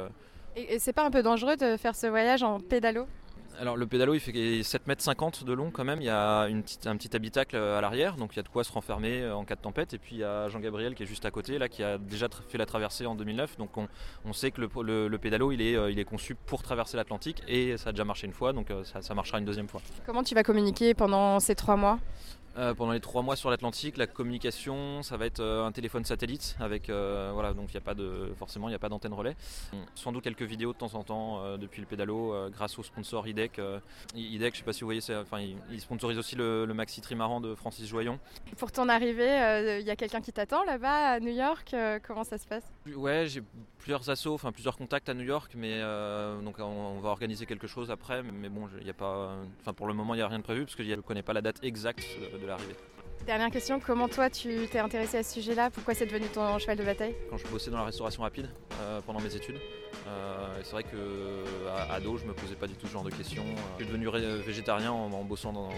et 0.57 0.79
c'est 0.79 0.93
pas 0.93 1.05
un 1.07 1.11
peu 1.11 1.23
dangereux 1.23 1.57
de 1.57 1.77
faire 1.77 1.95
ce 1.95 2.07
voyage 2.09 2.43
en 2.43 2.61
pédalo? 2.61 3.07
Alors 3.61 3.77
le 3.77 3.87
pédalo 3.87 4.15
il 4.15 4.21
fait 4.21 4.33
7,50 4.33 4.89
mètres 4.89 5.45
de 5.45 5.53
long 5.53 5.71
quand 5.71 5.85
même, 5.85 6.01
il 6.01 6.07
y 6.07 6.11
a 6.11 6.43
un 6.43 6.61
petit 6.61 7.17
habitacle 7.17 7.57
à 7.57 7.81
l'arrière, 7.81 8.17
donc 8.17 8.35
il 8.35 8.37
y 8.37 8.41
a 8.41 8.43
de 8.43 8.49
quoi 8.49 8.65
se 8.65 8.73
renfermer 8.73 9.23
euh, 9.23 9.35
en 9.35 9.45
cas 9.45 9.57
de 9.57 9.61
tempête. 9.61 9.95
Et 9.95 9.99
puis 9.99 10.17
il 10.17 10.19
y 10.19 10.25
a 10.25 10.49
Jean-Gabriel 10.49 10.95
qui 10.95 11.03
est 11.03 11.07
juste 11.07 11.25
à 11.25 11.31
côté, 11.31 11.59
là, 11.59 11.69
qui 11.69 11.83
a 11.83 11.99
déjà 11.99 12.29
fait 12.49 12.59
la 12.59 12.67
traversée 12.67 13.07
en 13.07 13.15
2009. 13.15 13.57
Donc 13.59 13.71
on, 13.77 14.33
sait 14.33 14.51
que 14.51 14.61
le, 14.61 15.19
pédalo 15.19 15.53
il 15.53 15.63
est, 15.63 15.77
euh, 15.77 15.91
il 15.91 15.99
est 15.99 16.05
conçu 16.05 16.35
pour 16.35 16.63
traverser 16.63 16.97
l'Atlantique 16.97 17.43
et 17.49 17.77
ça 17.77 17.91
a 17.91 17.93
déjà 17.93 18.05
marché 18.05 18.27
une 18.27 18.33
fois, 18.33 18.53
donc 18.53 18.71
euh, 18.71 18.85
ça, 18.85 19.03
ça 19.03 19.15
marchera 19.15 19.39
une 19.39 19.45
deuxième 19.45 19.69
fois. 19.69 19.81
Comment 20.07 20.23
tu 20.23 20.35
vas 20.35 20.43
communiquer 20.43 20.95
pendant 20.95 21.41
ces 21.41 21.55
trois 21.55 21.77
mois? 21.77 21.99
Euh, 22.57 22.73
pendant 22.75 22.93
les 22.93 23.01
trois 23.01 23.23
mois 23.23 23.35
sur 23.37 23.51
l'Atlantique, 23.51 23.97
la 23.97 24.07
communication, 24.07 25.03
ça 25.03 25.17
va 25.17 25.27
être 25.27 25.41
euh, 25.41 25.67
un 25.67 25.73
téléphone 25.73 26.05
satellite 26.05 26.57
avec 26.61 26.89
euh, 26.89 27.31
voilà 27.35 27.53
donc 27.53 27.71
il 27.71 27.75
y 27.75 27.79
a 27.79 27.81
pas 27.81 27.95
de 27.95 28.33
forcément 28.39 28.69
il 28.69 28.73
n'y 28.73 28.77
a 28.77 28.79
pas 28.79 28.89
d'antenne 28.89 29.13
relais. 29.13 29.37
Sans 29.95 30.13
doute 30.13 30.23
quelques 30.23 30.43
vidéos 30.43 30.73
de 30.73 30.79
temps 30.79 30.95
en 30.95 31.03
temps 31.03 31.43
euh, 31.43 31.57
depuis 31.57 31.81
le 31.81 31.87
pédalo 31.87 32.35
grâce 32.51 32.79
au 32.79 32.83
sponsor 32.83 33.27
IDEC. 33.27 33.61
IDEC, 34.15 34.55
je 34.55 34.59
sais 34.59 34.65
pas 34.65 34.73
si 34.73 34.81
vous 34.83 34.87
voyez, 34.87 35.01
enfin 35.21 35.41
il, 35.41 35.81
sponsorise 35.81 36.19
aussi 36.19 36.37
le, 36.37 36.67
maxi 36.75 37.01
trimaran 37.01 37.41
de 37.41 37.55
Francis 37.55 37.89
Joyon. 37.89 38.19
Pour 38.57 38.73
ton 38.73 38.89
arrivée, 38.89 39.79
il 39.81 39.87
y 39.87 39.91
a 39.91 39.97
quelqu'un 39.97 40.21
qui 40.21 40.33
t'attend 40.33 40.65
là-bas 40.65 41.13
à 41.13 41.21
New 41.21 41.33
York 41.33 41.75
Comment 42.07 42.25
ça 42.25 42.39
se 42.39 42.47
passe? 42.47 42.74
Ouais, 42.87 43.26
j'ai 43.26 43.43
plusieurs 43.78 44.11
assos, 44.11 44.35
enfin 44.35 44.53
plusieurs 44.53 44.76
contacts 44.76 45.09
à 45.09 45.14
New 45.14 45.24
York, 45.24 45.53
mais 45.57 45.80
euh, 45.80 46.41
donc 46.43 46.59
on, 46.59 47.01
va 47.01 47.09
organiser 47.09 47.47
quelque 47.47 47.66
chose 47.66 47.91
après. 47.91 48.22
Mais 48.22 48.51
bon, 48.51 48.66
a 48.66 48.93
pas, 48.93 49.37
enfin 49.61 49.72
pour 49.72 49.87
le 49.87 49.95
moment 49.95 50.14
il 50.14 50.18
n'y 50.18 50.22
a 50.22 50.28
rien 50.28 50.39
de 50.39 50.45
prévu 50.45 50.64
parce 50.64 50.76
que 50.76 50.85
je 50.85 50.91
ne 50.91 51.01
connais 51.01 51.22
pas 51.22 51.32
la 51.32 51.41
date 51.41 51.64
exacte 51.64 52.05
de 52.41 52.47
l'arrivée. 52.47 52.76
Dernière 53.27 53.51
question, 53.51 53.81
comment 53.81 54.07
toi 54.07 54.29
tu 54.29 54.68
t'es 54.70 54.79
intéressé 54.79 55.16
à 55.16 55.22
ce 55.22 55.33
sujet-là? 55.33 55.70
Pourquoi 55.70 55.95
c'est 55.95 56.05
devenu 56.05 56.27
ton 56.27 56.59
cheval 56.59 56.77
de 56.77 56.85
bataille? 56.85 57.14
Quand 57.31 57.39
je 57.39 57.47
bossais 57.47 57.70
dans 57.70 57.79
la 57.79 57.85
restauration 57.85 58.22
rapide 58.22 58.51
euh, 58.83 59.01
pendant 59.01 59.18
mes 59.20 59.35
études, 59.35 59.57
euh, 60.07 60.47
c'est 60.62 60.72
vrai 60.72 60.83
que 60.83 61.45
à 61.70 61.95
ado 61.95 62.18
je 62.18 62.27
me 62.27 62.35
posais 62.35 62.55
pas 62.55 62.66
du 62.66 62.75
tout 62.75 62.87
ce 62.87 62.93
genre 62.93 63.03
de 63.03 63.11
questions. 63.11 63.45
Je 63.79 63.85
suis 63.85 63.93
devenu 63.93 64.11
végétarien 64.43 64.93
en, 64.93 65.11
en 65.11 65.25
bossant 65.25 65.55
dans, 65.55 65.70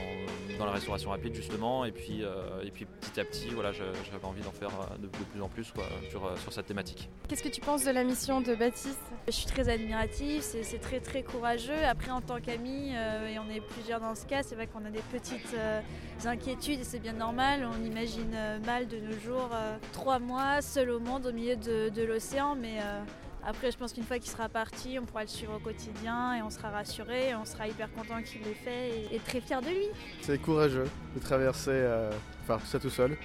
dans 0.58 0.66
la 0.66 0.72
restauration 0.72 1.10
rapide 1.10 1.34
justement, 1.36 1.84
et 1.84 1.92
puis 1.92 2.24
euh, 2.24 2.64
et 2.64 2.72
puis 2.72 2.84
petit 2.84 3.20
à 3.20 3.24
petit 3.24 3.50
voilà 3.50 3.70
j'avais 3.70 4.24
envie 4.24 4.42
d'en 4.42 4.50
faire 4.50 4.70
euh, 4.70 4.96
de, 4.96 5.06
de 5.06 5.24
plus 5.30 5.40
en 5.40 5.48
plus 5.48 5.70
quoi, 5.70 5.84
sur, 6.10 6.26
euh, 6.26 6.34
sur 6.38 6.52
cette 6.52 6.66
thématique. 6.66 7.08
Qu'est-ce 7.28 7.44
que 7.44 7.48
tu 7.48 7.60
penses 7.60 7.84
de 7.84 7.92
la 7.92 8.02
mission 8.02 8.40
de 8.40 8.56
Baptiste? 8.56 8.98
Je 9.28 9.32
suis 9.32 9.46
très 9.46 9.68
admirative, 9.68 10.42
c'est 10.42 10.64
c'est 10.64 10.78
très 10.80 10.98
très 10.98 11.22
courageux. 11.22 11.84
Après, 11.88 12.10
en 12.10 12.22
tant 12.22 12.40
qu'ami, 12.40 12.90
euh, 12.96 13.28
et 13.28 13.38
on 13.38 13.48
est 13.54 13.60
plusieurs 13.60 14.00
dans 14.00 14.16
ce 14.16 14.26
cas, 14.26 14.42
c'est 14.42 14.56
vrai 14.56 14.66
qu'on 14.66 14.84
a 14.84 14.90
des 14.90 15.02
petites 15.12 15.54
euh, 15.54 15.80
inquiétudes 16.24 16.80
et 16.80 16.84
c'est 16.84 16.98
bien 16.98 17.12
normal. 17.12 17.35
On 17.38 17.84
imagine 17.84 18.32
euh, 18.34 18.58
mal 18.60 18.88
de 18.88 18.96
nos 18.98 19.18
jours 19.20 19.50
euh, 19.52 19.76
trois 19.92 20.18
mois 20.18 20.62
seul 20.62 20.88
au 20.88 20.98
monde 20.98 21.26
au 21.26 21.32
milieu 21.32 21.54
de, 21.56 21.90
de 21.90 22.02
l'océan, 22.02 22.54
mais 22.54 22.78
euh, 22.80 23.02
après, 23.44 23.70
je 23.70 23.76
pense 23.76 23.92
qu'une 23.92 24.04
fois 24.04 24.18
qu'il 24.18 24.30
sera 24.30 24.48
parti, 24.48 24.98
on 24.98 25.04
pourra 25.04 25.20
le 25.22 25.28
suivre 25.28 25.54
au 25.54 25.58
quotidien 25.58 26.34
et 26.34 26.42
on 26.42 26.48
sera 26.48 26.70
rassuré, 26.70 27.28
et 27.30 27.34
on 27.34 27.44
sera 27.44 27.68
hyper 27.68 27.92
content 27.92 28.22
qu'il 28.22 28.40
l'ait 28.42 28.54
fait 28.54 28.88
et, 29.12 29.16
et 29.16 29.18
très 29.18 29.42
fier 29.42 29.60
de 29.60 29.68
lui. 29.68 29.86
C'est 30.22 30.38
courageux 30.40 30.88
de 31.14 31.20
traverser, 31.20 31.70
euh, 31.72 32.10
tout 32.46 32.66
ça 32.66 32.78
tout 32.80 32.88
seul 32.90 33.18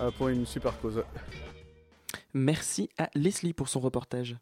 euh, 0.00 0.12
pour 0.12 0.28
une 0.28 0.46
super 0.46 0.78
cause. 0.80 1.02
Merci 2.32 2.88
à 2.98 3.10
Leslie 3.16 3.52
pour 3.52 3.68
son 3.68 3.80
reportage. 3.80 4.36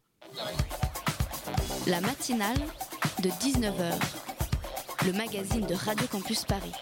La 1.86 2.02
matinale 2.02 2.59
de 3.22 3.30
19h, 3.30 3.94
le 5.06 5.12
magazine 5.14 5.66
de 5.66 5.74
Radio 5.74 6.06
Campus 6.09 6.44
Paris. 6.44 6.74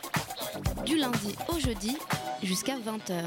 du 0.85 0.97
lundi 0.97 1.35
au 1.49 1.59
jeudi 1.59 1.97
jusqu'à 2.43 2.77
20h. 2.77 3.23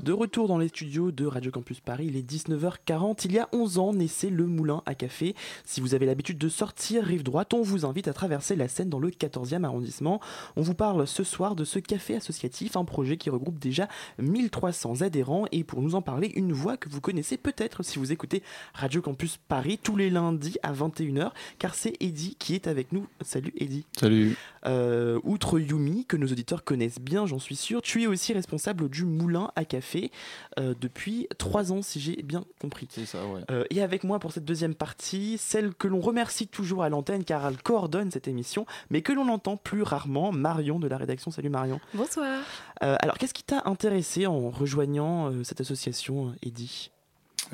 De 0.00 0.12
retour 0.12 0.46
dans 0.46 0.58
les 0.58 0.68
studios 0.68 1.10
de 1.10 1.26
Radio 1.26 1.50
Campus 1.50 1.80
Paris, 1.80 2.06
il 2.06 2.16
est 2.16 2.22
19h40. 2.22 3.22
Il 3.24 3.32
y 3.32 3.38
a 3.40 3.48
11 3.50 3.78
ans 3.78 3.92
naissait 3.92 4.30
le 4.30 4.46
Moulin 4.46 4.80
à 4.86 4.94
Café. 4.94 5.34
Si 5.64 5.80
vous 5.80 5.92
avez 5.92 6.06
l'habitude 6.06 6.38
de 6.38 6.48
sortir 6.48 7.02
rive 7.02 7.24
droite, 7.24 7.52
on 7.52 7.62
vous 7.62 7.84
invite 7.84 8.06
à 8.06 8.12
traverser 8.12 8.54
la 8.54 8.68
Seine 8.68 8.88
dans 8.88 9.00
le 9.00 9.10
14e 9.10 9.64
arrondissement. 9.64 10.20
On 10.54 10.62
vous 10.62 10.74
parle 10.74 11.04
ce 11.08 11.24
soir 11.24 11.56
de 11.56 11.64
ce 11.64 11.80
café 11.80 12.14
associatif, 12.14 12.76
un 12.76 12.84
projet 12.84 13.16
qui 13.16 13.28
regroupe 13.28 13.58
déjà 13.58 13.88
1300 14.18 15.02
adhérents. 15.02 15.46
Et 15.50 15.64
pour 15.64 15.82
nous 15.82 15.96
en 15.96 16.02
parler, 16.02 16.30
une 16.36 16.52
voix 16.52 16.76
que 16.76 16.88
vous 16.88 17.00
connaissez 17.00 17.36
peut-être 17.36 17.82
si 17.82 17.98
vous 17.98 18.12
écoutez 18.12 18.44
Radio 18.74 19.02
Campus 19.02 19.36
Paris 19.48 19.80
tous 19.82 19.96
les 19.96 20.10
lundis 20.10 20.58
à 20.62 20.72
21h, 20.72 21.32
car 21.58 21.74
c'est 21.74 21.94
Eddy 21.98 22.36
qui 22.38 22.54
est 22.54 22.68
avec 22.68 22.92
nous. 22.92 23.08
Salut 23.20 23.52
Eddy. 23.58 23.84
Salut. 23.98 24.36
Euh, 24.68 25.18
outre 25.24 25.58
Yumi, 25.58 26.04
que 26.04 26.16
nos 26.16 26.26
auditeurs 26.26 26.62
connaissent 26.62 27.00
bien, 27.00 27.26
j'en 27.26 27.38
suis 27.38 27.56
sûr, 27.56 27.82
tu 27.82 28.02
es 28.02 28.06
aussi 28.06 28.32
responsable 28.32 28.88
du 28.88 29.04
Moulin 29.04 29.50
à 29.56 29.64
Café 29.64 30.10
euh, 30.58 30.74
depuis 30.78 31.26
trois 31.38 31.72
ans, 31.72 31.82
si 31.82 32.00
j'ai 32.00 32.22
bien 32.22 32.44
compris. 32.60 32.86
C'est 32.90 33.06
ça, 33.06 33.26
ouais. 33.26 33.40
Euh, 33.50 33.64
et 33.70 33.82
avec 33.82 34.04
moi 34.04 34.18
pour 34.18 34.32
cette 34.32 34.44
deuxième 34.44 34.74
partie, 34.74 35.38
celle 35.38 35.74
que 35.74 35.88
l'on 35.88 36.00
remercie 36.00 36.46
toujours 36.46 36.82
à 36.82 36.88
l'antenne 36.88 37.24
car 37.24 37.46
elle 37.46 37.60
coordonne 37.62 38.10
cette 38.10 38.28
émission, 38.28 38.66
mais 38.90 39.02
que 39.02 39.12
l'on 39.12 39.28
entend 39.28 39.56
plus 39.56 39.82
rarement, 39.82 40.32
Marion 40.32 40.78
de 40.78 40.86
la 40.86 40.96
rédaction. 40.96 41.30
Salut 41.30 41.50
Marion. 41.50 41.80
Bonsoir. 41.94 42.42
Euh, 42.82 42.96
alors, 43.00 43.18
qu'est-ce 43.18 43.34
qui 43.34 43.42
t'a 43.42 43.62
intéressé 43.64 44.26
en 44.26 44.50
rejoignant 44.50 45.30
euh, 45.30 45.44
cette 45.44 45.60
association, 45.60 46.34
Eddy? 46.42 46.90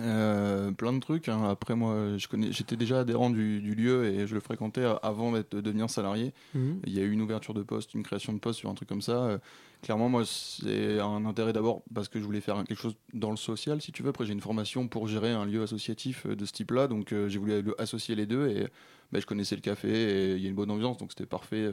Euh, 0.01 0.73
plein 0.73 0.93
de 0.93 0.99
trucs. 0.99 1.29
hein. 1.29 1.45
Après, 1.49 1.77
moi, 1.77 2.17
je 2.17 2.27
connais, 2.27 2.51
j'étais 2.53 2.77
déjà 2.77 3.01
adhérent 3.01 3.31
du, 3.31 3.61
du 3.61 3.75
lieu 3.75 4.07
et 4.07 4.27
je 4.27 4.35
le 4.35 4.41
fréquentais 4.41 4.85
avant 5.03 5.31
de 5.33 5.45
devenir 5.61 5.89
salarié. 5.89 6.33
Mhm. 6.55 6.81
Il 6.87 6.93
y 6.93 7.01
a 7.01 7.03
eu 7.03 7.11
une 7.13 7.21
ouverture 7.23 7.55
de 7.55 7.63
poste, 7.63 7.95
une 7.95 8.03
création 8.03 8.33
de 8.33 8.39
poste 8.39 8.59
sur 8.59 8.71
un 8.71 8.75
truc 8.75 8.89
comme 8.89 9.03
ça. 9.03 9.25
Euh, 9.25 9.39
clairement, 9.83 10.09
moi, 10.09 10.25
c'est 10.27 10.99
un 10.99 11.25
intérêt 11.27 11.53
d'abord 11.53 11.83
parce 11.95 12.09
que 12.09 12.19
je 12.19 12.25
voulais 12.25 12.41
faire 12.41 12.57
quelque 12.65 12.81
chose 12.81 12.97
dans 13.13 13.31
le 13.31 13.37
social, 13.37 13.81
si 13.81 13.93
tu 13.93 14.03
veux. 14.03 14.09
Après, 14.09 14.27
j'ai 14.27 14.33
une 14.33 14.41
formation 14.41 14.89
pour 14.89 15.07
gérer 15.07 15.31
un 15.31 15.45
lieu 15.45 15.63
associatif 15.63 16.27
euh, 16.27 16.35
de 16.35 16.45
ce 16.45 16.53
type-là, 16.53 16.89
donc 16.89 17.13
euh, 17.13 17.29
j'ai 17.29 17.39
voulu 17.39 17.53
associer 17.79 18.15
les 18.17 18.27
deux 18.27 18.49
et 18.49 18.67
bah, 19.13 19.21
je 19.21 19.27
connaissais 19.27 19.55
le 19.55 19.61
café 19.63 19.89
et 19.91 20.35
il 20.35 20.43
y 20.43 20.47
a 20.47 20.49
une 20.49 20.57
bonne 20.57 20.71
ambiance, 20.71 20.97
donc 20.99 21.11
c'était 21.13 21.27
parfait. 21.27 21.71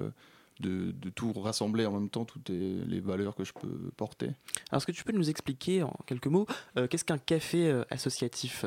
De, 0.59 0.91
de 0.91 1.09
tout 1.09 1.31
rassembler 1.33 1.85
en 1.85 1.91
même 1.93 2.09
temps, 2.09 2.25
toutes 2.25 2.49
les, 2.49 2.75
les 2.85 2.99
valeurs 2.99 3.35
que 3.35 3.43
je 3.43 3.53
peux 3.53 3.91
porter. 3.97 4.27
Alors, 4.69 4.77
est-ce 4.77 4.85
que 4.85 4.91
tu 4.91 5.03
peux 5.03 5.13
nous 5.13 5.29
expliquer 5.29 5.83
en 5.83 5.95
quelques 6.05 6.27
mots 6.27 6.45
euh, 6.77 6.87
qu'est-ce 6.87 7.05
qu'un 7.05 7.17
café 7.17 7.69
euh, 7.69 7.83
associatif? 7.89 8.65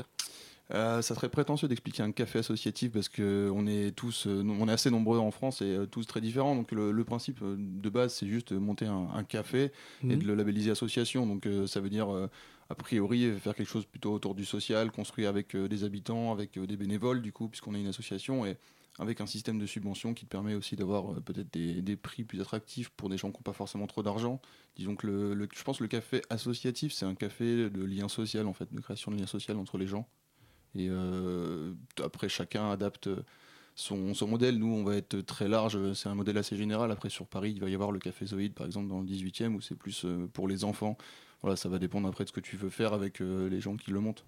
Euh, 0.71 1.03
ça 1.03 1.15
serait 1.15 1.29
prétentieux 1.29 1.69
d'expliquer 1.69 2.03
un 2.03 2.11
café 2.11 2.39
associatif 2.39 2.93
parce 2.93 3.11
que 3.11 3.51
on 3.55 3.67
est 3.67 3.95
tous, 3.95 4.27
on 4.27 4.67
est 4.67 4.73
assez 4.73 4.91
nombreux 4.91 5.19
en 5.19 5.31
France 5.31 5.61
et 5.61 5.77
tous 5.91 6.07
très 6.07 6.23
différents. 6.23 6.57
Donc 6.57 6.73
le, 6.73 6.91
le 6.91 7.05
principe 7.05 7.41
de 7.45 7.89
base, 7.91 8.15
c'est 8.15 8.27
juste 8.27 8.53
monter 8.53 8.87
un, 8.87 9.09
un 9.15 9.25
café 9.25 9.65
et 10.03 10.07
Mhm. 10.07 10.19
de 10.21 10.27
le 10.27 10.35
labelliser 10.35 10.71
association. 10.71 11.27
Donc 11.27 11.45
euh, 11.47 11.67
ça 11.67 11.81
veut 11.81 11.91
dire 11.91 12.11
euh, 12.11 12.31
a 12.71 12.75
priori 12.75 13.31
faire 13.39 13.55
quelque 13.55 13.69
chose 13.69 13.85
plutôt 13.85 14.15
autour 14.15 14.35
du 14.35 14.47
social, 14.47 14.91
construit 14.91 15.27
avec 15.27 15.55
des 15.55 15.85
habitants, 15.85 16.33
avec 16.33 16.59
des 16.59 16.77
bénévoles 16.79 17.21
du 17.21 17.31
coup, 17.31 17.49
puisqu'on 17.49 17.75
est 17.75 17.81
une 17.81 17.89
association 17.89 18.47
et 18.47 18.57
avec 18.99 19.21
un 19.21 19.27
système 19.27 19.59
de 19.59 19.67
subvention 19.67 20.15
qui 20.15 20.25
te 20.25 20.31
permet 20.31 20.55
aussi 20.55 20.77
d'avoir 20.77 21.13
euh, 21.13 21.21
peut-être 21.21 21.53
des, 21.53 21.97
prix 21.97 22.25
plus 22.25 22.41
attractifs 22.41 22.91
pour 22.91 23.09
des 23.09 23.17
gens 23.17 23.31
qui 23.31 23.39
n'ont 23.39 23.43
pas 23.43 23.53
forcément 23.53 23.87
trop 23.87 24.03
d'argent. 24.03 24.41
Disons 24.77 24.95
que 24.95 25.49
je 25.53 25.63
pense 25.65 25.79
que 25.79 25.85
le 25.85 25.89
café 25.89 26.23
associatif, 26.31 26.93
c'est 26.93 27.07
un 27.07 27.15
café 27.15 27.71
de 27.71 27.85
lien 27.85 28.09
social 28.09 28.47
en 28.47 28.53
fait, 28.53 28.73
de 28.73 28.81
création 28.81 29.11
de 29.11 29.17
lien 29.17 29.27
social 29.27 29.57
entre 29.57 29.79
les 29.79 29.87
gens. 29.87 30.09
Et 30.77 30.89
euh, 30.91 31.73
après, 32.03 32.29
chacun 32.29 32.71
adapte 32.71 33.09
son, 33.75 34.15
modèle. 34.27 34.59
Nous, 34.59 34.73
on 34.73 34.85
va 34.85 34.97
être 34.97 35.21
très 35.21 35.49
large. 35.49 35.93
C'est 35.95 36.09
un 36.09 36.15
modèle 36.15 36.37
assez 36.37 36.57
général. 36.57 36.91
Après, 36.91 37.11
sur 37.11 37.27
Paris, 37.27 37.53
il 37.53 37.61
va 37.61 37.69
y 37.69 37.75
avoir 37.75 37.93
le 37.93 38.01
Café 38.01 38.27
Zoïde, 38.27 38.55
par 38.55 38.67
exemple, 38.67 38.89
dans 38.89 39.01
le 39.01 39.07
18e, 39.07 39.55
où 39.55 39.61
c'est 39.61 39.77
plus 39.77 40.05
euh, 40.05 40.29
pour 40.33 40.49
les 40.49 40.65
enfants. 40.65 40.97
Voilà, 41.43 41.57
ça 41.57 41.69
va 41.69 41.79
dépendre 41.79 42.09
après 42.09 42.25
de 42.25 42.29
ce 42.29 42.33
que 42.33 42.41
tu 42.41 42.57
veux 42.57 42.71
faire 42.71 42.93
avec 42.93 43.21
les 43.21 43.61
gens 43.61 43.77
qui 43.77 43.91
le 43.91 44.01
montent. 44.01 44.25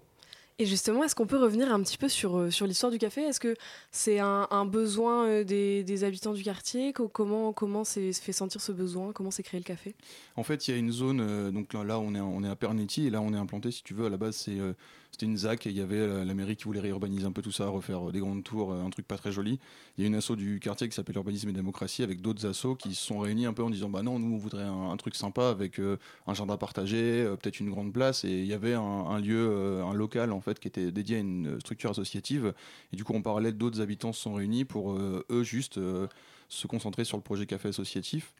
Et 0.59 0.65
justement, 0.65 1.03
est-ce 1.03 1.13
qu'on 1.13 1.27
peut 1.27 1.37
revenir 1.37 1.71
un 1.71 1.81
petit 1.83 1.99
peu 1.99 2.09
sur, 2.09 2.35
euh, 2.37 2.49
sur 2.49 2.65
l'histoire 2.65 2.91
du 2.91 2.97
café? 2.97 3.21
Est-ce 3.21 3.39
que 3.39 3.55
c'est 3.91 4.17
un, 4.17 4.47
besoin 4.65 5.27
euh, 5.27 5.43
des, 5.43 5.83
habitants 6.03 6.33
du 6.33 6.41
quartier? 6.43 6.93
Co- 6.93 7.07
Comment, 7.07 7.53
comment 7.53 7.83
s'est- 7.83 8.11
se 8.11 8.19
fait 8.21 8.31
sentir 8.33 8.59
ce 8.59 8.71
besoin? 8.71 9.13
Comment 9.13 9.29
s'est 9.29 9.43
créé 9.43 9.59
le 9.59 9.63
café? 9.63 9.93
En 10.35 10.41
fait, 10.43 10.67
il 10.67 10.71
y 10.71 10.73
a 10.73 10.77
une 10.77 10.91
zone, 10.91 11.21
euh, 11.21 11.51
donc 11.51 11.73
là, 11.73 11.99
on, 11.99 12.15
est, 12.15 12.19
on 12.19 12.43
est 12.43 12.49
à 12.49 12.55
Pernetti, 12.55 13.05
et 13.05 13.09
là 13.11 13.21
on 13.21 13.33
est 13.33 13.37
implanté, 13.37 13.69
si 13.69 13.83
tu 13.83 13.93
veux, 13.93 14.07
à 14.07 14.09
la 14.09 14.17
base 14.17 14.35
c'est, 14.35 14.57
c'était 15.17 15.31
une 15.31 15.37
ZAC, 15.37 15.65
et 15.65 15.71
il 15.71 15.75
y 15.75 15.81
avait 15.81 15.97
euh, 15.97 16.23
la 16.23 16.35
mairie 16.35 16.55
qui 16.55 16.65
voulait 16.65 16.79
réurbaniser 16.79 17.25
un 17.25 17.31
peu 17.31 17.41
tout 17.41 17.51
ça, 17.51 17.67
refaire 17.67 18.09
euh, 18.09 18.11
des 18.11 18.19
grandes 18.19 18.43
tours, 18.43 18.71
euh, 18.71 18.83
un 18.83 18.89
truc 18.91 19.07
pas 19.07 19.17
très 19.17 19.31
joli. 19.31 19.57
Il 19.97 20.03
y 20.03 20.03
a 20.03 20.07
une 20.07 20.13
asso 20.13 20.33
du 20.35 20.59
quartier 20.59 20.87
qui 20.87 20.93
s'appelle 20.93 21.15
Urbanisme 21.15 21.49
et 21.49 21.53
Démocratie, 21.53 22.03
avec 22.03 22.21
d'autres 22.21 22.45
assos 22.45 22.75
qui 22.75 22.93
se 22.93 23.03
sont 23.03 23.17
réunis 23.17 23.47
un 23.47 23.53
peu 23.53 23.63
en 23.63 23.71
disant, 23.71 23.89
bah 23.89 24.03
non, 24.03 24.19
nous 24.19 24.35
on 24.35 24.37
voudrait 24.37 24.65
un, 24.65 24.95
truc 24.97 25.15
sympa 25.15 25.49
avec 25.49 25.79
un 25.79 26.33
jardin 26.33 26.57
partagé, 26.57 27.25
peut-être 27.41 27.59
une 27.59 27.71
grande 27.71 27.93
place, 27.93 28.25
et 28.25 28.29
il 28.29 28.45
y 28.45 28.53
avait 28.53 28.73
un, 28.73 29.19
lieu, 29.19 29.81
un 29.83 29.93
local 29.93 30.31
en 30.31 30.41
fait, 30.41 30.59
qui 30.59 30.67
était 30.67 30.91
dédié 30.91 31.17
à 31.17 31.19
une 31.19 31.59
structure 31.59 31.91
associative, 31.91 32.53
et 32.93 32.95
du 32.95 33.03
coup 33.03 33.15
en 33.15 33.21
parallèle 33.21 33.57
d'autres 33.57 33.81
habitants 33.81 34.13
se 34.13 34.21
sont 34.21 34.33
réunis 34.33 34.65
pour 34.65 34.93
eux 34.93 35.43
juste 35.43 35.79
se 36.49 36.67
concentrer 36.67 37.05
sur 37.05 37.17
le 37.17 37.23
projet 37.23 37.45
café 37.45 37.69
associatif. 37.69 38.33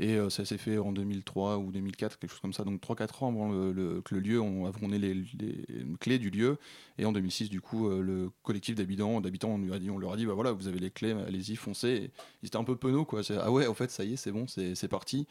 Et 0.00 0.16
euh, 0.16 0.30
ça 0.30 0.46
s'est 0.46 0.56
fait 0.56 0.78
en 0.78 0.92
2003 0.92 1.58
ou 1.58 1.70
2004, 1.72 2.18
quelque 2.18 2.30
chose 2.30 2.40
comme 2.40 2.54
ça. 2.54 2.64
Donc 2.64 2.80
3-4 2.80 3.22
ans 3.22 3.28
avant 3.28 3.50
le, 3.50 3.70
le- 3.70 4.00
que 4.00 4.14
le 4.14 4.22
lieu, 4.22 4.40
on, 4.40 4.66
ait 4.92 4.98
les, 4.98 5.12
les 5.12 5.64
clés 6.00 6.18
du 6.18 6.30
lieu. 6.30 6.56
Et 6.96 7.04
en 7.04 7.12
2006, 7.12 7.50
du 7.50 7.60
coup, 7.60 7.86
euh, 7.86 8.00
le 8.00 8.30
collectif 8.42 8.74
d'habitants, 8.74 9.20
d'habitants, 9.20 9.50
on, 9.50 9.70
a 9.70 9.78
on 9.92 9.98
leur 9.98 10.14
a 10.14 10.16
dit, 10.16 10.24
bah 10.24 10.32
voilà, 10.32 10.52
vous 10.52 10.68
avez 10.68 10.78
les 10.78 10.90
clés, 10.90 11.12
allez-y, 11.12 11.54
foncez. 11.54 12.10
Ils 12.42 12.46
étaient 12.46 12.56
un 12.56 12.64
peu 12.64 12.76
penauds, 12.76 13.04
quoi. 13.04 13.20
Ah 13.38 13.52
ouais, 13.52 13.66
en 13.66 13.74
fait, 13.74 13.90
ça 13.90 14.02
y 14.02 14.14
est, 14.14 14.16
c'est 14.16 14.32
bon, 14.32 14.46
c'est, 14.48 14.88
parti. 14.88 15.26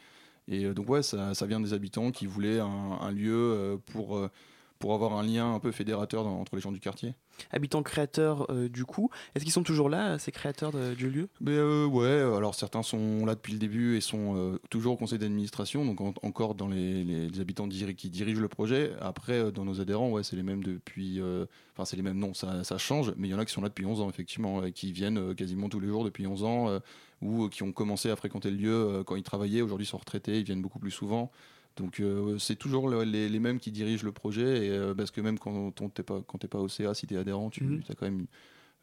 Et 0.46 0.66
euh, 0.66 0.72
donc 0.72 0.88
ouais, 0.88 1.02
ça, 1.02 1.34
ça 1.34 1.46
vient 1.46 1.58
des 1.58 1.72
habitants 1.72 2.12
qui 2.12 2.26
voulaient 2.26 2.60
un, 2.60 3.10
lieu 3.10 3.76
pour, 3.86 4.20
pour 4.80 4.94
avoir 4.94 5.12
un 5.12 5.22
lien 5.22 5.54
un 5.54 5.60
peu 5.60 5.70
fédérateur 5.70 6.24
dans- 6.24 6.40
entre 6.40 6.56
les 6.56 6.60
gens 6.62 6.72
du 6.72 6.80
quartier. 6.80 7.14
Habitants 7.52 7.82
créateurs 7.82 8.50
euh, 8.50 8.68
du 8.68 8.84
coup, 8.86 9.10
est-ce 9.34 9.44
qu'ils 9.44 9.52
sont 9.52 9.62
toujours 9.62 9.88
là, 9.90 10.18
ces 10.18 10.32
créateurs 10.32 10.72
de- 10.72 10.94
du 10.94 11.10
lieu? 11.10 11.28
Mais 11.40 11.52
euh, 11.52 11.86
ouais, 11.86 12.08
alors 12.36 12.54
certains 12.54 12.82
sont 12.82 13.24
là 13.26 13.34
depuis 13.34 13.52
le 13.52 13.58
début 13.58 13.96
et 13.96 14.00
sont 14.00 14.36
euh, 14.36 14.58
toujours 14.70 14.94
au 14.94 14.96
conseil 14.96 15.18
d'administration, 15.18 15.84
donc 15.84 16.00
en- 16.00 16.14
encore 16.22 16.54
dans 16.54 16.66
les, 16.66 17.04
les- 17.04 17.28
les 17.28 17.40
habitants 17.40 17.66
diri- 17.66 17.94
qui 17.94 18.08
dirigent 18.08 18.40
le 18.40 18.48
projet. 18.48 18.92
Après, 19.00 19.52
dans 19.52 19.64
nos 19.66 19.80
adhérents, 19.82 20.10
ouais, 20.10 20.22
c'est 20.24 20.36
les 20.36 20.42
mêmes 20.42 20.64
depuis. 20.64 21.20
Enfin, 21.74 21.84
c'est 21.84 21.96
les 21.96 22.02
mêmes, 22.02 22.18
non, 22.18 22.32
ça, 22.34 22.64
ça 22.64 22.78
change, 22.78 23.12
mais 23.18 23.28
il 23.28 23.30
y 23.30 23.34
en 23.34 23.38
a 23.38 23.44
qui 23.44 23.52
sont 23.52 23.60
là 23.62 23.68
depuis 23.68 23.84
11 23.86 24.00
ans, 24.00 24.08
effectivement, 24.08 24.64
et 24.64 24.72
qui 24.72 24.92
viennent 24.92 25.34
quasiment 25.34 25.68
tous 25.68 25.80
les 25.80 25.88
jours 25.88 26.04
depuis 26.04 26.26
11 26.26 26.42
ans, 26.44 26.78
ou 27.20 27.48
qui 27.48 27.62
ont 27.62 27.72
commencé 27.72 28.10
à 28.10 28.16
fréquenter 28.16 28.50
le 28.50 28.56
lieu 28.56 29.02
quand 29.06 29.16
ils 29.16 29.22
travaillaient. 29.22 29.60
Aujourd'hui, 29.60 29.86
ils 29.86 29.90
sont 29.90 29.98
retraités, 29.98 30.38
ils 30.38 30.44
viennent 30.44 30.62
beaucoup 30.62 30.78
plus 30.78 30.90
souvent. 30.90 31.30
Donc 31.76 32.00
euh, 32.00 32.38
c'est 32.38 32.56
toujours 32.56 32.88
le- 32.88 33.04
les, 33.04 33.28
les 33.28 33.38
mêmes 33.40 33.58
qui 33.58 33.70
dirigent 33.72 34.04
le 34.04 34.12
projet, 34.12 34.66
et, 34.66 34.70
euh, 34.70 34.94
parce 34.94 35.10
que 35.10 35.20
même 35.20 35.38
quand 35.38 35.72
t'es 35.94 36.02
pas, 36.02 36.20
quand 36.26 36.38
t'es 36.38 36.48
pas 36.48 36.58
au 36.58 36.68
CA, 36.68 36.94
si 36.94 37.06
t'es 37.06 37.16
adhérent, 37.16 37.50
tu 37.50 37.64
Mhm. 37.64 37.82
as 37.88 37.94
quand 37.94 38.06
même 38.06 38.26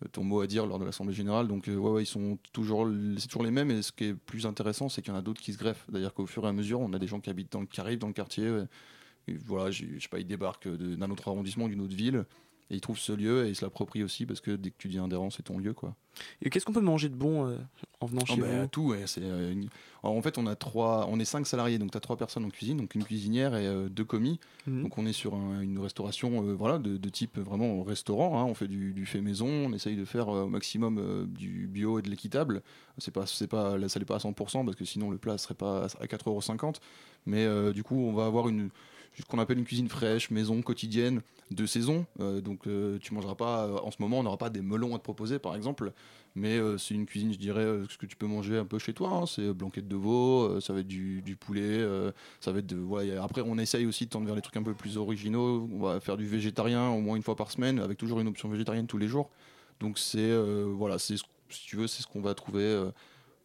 euh, 0.03 0.07
ton 0.11 0.23
mot 0.23 0.41
à 0.41 0.47
dire 0.47 0.65
lors 0.65 0.79
de 0.79 0.85
l'assemblée 0.85 1.13
générale. 1.13 1.47
Donc 1.47 1.67
euh, 1.67 1.75
ouais, 1.75 1.89
ouais, 1.91 2.03
ils 2.03 2.07
sont 2.07 2.37
toujours, 2.53 2.87
c'est 3.17 3.27
toujours 3.27 3.43
les 3.43 3.51
mêmes. 3.51 3.71
Et 3.71 3.81
ce 3.81 3.91
qui 3.91 4.05
est 4.05 4.13
plus 4.13 4.45
intéressant, 4.45 4.89
c'est 4.89 5.01
qu'il 5.01 5.11
y 5.11 5.15
en 5.15 5.19
a 5.19 5.21
d'autres 5.21 5.41
qui 5.41 5.53
se 5.53 5.57
greffent. 5.57 5.85
D'ailleurs 5.91 6.13
qu'au 6.13 6.25
fur 6.25 6.45
et 6.45 6.47
à 6.47 6.53
mesure, 6.53 6.79
on 6.79 6.91
a 6.93 6.99
des 6.99 7.07
gens 7.07 7.19
qui 7.19 7.29
habitent 7.29 7.51
dans, 7.51 7.61
le- 7.61 7.65
qui 7.67 7.81
arrivent 7.81 7.99
dans 7.99 8.07
le 8.07 8.13
quartier. 8.13 8.49
ouais. 8.49 8.65
Et 9.27 9.33
voilà, 9.45 9.69
je 9.71 9.83
sais 9.99 10.07
pas, 10.09 10.19
ils 10.19 10.25
débarquent 10.27 10.69
d'un 10.69 11.11
autre 11.11 11.27
arrondissement, 11.27 11.67
d'une 11.67 11.81
autre 11.81 11.95
ville, 11.95 12.25
et 12.69 12.75
ils 12.75 12.81
trouvent 12.81 12.97
ce 12.99 13.11
lieu 13.11 13.45
et 13.45 13.49
ils 13.49 13.55
se 13.55 13.65
l'approprient 13.65 14.03
aussi 14.03 14.25
parce 14.25 14.39
que 14.39 14.51
dès 14.51 14.69
que 14.71 14.75
tu 14.77 14.87
deviens 14.87 15.03
adhérent, 15.05 15.29
c'est 15.29 15.43
ton 15.43 15.57
lieu, 15.57 15.73
quoi. 15.73 15.95
Et 16.41 16.49
qu'est-ce 16.49 16.65
qu'on 16.65 16.71
peut 16.73 16.79
manger 16.79 17.09
de 17.09 17.15
bon 17.15 17.57
en 17.99 18.05
venant 18.05 18.21
Ah 18.29 18.33
chez 18.35 18.41
bah, 18.41 18.47
vous 18.61 18.67
tout, 18.67 18.83
ouais, 18.89 19.03
c'est, 19.07 19.23
euh, 19.23 19.51
une- 19.51 19.69
Alors, 20.03 20.15
en 20.15 20.21
fait, 20.21 20.37
on 20.37 20.45
a 20.45 20.55
trois, 20.55 21.07
on 21.09 21.19
est 21.19 21.25
cinq 21.25 21.47
salariés, 21.47 21.79
donc 21.79 21.91
tu 21.91 21.97
as 21.97 21.99
trois 21.99 22.15
personnes 22.15 22.45
en 22.45 22.49
cuisine, 22.49 22.77
donc 22.77 22.93
une 22.93 23.03
cuisinière 23.03 23.55
et 23.55 23.65
euh, 23.65 23.89
deux 23.89 24.05
commis. 24.05 24.39
Mhm. 24.67 24.83
Donc 24.83 24.97
on 24.99 25.05
est 25.07 25.13
sur 25.13 25.33
un- 25.33 25.61
une 25.61 25.79
restauration, 25.79 26.43
euh, 26.47 26.53
voilà, 26.53 26.77
de, 26.77 26.97
de 26.97 27.09
type 27.09 27.39
vraiment 27.39 27.81
restaurant. 27.83 28.39
hein. 28.39 28.45
On 28.45 28.53
fait 28.53 28.67
du, 28.67 28.93
du 28.93 29.05
fait 29.07 29.21
maison, 29.21 29.47
on 29.47 29.73
essaye 29.73 29.95
de 29.95 30.05
faire 30.05 30.29
euh, 30.29 30.43
au 30.43 30.47
maximum 30.47 31.27
du 31.27 31.67
bio 31.67 31.97
et 31.99 32.01
de 32.03 32.09
l'équitable. 32.09 32.61
C'est 32.99 33.11
pas, 33.13 33.25
c'est 33.25 33.47
pas, 33.47 33.77
là, 33.77 33.89
ça 33.89 33.99
n'est 33.99 34.05
pas 34.05 34.15
à 34.15 34.19
100% 34.19 34.63
parce 34.63 34.75
que 34.77 34.85
sinon 34.85 35.09
le 35.09 35.17
plat 35.17 35.37
serait 35.37 35.53
pas 35.55 35.85
à 35.99 36.05
4,50€. 36.05 36.75
Mais 37.25 37.45
du 37.73 37.83
coup, 37.83 37.95
on 37.97 38.13
va 38.13 38.25
avoir 38.25 38.47
une 38.47 38.69
ce 39.21 39.25
qu'on 39.25 39.39
appelle 39.39 39.57
une 39.57 39.65
cuisine 39.65 39.89
fraîche, 39.89 40.29
maison, 40.29 40.61
quotidienne, 40.61 41.21
de 41.51 41.65
saison. 41.65 42.05
Euh, 42.19 42.41
donc 42.41 42.67
euh, 42.67 42.99
tu 43.01 43.13
mangeras 43.13 43.35
pas, 43.35 43.65
euh, 43.65 43.77
en 43.79 43.91
ce 43.91 43.97
moment, 43.99 44.19
on 44.19 44.23
n'aura 44.23 44.37
pas 44.37 44.49
des 44.49 44.61
melons 44.61 44.93
à 44.95 44.99
te 44.99 45.03
proposer 45.03 45.39
par 45.39 45.55
exemple, 45.55 45.91
mais 46.35 46.57
euh, 46.57 46.77
c'est 46.77 46.93
une 46.93 47.05
cuisine, 47.05 47.33
je 47.33 47.37
dirais, 47.39 47.65
ce 47.89 47.97
que 47.97 48.05
tu 48.05 48.15
peux 48.15 48.27
manger 48.27 48.57
un 48.57 48.65
peu 48.65 48.79
chez 48.79 48.93
toi. 48.93 49.09
hein. 49.09 49.25
C'est 49.25 49.53
blanquette 49.53 49.87
de 49.87 49.95
veau, 49.95 50.59
ça 50.61 50.73
va 50.73 50.81
être 50.81 50.87
du, 50.87 51.37
poulet, 51.39 51.83
ça 52.41 52.51
va 52.51 52.59
être 52.59 52.67
de. 52.67 52.75
Voilà, 52.75 53.23
après, 53.23 53.41
on 53.45 53.57
essaye 53.57 53.85
aussi 53.85 54.05
de 54.05 54.09
tendre 54.11 54.25
vers 54.27 54.35
les 54.35 54.41
trucs 54.41 54.57
un 54.57 54.63
peu 54.63 54.73
plus 54.73 54.97
originaux. 54.97 55.67
On 55.73 55.79
va 55.79 55.99
faire 55.99 56.17
du 56.17 56.27
végétarien 56.27 56.89
au 56.89 57.01
moins 57.01 57.15
une 57.15 57.23
fois 57.23 57.35
par 57.35 57.51
semaine, 57.51 57.79
avec 57.79 57.97
toujours 57.97 58.19
une 58.19 58.27
option 58.27 58.49
végétarienne 58.49 58.87
tous 58.87 58.97
les 58.97 59.07
jours. 59.07 59.29
Donc 59.79 59.97
c'est 59.99 60.31
voilà, 60.65 60.99
c'est 60.99 61.17
ce- 61.17 61.23
si 61.49 61.65
tu 61.65 61.75
veux, 61.77 61.87
c'est 61.87 62.03
ce 62.03 62.07
qu'on 62.07 62.21
va 62.21 62.33
trouver 62.35 62.89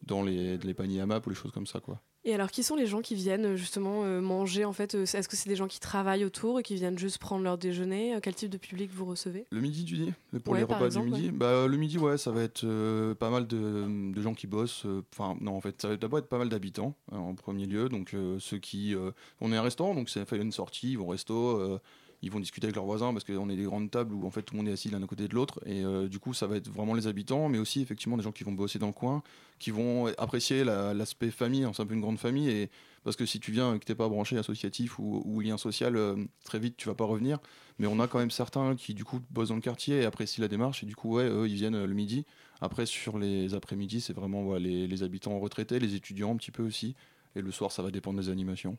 dans 0.03 0.21
les, 0.23 0.57
les 0.57 0.73
paniers 0.73 1.01
AMAP 1.01 1.25
ou 1.25 1.29
les 1.31 1.35
choses 1.35 1.51
comme 1.51 1.67
ça, 1.67 1.79
quoi. 1.79 1.99
Et 2.25 2.33
alors, 2.33 2.51
qui 2.51 2.63
sont 2.63 2.75
les 2.77 2.85
gens 2.85 3.01
qui 3.01 3.15
viennent 3.15 3.47
euh, 3.47 3.55
justement 3.57 4.03
euh, 4.05 4.21
manger 4.21 4.63
en 4.63 4.71
fait 4.71 4.95
euh, 4.95 5.03
Est-ce 5.03 5.27
que 5.27 5.35
c'est 5.35 5.49
des 5.49 5.57
gens 5.57 5.67
qui 5.67 5.81
travaillent 5.81 6.23
autour 6.23 6.57
et 6.59 6.63
qui 6.63 6.75
viennent 6.75 6.97
juste 6.97 7.17
prendre 7.17 7.43
leur 7.43 7.57
déjeuner? 7.57 8.17
Quel 8.23 8.33
type 8.33 8.49
de 8.49 8.57
public 8.57 8.89
vous 8.93 9.03
recevez? 9.05 9.45
Le 9.51 9.59
midi, 9.59 9.83
tu 9.83 9.95
dis? 9.95 10.13
Pour 10.43 10.53
Ouais, 10.53 10.59
les 10.59 10.63
repas 10.63 10.85
exemple, 10.85 11.07
du 11.07 11.11
midi? 11.13 11.25
ouais. 11.27 11.31
bah, 11.33 11.67
Le 11.67 11.75
midi, 11.77 11.97
ouais, 11.97 12.17
ça 12.17 12.31
va 12.31 12.41
être 12.43 12.63
euh, 12.63 13.13
pas 13.13 13.29
mal 13.29 13.45
de, 13.45 14.13
de 14.13 14.21
gens 14.21 14.33
qui 14.33 14.47
bossent. 14.47 14.85
Enfin, 15.13 15.35
non, 15.41 15.55
en 15.57 15.59
fait, 15.61 15.81
ça 15.81 15.89
va 15.89 15.97
d'abord 15.97 16.19
être 16.19 16.29
pas 16.29 16.37
mal 16.37 16.47
d'habitants 16.47 16.95
en 17.11 17.35
premier 17.35 17.65
lieu. 17.65 17.89
Donc, 17.89 18.13
euh, 18.13 18.37
ceux 18.39 18.57
qui. 18.57 18.95
euh, 18.95 19.11
on 19.41 19.51
est 19.51 19.57
un 19.57 19.61
restaurant, 19.61 19.93
donc 19.93 20.09
ça 20.09 20.25
fait 20.25 20.37
une 20.37 20.51
sortie, 20.53 20.91
ils 20.91 20.97
vont 20.97 21.07
au 21.07 21.09
resto. 21.11 21.79
Ils 22.23 22.31
vont 22.31 22.39
discuter 22.39 22.67
avec 22.67 22.75
leurs 22.77 22.85
voisins 22.85 23.11
parce 23.11 23.25
qu'on 23.25 23.49
est 23.49 23.55
des 23.57 23.65
grandes 23.65 23.91
tables 23.91 24.13
où 24.15 24.25
en 24.25 24.31
fait 24.31 24.43
tout 24.43 24.53
le 24.53 24.59
monde 24.59 24.69
est 24.69 24.71
assis 24.71 24.89
l'un 24.89 25.03
à 25.03 25.07
côté 25.07 25.27
de 25.27 25.35
l'autre. 25.35 25.59
Et 25.65 25.83
euh, 25.83 26.07
du 26.07 26.19
coup 26.19 26.33
ça 26.33 26.47
va 26.47 26.55
être 26.55 26.69
vraiment 26.69 26.93
les 26.93 27.05
habitants 27.05 27.49
mais 27.49 27.59
aussi 27.59 27.81
effectivement 27.81 28.15
des 28.15 28.23
gens 28.23 28.31
qui 28.31 28.45
vont 28.45 28.53
bosser 28.53 28.79
dans 28.79 28.87
le 28.87 28.93
coin 28.93 29.21
qui 29.59 29.71
vont 29.71 30.07
apprécier 30.17 30.63
la- 30.63 30.93
l'aspect 30.93 31.31
famille 31.31 31.65
hein, 31.65 31.71
c'est 31.75 31.83
un 31.83 31.85
peu 31.85 31.93
une 31.93 32.01
grande 32.01 32.17
famille 32.17 32.49
et 32.49 32.69
parce 33.03 33.17
que 33.17 33.25
si 33.25 33.41
tu 33.41 33.51
viens 33.51 33.75
et 33.75 33.79
que 33.79 33.83
t'es 33.83 33.95
pas 33.95 34.07
branché 34.07 34.37
associatif 34.37 34.99
ou, 34.99 35.41
lien 35.41 35.57
social 35.57 35.97
euh, 35.97 36.15
très 36.45 36.59
vite 36.59 36.77
tu 36.77 36.87
vas 36.87 36.95
pas 36.95 37.03
revenir. 37.03 37.39
Mais 37.77 37.87
on 37.87 37.99
a 37.99 38.07
quand 38.07 38.19
même 38.19 38.31
certains 38.31 38.75
qui 38.77 38.93
du 38.93 39.03
coup 39.03 39.19
bossent 39.29 39.49
dans 39.49 39.55
le 39.55 39.61
quartier 39.61 39.97
et 39.97 40.05
apprécient 40.05 40.41
la 40.41 40.47
démarche 40.47 40.81
et 40.83 40.85
du 40.85 40.95
coup 40.95 41.15
ouais 41.15 41.27
eux 41.27 41.47
ils 41.49 41.55
viennent 41.55 41.75
euh, 41.75 41.87
le 41.87 41.93
midi. 41.93 42.25
Après 42.61 42.85
sur 42.85 43.19
les 43.19 43.53
après-midi 43.53 43.99
c'est 43.99 44.13
vraiment 44.13 44.55
les 44.55 45.03
habitants 45.03 45.37
retraités 45.39 45.77
les 45.79 45.95
étudiants 45.95 46.31
un 46.31 46.37
petit 46.37 46.51
peu 46.51 46.63
aussi. 46.63 46.95
Et 47.35 47.41
le 47.41 47.51
soir 47.51 47.73
ça 47.73 47.83
va 47.83 47.91
dépendre 47.91 48.19
des 48.21 48.29
animations 48.29 48.77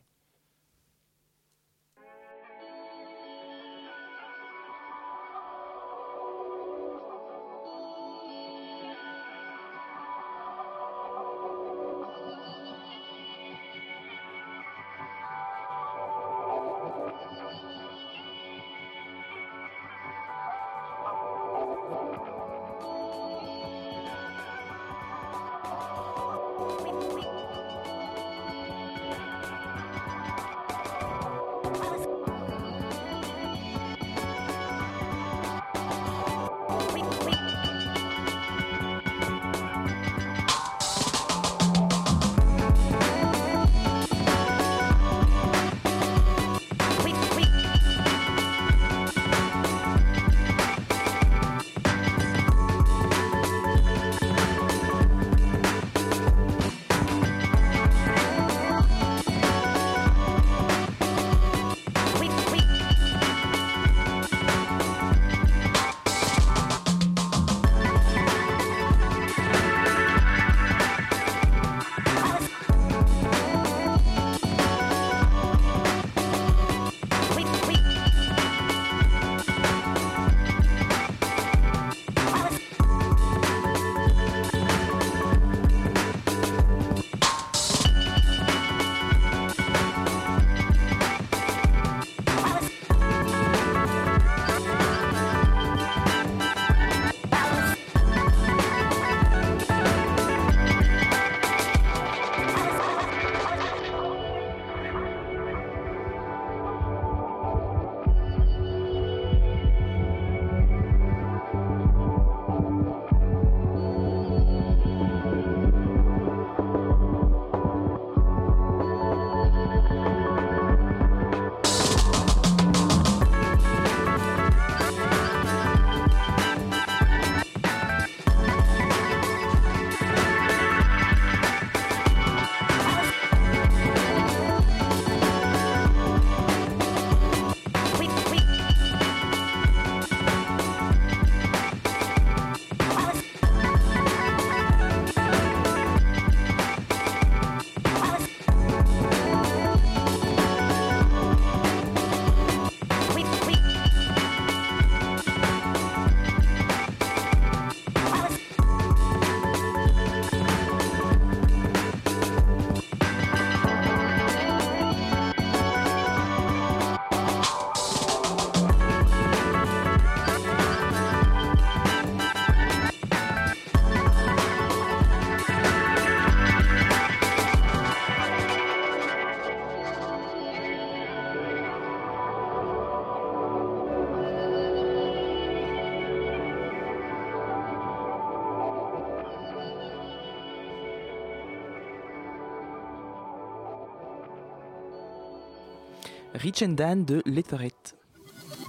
Rich 196.45 196.61
and 196.61 196.73
Dan 196.75 197.05
de 197.05 197.23
Letterette. 197.25 197.95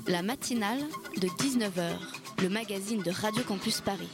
La 0.09 0.23
matinale 0.23 0.79
de 1.21 1.27
19h, 1.29 1.99
le 2.43 2.49
magazine 2.49 3.03
de 3.03 3.11
Radio 3.11 3.43
Campus 3.43 3.83
Paris. 3.83 4.09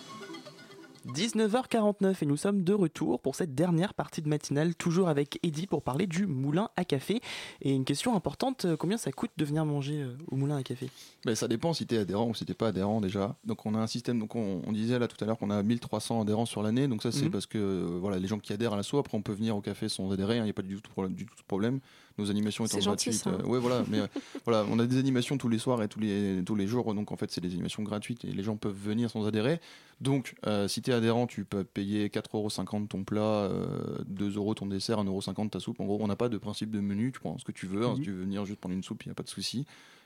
19h49 1.15 2.15
et 2.23 2.27
nous 2.27 2.37
sommes 2.37 2.63
de 2.63 2.73
retour 2.73 3.21
pour 3.21 3.35
cette 3.35 3.55
dernière 3.57 3.93
partie 3.93 4.23
de 4.23 4.29
matinale, 4.29 4.75
toujours 4.77 5.09
avec 5.09 5.39
Eddy 5.43 5.67
pour 5.67 5.83
parler 5.83 6.07
du 6.07 6.27
moulin 6.27 6.71
à 6.77 6.85
café. 6.85 7.21
Et 7.61 7.73
une 7.73 7.85
question 7.85 8.15
importante, 8.15 8.65
euh, 8.67 8.77
combien 8.77 8.97
ça 8.97 9.11
coûte 9.11 9.33
de 9.37 9.45
venir 9.45 9.65
manger 9.65 10.03
euh, 10.03 10.17
au 10.31 10.37
moulin 10.37 10.57
à 10.57 10.63
café? 10.63 10.89
Ben, 11.25 11.35
ça 11.35 11.49
dépend 11.49 11.73
si 11.73 11.87
tu 11.87 11.97
es 11.97 11.99
adhérent 11.99 12.29
ou 12.29 12.35
si 12.37 12.45
t'es 12.45 12.55
pas 12.55 12.69
adhérent 12.69 13.01
déjà. 13.01 13.35
Donc 13.45 13.67
on 13.67 13.75
a 13.75 13.79
un 13.79 13.89
système, 13.89 14.21
donc 14.21 14.37
on, 14.37 14.63
on 14.65 14.71
disait 14.73 14.99
là 15.01 15.09
tout 15.09 15.17
à 15.23 15.27
l'heure 15.27 15.39
qu'on 15.39 15.51
a 15.51 15.61
1300 15.63 16.21
adhérents 16.23 16.47
sur 16.47 16.63
l'année. 16.63 16.87
Donc 16.87 17.03
ça 17.03 17.11
c'est 17.11 17.25
Mhm. 17.25 17.31
parce 17.33 17.47
que 17.47 17.59
euh, 17.59 17.99
voilà, 18.01 18.19
les 18.21 18.29
gens 18.29 18.39
qui 18.39 18.53
adhèrent 18.53 18.73
à 18.75 18.77
l'asso, 18.77 18.95
après 18.97 19.17
on 19.19 19.23
peut 19.23 19.33
venir 19.35 19.57
au 19.57 19.61
café 19.61 19.89
sans 19.89 20.13
adhérer, 20.13 20.37
il 20.37 20.45
n'y 20.45 20.51
a 20.51 20.53
pas 20.53 20.63
du 20.63 20.81
tout, 20.81 21.09
du 21.09 21.27
tout 21.27 21.35
de 21.37 21.47
problème. 21.49 21.81
Nos 22.19 22.31
animations 22.31 22.65
étant 22.67 22.79
gratuites. 22.79 23.27
hein. 23.27 23.39
euh, 23.43 23.47
ouais 23.47 23.59
voilà, 23.59 23.85
mais 23.89 24.01
euh, 24.01 24.07
voilà, 24.45 24.65
on 24.71 24.79
a 24.79 24.87
des 24.87 24.99
animations 24.99 25.39
tous 25.39 25.49
les 25.49 25.59
soirs 25.59 25.83
et 25.83 25.89
tous 25.89 26.01
les, 26.01 26.43
tous 26.45 26.55
les 26.55 26.67
jours. 26.67 26.95
Donc 26.95 27.11
en 27.13 27.17
fait 27.17 27.31
c'est 27.31 27.41
des 27.41 27.53
animations 27.53 27.83
gratuites 27.83 28.25
et 28.25 28.33
les 28.33 28.43
gens 28.43 28.57
peuvent 28.57 28.77
venir 28.77 29.11
sans 29.11 29.27
adhérer. 29.27 29.61
Donc 30.01 30.35
euh, 30.47 30.69
si 30.69 30.83
tu 30.83 30.91
es 30.91 30.95
adhérent, 30.95 31.27
tu 31.27 31.45
peux 31.45 31.65
payer 31.65 32.09
4,50€ 32.09 32.89
ton 32.89 33.05
plat, 33.05 33.21
euh, 33.23 33.99
2€ 34.11 34.37
euros 34.37 34.55
ton 34.55 34.67
dessert, 34.67 34.99
1,50€ 35.03 35.51
ta 35.51 35.61
soupe. 35.61 35.81
En 35.81 35.85
gros, 35.85 35.99
on 36.01 36.07
n'a 36.07 36.17
pas 36.17 36.29
de 36.29 36.39
principe 36.39 36.71
de 36.71 36.81
menu, 36.81 37.13
tu 37.13 37.21
prends 37.21 37.39
ce 37.39 37.45
que 37.45 37.53
tu 37.53 37.67
veux. 37.67 37.85
hein. 37.87 37.91
Mhm. 37.91 37.97
si 37.97 38.03
tu 38.03 38.11
veux 38.13 38.21
venir 38.23 38.45
juste 38.45 38.59
prendre 38.61 38.75
une 38.75 38.83
soupe, 38.83 39.05
il 39.05 39.09
n'y 39.09 39.13
a 39.13 39.15
pas 39.15 39.23
de 39.23 39.29
souci. 39.29 39.65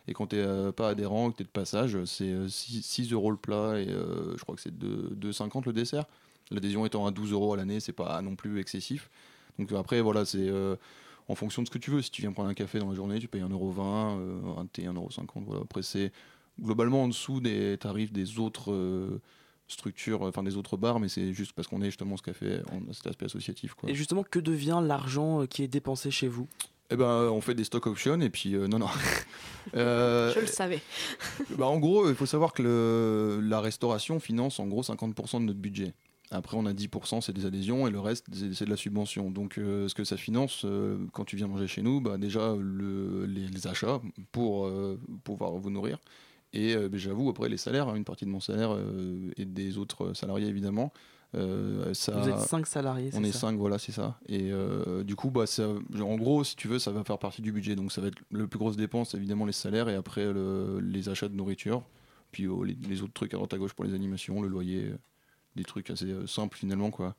Et 0.09 0.13
quand 0.15 0.29
tu 0.29 0.37
n'es 0.37 0.73
pas 0.73 0.91
adhérent, 0.91 1.33
que 1.33 1.39
tu 1.39 1.43
es 1.43 1.47
de 1.47 1.51
passage, 1.51 1.99
c'est 2.05 2.29
euh, 2.31 2.47
6, 2.49 2.83
6 2.83 3.13
euros 3.13 3.31
le 3.33 3.37
plat 3.37 3.81
et 3.81 3.87
je 3.89 4.41
crois 4.43 4.55
que 4.55 4.61
c'est 4.61 4.77
2 4.77 5.17
2,50 5.21 5.65
le 5.67 5.73
dessert. 5.73 6.05
L'adhésion 6.53 6.87
étant 6.87 7.07
à 7.07 7.11
12 7.11 7.33
euros 7.33 7.55
à 7.55 7.57
l'année, 7.57 7.81
c'est 7.81 7.93
pas 7.93 8.23
non 8.23 8.37
plus 8.37 8.61
excessif. 8.61 9.11
Donc 9.59 9.73
après, 9.73 10.01
voilà, 10.01 10.25
c'est 10.25 10.49
euh, 10.49 10.77
en 11.29 11.35
fonction 11.35 11.63
de 11.63 11.67
ce 11.67 11.73
que 11.73 11.79
tu 11.79 11.91
veux. 11.91 12.03
Si 12.03 12.11
tu 12.11 12.23
viens 12.23 12.33
prendre 12.33 12.49
un 12.49 12.55
café 12.55 12.79
dans 12.79 12.89
la 12.89 12.95
journée, 12.95 13.19
tu 13.19 13.29
payes 13.29 13.43
1,20€, 13.43 14.19
euh, 14.19 14.41
un 14.59 14.67
thé 14.67 14.83
1,50€. 14.85 15.45
Voilà. 15.47 15.63
Après, 15.63 15.83
c'est 15.83 16.13
globalement 16.61 17.03
en 17.05 17.09
dessous 17.09 17.41
des 17.41 17.77
tarifs 17.79 18.13
des 18.13 18.39
autres 18.39 18.73
euh, 18.73 19.21
structures, 19.69 20.23
enfin 20.23 20.43
des 20.43 20.57
autres 20.57 20.77
bars, 20.77 21.01
mais 21.01 21.09
c'est 21.09 21.33
juste 21.33 21.53
parce 21.53 21.67
qu'on 21.69 21.83
est 21.83 21.87
justement 21.87 22.17
ce 22.17 22.23
café, 22.23 22.61
on 22.73 22.89
a 22.91 22.93
cet 22.93 23.09
aspect 23.09 23.27
associatif. 23.27 23.75
Quoi. 23.75 23.91
Et 23.91 23.95
justement, 23.95 24.23
que 24.23 24.39
devient 24.39 24.81
l'argent 24.83 25.43
euh, 25.43 25.47
qui 25.47 25.63
est 25.63 25.69
dépensé 25.69 26.11
chez 26.11 26.29
vous? 26.29 26.47
Eh 26.91 26.95
ben, 26.97 27.29
on 27.33 27.41
fait 27.41 27.55
des 27.55 27.65
stock 27.65 27.85
options 27.89 28.21
et 28.21 28.31
puis 28.31 28.55
euh, 28.55 28.69
non, 28.69 28.79
non. 28.79 28.87
Euh, 29.75 30.33
Je 30.33 30.39
le 30.39 30.47
savais. 30.47 30.81
bah, 31.59 31.67
en 31.67 31.79
gros, 31.81 32.09
il 32.09 32.15
faut 32.15 32.25
savoir 32.25 32.53
que 32.53 32.63
le- 32.63 33.41
la 33.43 33.61
restauration 33.61 34.21
finance 34.21 34.61
en 34.61 34.67
gros 34.69 34.83
50% 34.85 35.41
de 35.41 35.47
notre 35.47 35.59
budget. 35.59 35.93
Après, 36.33 36.57
on 36.57 36.67
a 36.67 36.73
10%, 36.73 37.21
c'est 37.21 37.33
des 37.33 37.47
adhésions, 37.47 37.87
et 37.87 37.91
le 37.91 38.01
reste, 38.01 38.27
c'est 38.53 38.65
de 38.65 38.71
la 38.71 38.77
subvention. 38.77 39.31
Donc, 39.31 39.59
euh, 39.59 39.87
ce 39.89 39.95
que 39.95 40.03
ça 40.05 40.17
finance, 40.17 40.63
euh, 40.65 40.99
quand 41.13 41.25
tu 41.25 41.37
viens 41.37 41.47
manger 41.47 41.69
chez 41.69 41.83
nous, 41.83 42.01
bah, 42.01 42.19
déjà 42.19 42.55
le- 42.59 43.27
les, 43.27 43.47
les 43.47 43.67
achats 43.69 44.01
pour 44.33 44.67
euh, 44.67 44.99
pouvoir 45.23 45.53
vous 45.53 45.71
nourrir. 45.71 45.99
Et 46.53 46.75
bah, 46.77 46.97
j'avoue, 46.97 47.29
après, 47.29 47.49
les 47.49 47.57
salaires, 47.59 47.89
hein, 47.89 47.95
une 47.97 48.05
partie 48.05 48.25
de 48.25 48.31
mon 48.31 48.41
salaire 48.41 48.77
et 49.37 49.45
des 49.45 49.79
autres 49.79 50.15
salariés, 50.15 50.47
évidemment. 50.49 50.93
ça, 51.93 52.13
Vous 52.19 52.29
êtes 52.29 52.39
cinq 52.41 52.67
salariés, 52.67 53.11
On 53.13 53.23
c'est 53.23 53.29
est 53.29 53.33
ça 53.33 53.39
5, 53.41 53.59
voilà, 53.59 53.79
c'est 53.79 53.93
ça. 53.93 54.19
Et 54.29 54.51
du 55.05 55.17
coup, 55.17 55.31
bah, 55.31 55.47
ça- 55.47 55.69
en 56.01 56.17
gros, 56.17 56.45
si 56.45 56.57
tu 56.57 56.67
veux, 56.69 56.79
ça 56.79 56.91
va 56.93 57.05
faire 57.05 57.19
partie 57.19 57.43
du 57.43 57.53
budget. 57.53 57.77
Donc, 57.77 57.93
ça 57.93 58.01
va 58.01 58.09
être 58.09 58.19
le 58.31 58.47
plus 58.47 58.59
grosse 58.59 58.77
dépense, 58.77 59.15
évidemment, 59.15 59.45
les 59.45 59.53
salaires, 59.53 59.89
et 59.89 59.95
après, 59.95 60.33
le- 60.33 60.81
les 60.81 61.09
achats 61.09 61.29
de 61.29 61.35
nourriture. 61.35 61.83
Puis 62.33 62.47
oh, 62.49 62.65
les, 62.65 62.77
les 62.89 63.03
autres 63.03 63.13
trucs 63.13 63.33
à 63.35 63.37
droite 63.37 63.53
à 63.55 63.59
gauche 63.59 63.73
pour 63.75 63.85
les 63.85 63.95
animations, 63.95 64.41
le 64.43 64.49
loyer, 64.49 64.93
des 65.57 65.65
trucs 65.65 65.91
assez 65.91 66.07
euh, 66.07 66.27
simples 66.27 66.57
finalement, 66.57 66.91
quoi. 66.91 67.17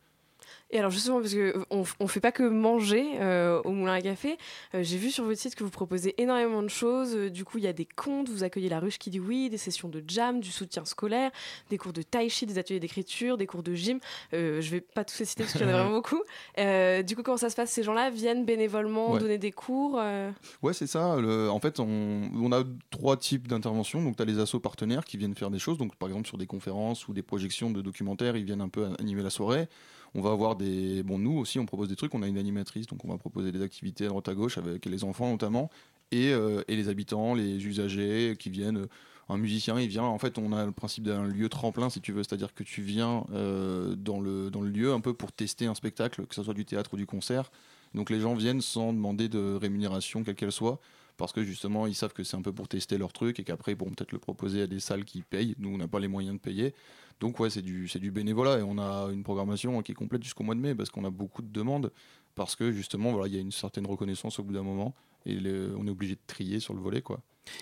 Et 0.69 0.79
alors 0.79 0.91
justement, 0.91 1.21
parce 1.21 1.33
qu'on 1.33 1.85
on 2.01 2.07
fait 2.07 2.19
pas 2.19 2.33
que 2.33 2.43
manger 2.43 3.05
euh, 3.21 3.61
au 3.63 3.71
Moulin 3.71 3.93
à 3.93 4.01
Café, 4.01 4.37
euh, 4.75 4.83
j'ai 4.83 4.97
vu 4.97 5.11
sur 5.11 5.23
votre 5.23 5.39
site 5.39 5.55
que 5.55 5.63
vous 5.63 5.69
proposez 5.69 6.13
énormément 6.21 6.61
de 6.61 6.67
choses. 6.67 7.15
Euh, 7.15 7.29
Du 7.29 7.45
coup, 7.45 7.57
il 7.57 7.63
y 7.63 7.67
a 7.67 7.73
des 7.73 7.85
contes, 7.85 8.27
vous 8.29 8.43
accueillez 8.43 8.67
la 8.67 8.79
ruche 8.81 8.97
qui 8.99 9.09
dit 9.09 9.19
oui, 9.21 9.49
des 9.49 9.57
sessions 9.57 9.87
de 9.87 10.03
jam, 10.05 10.41
du 10.41 10.51
soutien 10.51 10.83
scolaire, 10.83 11.31
des 11.69 11.77
cours 11.77 11.93
de 11.93 12.01
tai 12.01 12.27
chi, 12.27 12.45
des 12.45 12.57
ateliers 12.57 12.81
d'écriture, 12.81 13.37
des 13.37 13.47
cours 13.47 13.63
de 13.63 13.73
gym. 13.75 13.99
Euh, 14.33 14.59
je 14.59 14.69
vais 14.71 14.81
pas 14.81 15.05
tous 15.05 15.17
les 15.19 15.25
citer 15.25 15.43
parce 15.43 15.53
qu'il 15.53 15.61
y 15.61 15.65
en 15.65 15.69
a 15.69 15.73
vraiment 15.83 15.95
beaucoup. 15.95 16.21
Euh, 16.57 17.01
du 17.01 17.15
coup, 17.15 17.23
comment 17.23 17.37
ça 17.37 17.49
se 17.49 17.55
passe? 17.55 17.71
Ces 17.71 17.83
gens-là 17.83 18.09
viennent 18.09 18.43
bénévolement 18.45 19.13
Ouais. 19.13 19.19
donner 19.19 19.37
des 19.37 19.53
cours 19.53 19.95
euh, 19.99 20.31
Ouais, 20.61 20.73
c'est 20.73 20.87
ça. 20.87 21.15
le- 21.15 21.49
en 21.49 21.59
fait, 21.61 21.79
on, 21.79 22.29
on 22.35 22.51
a 22.51 22.63
trois 22.89 23.15
types 23.15 23.47
d'interventions. 23.47 24.01
Donc, 24.03 24.17
tu 24.17 24.21
as 24.21 24.25
les 24.25 24.39
assos 24.39 24.59
partenaires 24.59 25.05
qui 25.05 25.15
viennent 25.15 25.35
faire 25.35 25.49
des 25.51 25.59
choses. 25.59 25.77
Donc, 25.77 25.95
par 25.95 26.09
exemple, 26.09 26.27
sur 26.27 26.37
des 26.37 26.45
conférences 26.47 27.07
ou 27.07 27.13
des 27.13 27.23
projections 27.23 27.71
de 27.71 27.81
documentaires, 27.81 28.35
ils 28.35 28.43
viennent 28.43 28.59
un 28.59 28.67
peu 28.69 28.85
animer 28.99 29.21
la 29.23 29.29
soirée. 29.29 29.67
On 30.15 30.21
va 30.21 30.31
avoir 30.31 30.55
Bon, 30.57 31.19
nous 31.19 31.37
aussi, 31.37 31.59
on 31.59 31.65
propose 31.65 31.89
des 31.89 31.95
trucs. 31.95 32.13
On 32.13 32.21
a 32.23 32.27
une 32.27 32.37
animatrice, 32.37 32.87
donc 32.87 33.03
on 33.05 33.09
va 33.09 33.17
proposer 33.17 33.51
des 33.51 33.61
activités 33.61 34.05
à 34.05 34.09
droite 34.09 34.27
à 34.27 34.33
gauche 34.33 34.57
avec 34.57 34.85
les 34.85 35.03
enfants 35.03 35.29
notamment. 35.29 35.69
Et, 36.11 36.31
euh, 36.31 36.63
et 36.67 36.75
les 36.75 36.87
habitants, 36.89 37.33
les 37.33 37.65
usagers 37.65 38.35
qui 38.39 38.49
viennent. 38.49 38.87
Un 39.29 39.37
musicien, 39.37 39.77
il 39.77 39.89
vient. 39.89 40.03
En 40.03 40.17
fait, 40.19 40.37
on 40.37 40.53
a 40.53 40.65
le 40.65 40.71
principe 40.71 41.03
d'un 41.03 41.25
lieu 41.25 41.49
tremplin, 41.49 41.89
si 41.89 41.99
tu 41.99 42.13
veux. 42.13 42.23
C'est-à-dire 42.23 42.53
que 42.53 42.63
tu 42.63 42.81
viens 42.81 43.25
euh, 43.33 43.93
dans, 43.95 44.21
le, 44.21 44.49
dans 44.49 44.61
le 44.61 44.69
lieu 44.69 44.93
un 44.93 45.01
peu 45.01 45.13
pour 45.13 45.33
tester 45.33 45.65
un 45.65 45.75
spectacle, 45.75 46.25
que 46.25 46.33
ce 46.33 46.43
soit 46.43 46.53
du 46.53 46.63
théâtre 46.63 46.93
ou 46.93 46.97
du 46.97 47.05
concert. 47.05 47.51
Donc 47.93 48.09
les 48.09 48.21
gens 48.21 48.35
viennent 48.35 48.61
sans 48.61 48.93
demander 48.93 49.27
de 49.27 49.55
rémunération, 49.55 50.23
quelle 50.23 50.35
qu'elle 50.35 50.51
soit, 50.51 50.79
parce 51.17 51.33
que 51.33 51.43
justement, 51.43 51.87
ils 51.87 51.95
savent 51.95 52.13
que 52.13 52.23
c'est 52.23 52.37
un 52.37 52.41
peu 52.41 52.53
pour 52.53 52.67
tester 52.67 52.97
leur 52.97 53.11
truc 53.11 53.39
et 53.39 53.43
qu'après, 53.43 53.73
ils 53.73 53.75
pourront 53.75 53.91
peut-être 53.91 54.11
le 54.11 54.19
proposer 54.19 54.61
à 54.61 54.67
des 54.67 54.79
salles 54.79 55.03
qui 55.03 55.21
payent. 55.23 55.55
Nous, 55.57 55.69
on 55.69 55.77
n'a 55.77 55.87
pas 55.87 55.99
les 55.99 56.07
moyens 56.07 56.35
de 56.35 56.41
payer. 56.41 56.73
Donc 57.19 57.39
ouais, 57.39 57.49
c'est 57.49 57.61
du, 57.61 57.87
du 57.87 58.11
bénévolat 58.11 58.59
et 58.59 58.63
on 58.63 58.77
a 58.77 59.09
une 59.11 59.23
programmation 59.23 59.81
qui 59.81 59.91
est 59.91 59.95
complète 59.95 60.23
jusqu'au 60.23 60.43
mois 60.43 60.55
de 60.55 60.59
mai 60.59 60.75
parce 60.75 60.89
qu'on 60.89 61.03
a 61.03 61.09
beaucoup 61.09 61.41
de 61.41 61.51
demandes, 61.51 61.91
parce 62.35 62.55
que 62.55 62.71
justement, 62.71 63.11
voilà, 63.11 63.27
il 63.27 63.33
y 63.33 63.37
a 63.37 63.41
une 63.41 63.51
certaine 63.51 63.87
reconnaissance 63.87 64.39
au 64.39 64.43
bout 64.43 64.53
d'un 64.53 64.63
moment 64.63 64.93
et 65.25 65.37
on 65.77 65.87
est 65.87 65.91
obligé 65.91 66.15
de 66.15 66.21
trier 66.27 66.59
sur 66.59 66.73
le 66.73 66.79
volet, 66.79 67.01
quoi. 67.01 67.19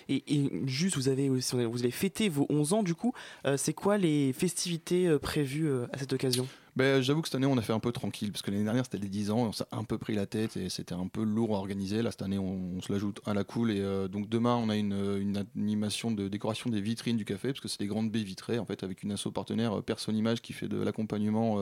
Et, 0.08 0.22
juste, 0.66 0.96
vous 0.96 1.08
avez, 1.08 1.28
vous 1.28 1.54
avez 1.54 1.90
fêté 1.90 2.28
vos 2.28 2.46
11 2.48 2.72
ans, 2.72 2.82
du 2.82 2.94
coup, 2.94 3.12
euh, 3.44 3.56
c'est 3.56 3.72
quoi 3.72 3.98
les 3.98 4.32
festivités 4.32 5.06
euh, 5.06 5.18
prévues 5.18 5.68
euh, 5.68 5.86
à 5.92 5.98
cette 5.98 6.12
occasion? 6.12 6.46
Ben, 6.76 7.00
j'avoue 7.00 7.22
que 7.22 7.28
cette 7.28 7.36
année, 7.36 7.46
on 7.46 7.56
a 7.56 7.62
fait 7.62 7.72
un 7.72 7.80
peu 7.80 7.90
tranquille, 7.90 8.30
parce 8.30 8.42
que 8.42 8.50
l'année 8.50 8.64
dernière, 8.64 8.84
c'était 8.84 8.98
les 8.98 9.08
10 9.08 9.30
ans, 9.30 9.38
on 9.38 9.52
s'est 9.52 9.64
un 9.72 9.84
peu 9.84 9.96
pris 9.96 10.14
la 10.14 10.26
tête 10.26 10.58
et 10.58 10.68
c'était 10.68 10.94
un 10.94 11.08
peu 11.08 11.22
lourd 11.24 11.56
à 11.56 11.58
organiser. 11.58 12.02
Là, 12.02 12.10
cette 12.10 12.20
année, 12.20 12.38
on, 12.38 12.82
se 12.82 12.92
l'ajoute 12.92 13.22
à 13.24 13.32
la 13.32 13.44
cool. 13.44 13.70
Et 13.70 13.80
euh, 13.80 14.08
donc, 14.08 14.28
demain, 14.28 14.56
on 14.56 14.68
a 14.68 14.76
une, 14.76 15.46
animation 15.54 16.10
de 16.10 16.28
décoration 16.28 16.68
des 16.68 16.82
vitrines 16.82 17.16
du 17.16 17.24
café, 17.24 17.48
parce 17.48 17.60
que 17.60 17.68
c'est 17.68 17.78
des 17.78 17.86
grandes 17.86 18.10
baies 18.10 18.22
vitrées, 18.22 18.58
en 18.58 18.66
fait, 18.66 18.82
avec 18.82 19.02
une 19.02 19.12
asso 19.12 19.28
partenaire, 19.32 19.78
euh, 19.78 19.80
Personne 19.80 20.18
Image, 20.18 20.42
qui 20.42 20.52
fait 20.52 20.68
de 20.68 20.76
l'accompagnement 20.76 21.58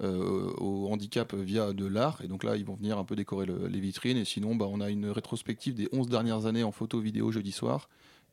euh, 0.00 0.52
au 0.58 0.92
handicap 0.92 1.34
via 1.34 1.72
de 1.72 1.84
l'art. 1.84 2.20
Et 2.22 2.28
donc 2.28 2.44
là, 2.44 2.54
ils 2.56 2.64
vont 2.64 2.76
venir 2.76 2.98
un 2.98 3.04
peu 3.04 3.16
décorer 3.16 3.46
le- 3.46 3.66
les 3.66 3.80
vitrines. 3.80 4.16
Et 4.16 4.24
sinon, 4.24 4.54
bah, 4.54 4.66
on 4.70 4.80
a 4.80 4.90
une 4.90 5.10
rétrospective 5.10 5.74
des 5.74 5.88
11 5.90 6.08
dernières 6.08 6.46
années 6.46 6.62
en 6.62 6.70
photo 6.70 7.00
vidéo 7.00 7.32
jeudi 7.32 7.50
soir. 7.50 7.88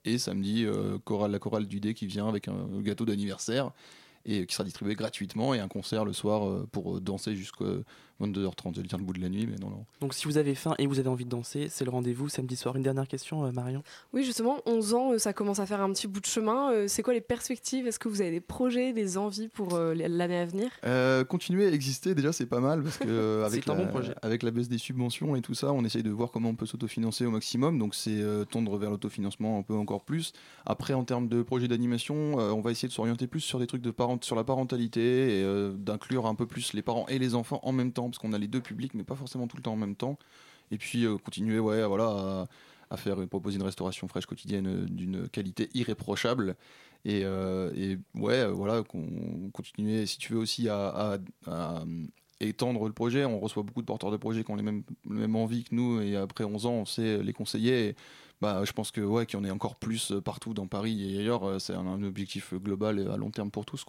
Et 0.06 0.20
samedi, 0.20 0.68
chorale, 1.06 1.32
la 1.32 1.40
chorale 1.40 1.66
du 1.66 1.80
dé 1.80 1.94
qui 1.94 2.06
vient 2.06 2.28
avec 2.28 2.50
un 2.50 2.68
gâteau 2.82 3.06
d'anniversaire 3.06 3.72
et 4.26 4.46
qui 4.46 4.54
sera 4.54 4.64
distribué 4.64 4.96
gratuitement 4.96 5.54
et 5.54 5.60
un 5.60 5.68
concert 5.68 6.06
le 6.06 6.14
soir 6.14 6.48
euh, 6.48 6.68
pour 6.72 6.98
euh, 6.98 7.02
danser 7.02 7.36
jusqu'à 7.36 7.66
22h30. 8.26 8.76
J'allais 8.76 8.88
dire 8.88 8.98
le 8.98 9.04
bout 9.04 9.14
de 9.14 9.22
la 9.22 9.30
nuit, 9.30 9.48
mais 9.48 9.58
non, 9.58 9.70
non. 9.70 9.86
Donc, 10.02 10.14
si 10.14 10.26
vous 10.26 10.38
avez 10.38 10.56
faim 10.56 10.76
et 10.78 10.88
vous 10.88 11.00
avez 11.00 11.10
envie 11.10 11.26
de 11.26 11.30
danser, 11.30 11.68
c'est 11.70 11.86
le 11.86 11.92
rendez-vous 11.92 12.30
samedi 12.30 12.56
soir. 12.56 12.76
Une 12.76 12.84
dernière 12.84 13.08
question, 13.08 13.46
euh, 13.46 13.52
Marion 13.52 13.84
Oui, 14.14 14.24
justement, 14.24 14.60
11 14.66 14.94
ans, 14.94 15.12
euh, 15.14 15.18
ça 15.18 15.34
commence 15.34 15.60
à 15.60 15.66
faire 15.66 15.82
un 15.82 15.92
petit 15.92 16.08
bout 16.08 16.20
de 16.20 16.26
chemin. 16.26 16.72
Euh, 16.72 16.88
C'est 16.88 17.04
quoi 17.04 17.14
les 17.14 17.22
perspectives? 17.22 17.88
Est-ce 17.88 18.00
que 18.00 18.08
vous 18.08 18.22
avez 18.22 18.32
des 18.32 18.42
projets, 18.42 18.94
des 18.94 19.18
envies 19.18 19.48
pour 19.48 19.76
euh, 19.76 19.94
l'année 19.94 20.38
à 20.38 20.46
venir? 20.46 20.70
Euh, 20.86 21.24
continuer 21.24 21.68
à 21.68 21.72
exister, 21.72 22.16
déjà, 22.16 22.32
c'est 22.34 22.46
pas 22.46 22.60
mal 22.60 22.84
parce 22.84 22.98
que 22.98 23.04
euh, 23.08 23.46
avec, 23.46 23.66
la, 23.66 23.76
bon 23.76 23.88
projet. 23.88 24.14
avec 24.22 24.44
la 24.44 24.52
baisse 24.52 24.70
des 24.70 24.78
subventions 24.78 25.36
et 25.36 25.42
tout 25.42 25.54
ça, 25.54 25.72
on 25.74 25.84
essaye 25.84 26.04
de 26.04 26.10
voir 26.12 26.32
comment 26.32 26.50
on 26.50 26.56
peut 26.56 26.66
s'autofinancer 26.66 27.26
au 27.26 27.32
maximum. 27.32 27.78
Donc, 27.80 27.96
c'est 27.96 28.22
euh, 28.22 28.46
tendre 28.46 28.78
vers 28.78 28.90
l'autofinancement 28.92 29.60
un 29.60 29.62
peu 29.64 29.74
encore 29.76 30.04
plus. 30.04 30.34
Après, 30.66 30.94
en 30.94 31.04
termes 31.04 31.28
de 31.28 31.42
projet 31.42 31.68
d'animation, 31.68 32.40
euh, 32.40 32.52
on 32.52 32.62
va 32.62 32.72
essayer 32.72 32.88
de 32.88 32.94
s'orienter 32.94 33.28
plus 33.28 33.42
sur 33.42 33.60
des 33.60 33.68
trucs 33.68 33.82
de 33.82 33.92
parent 33.92 34.18
sur 34.22 34.36
la 34.36 34.44
parentalité 34.44 35.40
et 35.40 35.44
euh, 35.44 35.74
d'inclure 35.74 36.26
un 36.26 36.36
peu 36.36 36.46
plus 36.46 36.74
les 36.74 36.82
parents 36.82 37.06
et 37.08 37.20
les 37.20 37.36
enfants 37.36 37.60
en 37.64 37.72
même 37.72 37.92
temps 37.92 38.10
parce 38.14 38.20
qu'on 38.20 38.34
a 38.34 38.38
les 38.38 38.48
deux 38.48 38.62
publics, 38.62 38.94
mais 38.94 39.04
pas 39.04 39.16
forcément 39.16 39.48
tout 39.48 39.58
le 39.58 39.64
temps 39.64 39.74
en 39.74 39.78
même 39.78 39.96
temps. 39.96 40.18
Et 40.72 40.78
puis, 40.78 41.06
euh, 41.06 41.18
continuer, 41.18 41.60
voilà. 41.60 42.06
à- 42.06 42.48
faire 42.98 43.20
et 43.22 43.28
proposer 43.28 43.58
une 43.58 43.64
restauration 43.64 44.08
fraîche 44.08 44.28
quotidienne 44.28 44.68
euh, 44.68 44.86
d'une 44.86 45.28
qualité 45.28 45.68
irréprochable 45.74 46.56
et, 47.06 47.22
euh, 47.26 47.98
euh, 48.16 48.52
voilà 48.52 48.84
continuer 49.52 50.06
si 50.06 50.18
tu 50.18 50.34
veux 50.34 50.40
aussi 50.40 50.70
à, 50.70 51.18
euh, 51.48 52.06
étendre 52.40 52.86
le 52.86 52.94
projet 52.94 53.26
on 53.26 53.40
reçoit 53.40 53.64
beaucoup 53.64 53.82
de 53.82 53.88
porteurs 53.88 54.12
de 54.12 54.18
projets 54.18 54.44
qui 54.44 54.52
ont 54.52 54.56
les 54.56 54.64
mêmes, 54.64 55.36
envies 55.36 55.64
que 55.64 55.76
nous 55.76 56.02
et 56.02 56.16
après 56.16 56.44
11 56.44 56.66
ans 56.66 56.74
on 56.74 56.86
sait 56.86 57.22
les 57.24 57.34
conseiller 57.34 57.96
bah, 58.42 58.64
je 58.66 58.72
pense 58.74 58.92
que 58.92 59.02
ouais 59.02 59.26
qu'il 59.26 59.40
y 59.40 59.42
en 59.42 59.46
ait 59.46 59.52
encore 59.52 59.76
plus 59.76 60.12
euh, 60.12 60.22
partout 60.22 60.54
dans 60.54 60.68
Paris 60.68 61.16
et 61.16 61.20
ailleurs 61.20 61.44
euh, 61.44 61.60
c'est 61.60 61.74
un, 61.74 62.04
objectif 62.04 62.54
global 62.54 63.00
et 63.00 63.08
à 63.08 63.18
long 63.18 63.32
terme 63.32 63.52
pour 63.52 63.66
tous 63.66 63.84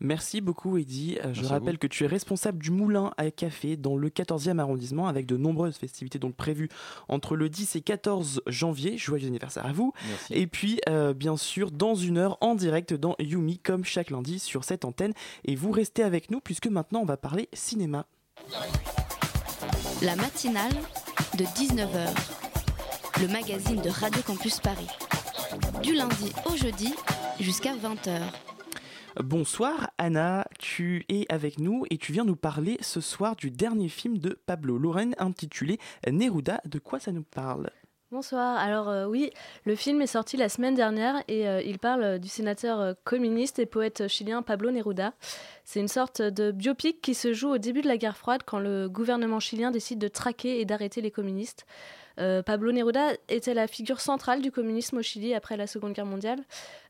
Merci 0.00 0.40
beaucoup, 0.40 0.76
Eddy. 0.76 1.16
Euh, 1.18 1.32
je 1.32 1.40
Merci 1.40 1.46
rappelle 1.46 1.78
que 1.78 1.86
tu 1.86 2.04
es 2.04 2.06
responsable 2.06 2.58
du 2.58 2.70
Moulin 2.70 3.12
à 3.16 3.30
Café 3.30 3.76
dans 3.76 3.96
le 3.96 4.08
14e 4.10 4.58
arrondissement 4.58 5.08
avec 5.08 5.24
de 5.26 5.36
nombreuses 5.36 5.76
festivités 5.76 6.18
donc 6.18 6.34
prévues 6.34 6.68
entre 7.08 7.36
le 7.36 7.48
10 7.48 7.76
et 7.76 7.80
14 7.80 8.42
janvier. 8.46 8.98
Joyeux 8.98 9.28
anniversaire 9.28 9.64
à 9.64 9.72
vous. 9.72 9.92
Merci. 10.08 10.34
Et 10.34 10.46
puis, 10.46 10.80
euh, 10.88 11.14
bien 11.14 11.36
sûr, 11.36 11.70
dans 11.70 11.94
une 11.94 12.18
heure 12.18 12.36
en 12.40 12.54
direct 12.54 12.92
dans 12.92 13.14
Yumi, 13.18 13.58
comme 13.58 13.84
chaque 13.84 14.10
lundi 14.10 14.38
sur 14.38 14.64
cette 14.64 14.84
antenne. 14.84 15.14
Et 15.44 15.54
vous 15.54 15.70
restez 15.70 16.02
avec 16.02 16.30
nous 16.30 16.40
puisque 16.40 16.66
maintenant 16.66 17.00
on 17.00 17.06
va 17.06 17.16
parler 17.16 17.48
cinéma. 17.52 18.06
La 20.02 20.16
matinale 20.16 20.72
de 21.38 21.44
19h, 21.44 22.08
le 23.20 23.28
magazine 23.28 23.80
de 23.80 23.88
Radio 23.88 24.20
Campus 24.22 24.58
Paris. 24.60 24.88
Du 25.82 25.94
lundi 25.94 26.32
au 26.46 26.56
jeudi 26.56 26.94
jusqu'à 27.40 27.74
20h. 27.74 28.20
Bonsoir 29.22 29.90
Anna, 29.96 30.44
tu 30.58 31.04
es 31.08 31.24
avec 31.28 31.60
nous 31.60 31.84
et 31.88 31.98
tu 31.98 32.12
viens 32.12 32.24
nous 32.24 32.34
parler 32.34 32.78
ce 32.80 33.00
soir 33.00 33.36
du 33.36 33.52
dernier 33.52 33.88
film 33.88 34.18
de 34.18 34.36
Pablo 34.44 34.76
Lorraine 34.76 35.14
intitulé 35.18 35.78
Neruda. 36.10 36.60
De 36.64 36.80
quoi 36.80 36.98
ça 36.98 37.12
nous 37.12 37.22
parle? 37.22 37.70
Bonsoir. 38.10 38.58
Alors 38.58 38.88
euh, 38.88 39.06
oui, 39.06 39.30
le 39.66 39.76
film 39.76 40.02
est 40.02 40.08
sorti 40.08 40.36
la 40.36 40.48
semaine 40.48 40.74
dernière 40.74 41.22
et 41.28 41.48
euh, 41.48 41.62
il 41.62 41.78
parle 41.78 42.02
euh, 42.02 42.18
du 42.18 42.26
sénateur 42.26 42.96
communiste 43.04 43.60
et 43.60 43.66
poète 43.66 44.08
chilien 44.08 44.42
Pablo 44.42 44.72
Neruda. 44.72 45.12
C'est 45.64 45.78
une 45.78 45.88
sorte 45.88 46.20
de 46.20 46.50
biopic 46.50 47.00
qui 47.00 47.14
se 47.14 47.32
joue 47.32 47.50
au 47.50 47.58
début 47.58 47.82
de 47.82 47.88
la 47.88 47.98
guerre 47.98 48.16
froide 48.16 48.42
quand 48.44 48.58
le 48.58 48.88
gouvernement 48.88 49.38
chilien 49.38 49.70
décide 49.70 50.00
de 50.00 50.08
traquer 50.08 50.60
et 50.60 50.64
d'arrêter 50.64 51.00
les 51.00 51.12
communistes. 51.12 51.66
Euh, 52.18 52.42
Pablo 52.42 52.70
Neruda 52.70 53.12
était 53.28 53.54
la 53.54 53.66
figure 53.66 54.00
centrale 54.00 54.40
du 54.40 54.52
communisme 54.52 54.98
au 54.98 55.02
Chili 55.02 55.34
après 55.34 55.56
la 55.56 55.66
Seconde 55.66 55.92
Guerre 55.92 56.06
mondiale. 56.06 56.38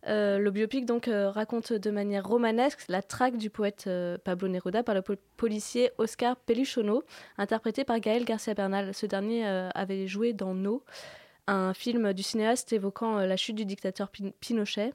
Euh, 0.07 0.39
le 0.39 0.51
biopic 0.51 0.85
donc 0.85 1.09
euh, 1.09 1.31
raconte 1.31 1.73
de 1.73 1.91
manière 1.91 2.27
romanesque 2.27 2.85
la 2.89 3.01
traque 3.01 3.39
du 3.39 3.49
poète 3.49 3.89
Pablo 4.25 4.49
Neruda 4.49 4.83
par 4.83 4.95
le 4.95 5.03
po- 5.03 5.15
policier 5.37 5.91
Oscar 5.99 6.37
Peluchono, 6.37 7.05
interprété 7.39 7.85
par 7.85 8.01
Gaël 8.01 8.25
Garcia 8.25 8.55
Bernal. 8.55 8.93
Ce 8.95 9.07
dernier 9.07 9.47
avait 9.75 10.07
joué 10.07 10.33
dans 10.33 10.55
No, 10.55 10.85
un 11.47 11.75
film 11.75 12.13
du 12.13 12.23
cinéaste 12.23 12.73
évoquant 12.73 13.19
la 13.19 13.37
chute 13.37 13.57
du 13.57 13.65
dictateur 13.65 14.11
Pin- 14.11 14.33
Pinochet. 14.41 14.93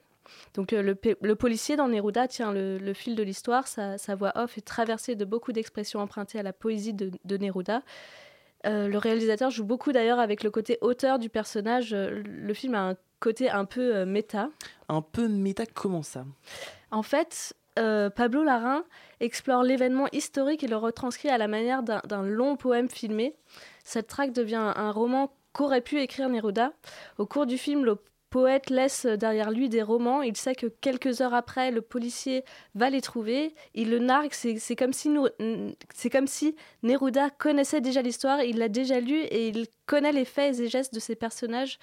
Donc 0.54 0.70
le, 0.70 0.94
policier 1.34 1.74
dans 1.74 1.88
Neruda 1.88 2.28
tient 2.28 2.52
le, 2.52 2.92
fil 2.94 3.16
de 3.16 3.22
l'histoire, 3.24 3.66
sa, 3.66 3.96
voix 4.14 4.32
off 4.36 4.58
est 4.58 4.60
traversée 4.60 5.16
de 5.16 5.24
beaucoup 5.24 5.52
d'expressions 5.52 5.98
empruntées 5.98 6.38
à 6.38 6.44
la 6.44 6.52
poésie 6.52 6.94
de 6.94 7.36
Neruda. 7.36 7.82
Euh, 8.66 8.88
le 8.88 8.98
réalisateur 8.98 9.50
joue 9.50 9.64
beaucoup 9.64 9.92
d'ailleurs 9.92 10.18
avec 10.18 10.42
le 10.42 10.50
côté 10.50 10.78
auteur 10.80 11.18
du 11.18 11.28
personnage. 11.28 11.94
Le 11.94 12.54
film 12.54 12.74
a 12.74 12.90
un 12.90 12.96
côté 13.20 13.50
un 13.50 13.64
peu 13.64 13.94
euh, 13.96 14.06
méta. 14.06 14.50
Un 14.88 15.02
peu 15.02 15.28
méta, 15.28 15.64
comment 15.66 16.02
ça? 16.02 16.24
En 16.90 17.02
fait, 17.02 17.54
euh, 17.78 18.10
Pablo 18.10 18.42
Larrain 18.42 18.84
explore 19.20 19.62
l'événement 19.62 20.08
historique 20.12 20.64
et 20.64 20.68
le 20.68 20.76
retranscrit 20.76 21.28
à 21.28 21.38
la 21.38 21.46
manière 21.46 21.82
d'un 21.82 22.22
long 22.22 22.56
poème 22.56 22.88
filmé. 22.88 23.36
Cette 23.84 24.08
traque 24.08 24.32
devient 24.32 24.72
un 24.74 24.90
roman 24.90 25.32
qu'aurait 25.52 25.80
pu 25.80 26.00
écrire 26.00 26.28
Neruda. 26.28 26.72
Au 27.18 27.26
cours 27.26 27.46
du 27.46 27.58
film, 27.58 27.84
le 27.84 27.96
poète 28.30 28.70
laisse 28.70 29.06
derrière 29.06 29.50
lui 29.50 29.68
des 29.68 29.82
romans. 29.82 30.22
Il 30.22 30.36
sait 30.36 30.54
que 30.54 30.66
quelques 30.66 31.20
heures 31.20 31.34
après, 31.34 31.70
le 31.70 31.82
policier 31.82 32.44
va 32.74 32.88
les 32.88 33.00
trouver. 33.00 33.54
Il 33.74 33.90
le 33.90 33.98
nargue. 33.98 34.32
C'est 34.32 34.76
comme, 34.76 34.92
si 34.92 36.56
Neruda 36.82 37.30
connaissait 37.30 37.80
déjà 37.80 38.02
l'histoire. 38.02 38.42
Il 38.42 38.58
l'a 38.58 38.68
déjà 38.68 39.00
lu 39.00 39.18
et 39.18 39.48
il 39.48 39.66
connaît 39.86 40.12
les 40.12 40.24
faits 40.24 40.58
et 40.60 40.68
gestes 40.68 40.94
de 40.94 41.00
ces 41.00 41.16
personnages 41.16 41.78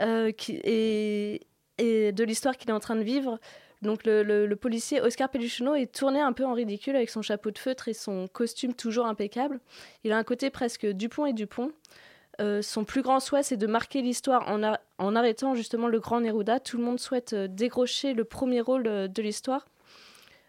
euh, 0.00 0.30
et, 0.48 1.40
de 1.78 2.24
l'histoire 2.24 2.56
qu'il 2.56 2.70
est 2.70 2.74
en 2.74 2.80
train 2.80 2.96
de 2.96 3.02
vivre. 3.02 3.40
Donc 3.82 4.04
le, 4.04 4.54
policier 4.54 5.00
Oscar 5.00 5.28
Pellucino 5.28 5.74
est 5.74 5.92
tourné 5.92 6.20
un 6.20 6.32
peu 6.32 6.44
en 6.44 6.54
ridicule 6.54 6.96
avec 6.96 7.10
son 7.10 7.22
chapeau 7.22 7.50
de 7.50 7.58
feutre 7.58 7.88
et 7.88 7.94
son 7.94 8.28
costume 8.28 8.74
toujours 8.74 9.06
impeccable. 9.06 9.60
Il 10.04 10.12
a 10.12 10.18
un 10.18 10.24
côté 10.24 10.50
presque 10.50 10.86
Dupont 10.86 11.26
et 11.26 11.32
Dupont. 11.32 11.72
Euh, 12.40 12.62
son 12.62 12.84
plus 12.84 13.02
grand 13.02 13.20
souhait, 13.20 13.42
c'est 13.42 13.56
de 13.56 13.66
marquer 13.66 14.02
l'histoire 14.02 14.48
en, 14.48 15.16
arrêtant 15.16 15.54
justement 15.54 15.88
le 15.88 16.00
grand 16.00 16.20
Neruda. 16.20 16.60
Tout 16.60 16.78
le 16.78 16.84
monde 16.84 16.98
souhaite 16.98 17.32
euh, 17.32 17.48
décrocher 17.48 18.12
le 18.12 18.24
premier 18.24 18.60
rôle 18.60 18.86
euh, 18.86 19.08
de 19.08 19.22
l'histoire. 19.22 19.66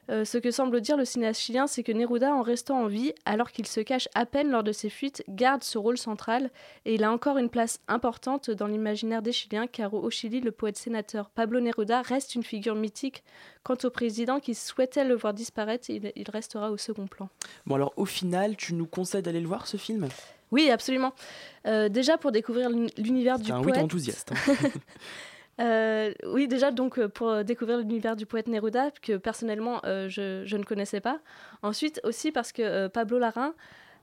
ce 0.10 0.38
que 0.38 0.52
semble 0.52 0.82
dire 0.82 0.98
le 0.98 1.06
cinéaste 1.06 1.42
chilien, 1.42 1.66
c'est 1.66 1.82
que 1.82 1.92
Neruda, 1.92 2.32
en 2.34 2.44
restant 2.44 2.84
en 2.84 2.88
vie, 2.88 3.14
alors 3.26 3.52
qu'il 3.52 3.66
se 3.66 3.82
cache 3.82 4.08
à 4.14 4.28
peine 4.28 4.52
lors 4.52 4.64
de 4.64 4.72
ses 4.72 4.90
fuites, 4.90 5.24
garde 5.28 5.64
ce 5.64 5.80
rôle 5.80 5.98
central 5.98 6.52
et 6.86 6.94
il 6.94 7.04
a 7.04 7.12
encore 7.12 7.40
une 7.40 7.50
place 7.50 7.80
importante 7.88 8.52
dans 8.52 8.68
l'imaginaire 8.68 9.24
des 9.24 9.32
Chiliens, 9.32 9.66
car 9.66 9.96
au 9.96 10.10
Chili, 10.12 10.42
le 10.42 10.52
poète-sénateur 10.52 11.32
Pablo 11.32 11.60
Neruda 11.60 12.04
reste 12.04 12.36
une 12.36 12.44
figure 12.44 12.76
mythique. 12.76 13.24
Quant 13.64 13.78
au 13.84 13.90
président 13.90 14.40
qui 14.40 14.54
souhaitait 14.54 15.06
le 15.06 15.16
voir 15.16 15.34
disparaître, 15.34 15.90
il, 15.90 16.12
il 16.16 16.30
restera 16.30 16.70
au 16.70 16.78
second 16.78 17.08
plan. 17.08 17.30
Bon 17.66 17.74
alors 17.74 17.94
au 17.98 18.06
final, 18.06 18.56
tu 18.58 18.76
nous 18.76 18.86
conseilles 18.86 19.24
d'aller 19.24 19.42
le 19.42 19.48
voir 19.48 19.66
ce 19.66 19.78
film? 19.78 20.08
Oui, 20.56 20.72
absolument. 20.72 21.14
Euh, 21.68 21.90
déjà 21.90 22.18
pour 22.18 22.32
découvrir 22.32 22.70
l'univers 22.70 23.38
du 23.38 23.52
un 23.52 23.62
poète. 23.62 23.76
Oui, 23.76 23.84
enthousiaste. 23.84 24.32
Hein. 24.32 24.70
euh, 25.62 26.14
oui, 26.28 26.48
déjà 26.48 26.72
donc 26.72 26.98
euh, 26.98 27.10
pour 27.10 27.44
découvrir 27.44 27.80
l'univers 27.80 28.16
du 28.16 28.26
poète 28.26 28.48
Neruda 28.48 28.92
que 29.02 29.18
personnellement 29.18 29.82
euh, 29.84 30.08
je, 30.08 30.44
je, 30.46 30.56
ne 30.56 30.64
connaissais 30.64 31.02
pas. 31.02 31.20
Ensuite 31.62 32.00
aussi 32.06 32.32
parce 32.32 32.54
que 32.54 32.88
Pablo 32.88 33.20
Larrain 33.20 33.54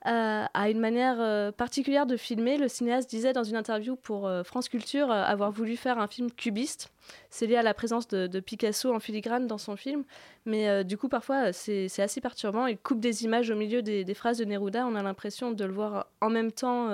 euh, 0.07 0.45
a 0.53 0.71
une 0.71 0.81
manière 0.81 1.53
particulière 1.53 2.07
de 2.07 2.17
filmer. 2.17 2.57
Le 2.57 2.69
cinéaste 2.69 3.09
disait 3.09 3.33
dans 3.33 3.45
une 3.45 3.57
interview 3.57 3.97
pour 3.97 4.31
France 4.45 4.69
Culture 4.69 5.11
avoir 5.11 5.51
voulu 5.51 5.77
faire 5.77 5.99
un 5.99 6.09
film 6.09 6.31
cubiste. 6.31 6.93
C'est 7.31 7.47
lié 7.47 7.57
à 7.57 7.63
la 7.63 7.75
présence 7.75 8.09
de, 8.09 8.41
Picasso 8.41 8.93
en 8.93 9.01
filigrane 9.01 9.47
dans 9.47 9.59
son 9.59 9.77
film, 9.77 10.05
mais 10.45 10.85
du 10.85 10.97
coup 10.97 11.09
parfois 11.09 11.53
c'est 11.53 12.01
assez 12.01 12.21
perturbant. 12.21 12.67
Il 12.67 12.79
coupe 12.79 13.01
des 13.01 13.25
images 13.25 13.51
au 13.51 13.57
milieu 13.57 13.83
des, 13.83 14.15
phrases 14.15 14.39
de 14.39 14.45
Neruda. 14.45 14.87
On 14.87 14.95
a 14.95 15.03
l'impression 15.03 15.53
de 15.53 15.65
le 15.65 15.73
voir 15.73 16.07
en 16.21 16.31
même 16.31 16.53
temps 16.53 16.89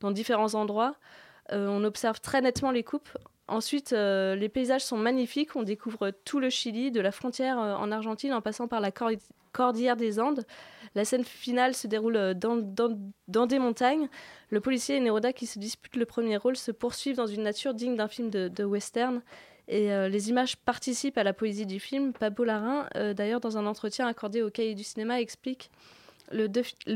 dans 0.00 0.10
différents 0.10 0.54
endroits. 0.54 0.96
on 1.50 1.84
observe 1.84 2.20
très 2.20 2.40
nettement 2.40 2.70
les 2.70 2.84
coupes. 2.84 3.10
Ensuite, 3.48 3.92
euh, 3.92 4.34
les 4.34 4.48
paysages 4.48 4.84
sont 4.84 4.96
magnifiques. 4.96 5.54
On 5.54 5.62
découvre 5.62 6.10
tout 6.24 6.40
le 6.40 6.50
Chili, 6.50 6.90
de 6.90 7.00
la 7.00 7.12
frontière 7.12 7.60
euh, 7.60 7.74
en 7.76 7.92
Argentine 7.92 8.32
en 8.32 8.40
passant 8.40 8.66
par 8.66 8.80
la 8.80 8.90
cor 8.90 9.10
cordillère 9.52 9.96
des 9.96 10.20
Andes. 10.20 10.44
La 10.96 11.04
scène 11.04 11.24
finale 11.24 11.74
se 11.74 11.86
déroule 11.86 12.16
euh, 12.16 12.32
dans, 12.32 13.46
des 13.46 13.58
montagnes. 13.58 14.08
Le 14.48 14.60
policier 14.60 14.96
et 14.96 15.00
Neruda, 15.00 15.34
qui 15.34 15.46
se 15.46 15.58
disputent 15.58 15.96
le 15.96 16.06
premier 16.06 16.38
rôle, 16.38 16.56
se 16.56 16.72
poursuivent 16.72 17.16
dans 17.16 17.26
une 17.26 17.42
nature 17.42 17.74
digne 17.74 17.96
d'un 17.96 18.08
film 18.08 18.30
de, 18.30 18.64
western. 18.64 19.20
Et 19.68 19.92
euh, 19.92 20.08
les 20.08 20.30
images 20.30 20.56
participent 20.56 21.18
à 21.18 21.22
la 21.22 21.34
poésie 21.34 21.66
du 21.66 21.80
film. 21.80 22.14
Pablo 22.14 22.44
Larrain, 22.44 22.88
euh, 22.96 23.12
d'ailleurs, 23.12 23.40
dans 23.40 23.58
un 23.58 23.66
entretien 23.66 24.06
accordé 24.06 24.40
au 24.40 24.48
Cahier 24.48 24.74
du 24.74 24.84
cinéma, 24.84 25.20
explique 25.20 25.70
le, 26.32 26.48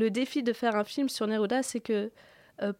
défi 0.09 0.41
de 0.41 0.51
faire 0.51 0.75
un 0.75 0.83
film 0.83 1.07
sur 1.07 1.27
Neruda, 1.27 1.61
c'est 1.61 1.79
que 1.79 2.11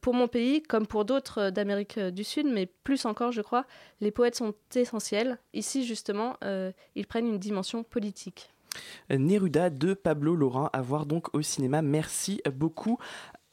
pour 0.01 0.13
mon 0.13 0.27
pays, 0.27 0.61
comme 0.61 0.85
pour 0.85 1.05
d'autres 1.05 1.49
d'Amérique 1.49 1.97
du 1.97 2.23
Sud, 2.23 2.45
mais 2.45 2.67
plus 2.83 3.05
encore, 3.05 3.31
je 3.31 3.41
crois, 3.41 3.65
les 3.99 4.11
poètes 4.11 4.35
sont 4.35 4.53
essentiels. 4.75 5.39
Ici, 5.53 5.85
justement, 5.85 6.35
ils 6.95 7.07
prennent 7.07 7.27
une 7.27 7.39
dimension 7.39 7.83
politique. 7.83 8.51
Neruda 9.09 9.69
de 9.69 9.93
Pablo 9.93 10.35
Laurin 10.35 10.69
à 10.73 10.81
voir 10.81 11.05
donc 11.05 11.33
au 11.33 11.41
cinéma. 11.41 11.81
Merci 11.81 12.41
beaucoup 12.53 12.97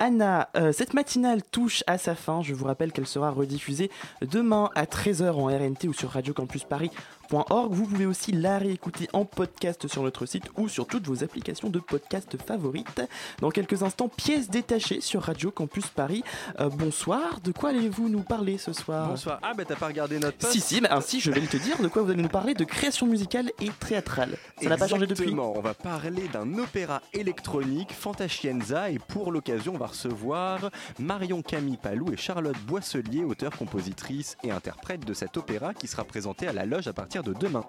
Anna, 0.01 0.49
euh, 0.57 0.73
cette 0.73 0.95
matinale 0.95 1.43
touche 1.43 1.83
à 1.89 1.99
sa 1.99 2.14
fin. 2.14 2.41
Je 2.41 2.55
vous 2.55 2.66
rappelle 2.66 2.93
qu'elle 2.93 3.07
sera 3.07 3.31
rediffusée 3.31 3.91
demain 4.23 4.71
à 4.77 4.85
13h 4.85 5.33
en 5.33 5.47
RNT 5.47 5.89
ou 5.89 5.93
sur 5.93 6.12
Vous 7.31 7.85
pouvez 7.85 8.07
aussi 8.07 8.33
la 8.33 8.57
réécouter 8.59 9.07
en 9.12 9.26
podcast 9.26 9.87
sur 9.87 10.03
notre 10.03 10.24
site 10.24 10.45
ou 10.57 10.66
sur 10.66 10.87
toutes 10.87 11.07
vos 11.07 11.22
applications 11.22 11.68
de 11.68 11.79
podcast 11.79 12.37
favorites. 12.43 13.03
Dans 13.41 13.51
quelques 13.51 13.83
instants, 13.83 14.09
pièces 14.09 14.49
détachées 14.49 15.03
sur 15.03 15.22
Radio 15.22 15.51
Campus 15.51 15.89
Paris. 15.89 16.24
Euh, 16.59 16.70
bonsoir, 16.70 17.41
de 17.43 17.53
quoi 17.53 17.70
allez-vous 17.70 18.09
nous 18.09 18.22
parler 18.22 18.57
ce 18.57 18.72
soir? 18.72 19.09
Bonsoir. 19.11 19.41
Ah, 19.43 19.53
bah 19.53 19.64
t'as 19.66 19.76
pas 19.76 19.89
regardé 19.89 20.18
notre 20.18 20.39
post 20.39 20.53
Si, 20.53 20.61
si, 20.61 20.81
mais 20.81 20.89
ainsi 20.91 21.20
je 21.20 21.31
vais 21.31 21.41
te 21.43 21.59
dire 21.59 21.79
de 21.83 21.89
quoi 21.89 22.03
vous 22.03 22.11
allez 22.11 22.22
nous 22.22 22.29
parler 22.29 22.55
de 22.55 22.64
création 22.64 23.07
musicale 23.07 23.51
et 23.61 23.68
théâtrale. 23.68 24.39
Ça 24.62 24.70
n'a 24.70 24.79
pas 24.79 24.89
changé 24.89 25.07
depuis? 25.07 25.35
On 25.39 25.61
va 25.61 25.74
parler 25.74 26.29
d'un 26.29 26.59
opéra 26.59 27.03
électronique, 27.12 27.93
Fantascienza, 27.93 28.91
et 28.91 28.99
pour 28.99 29.33
l'occasion, 29.33 29.74
on 29.74 29.79
va 29.79 29.89
recevoir 29.89 30.70
Marion 30.99 31.43
Camille 31.43 31.76
Palou 31.76 32.11
et 32.11 32.16
Charlotte 32.16 32.59
Boisselier, 32.66 33.24
auteur-compositrice 33.24 34.37
et 34.43 34.51
interprète 34.51 35.05
de 35.05 35.12
cet 35.12 35.37
opéra 35.37 35.74
qui 35.74 35.89
sera 35.89 36.05
présenté 36.05 36.49
à 36.49 36.53
la 36.55 36.64
loge 36.64 36.89
à 36.89 36.95
partir 36.95 37.18
de 37.23 37.33
demain. 37.33 37.64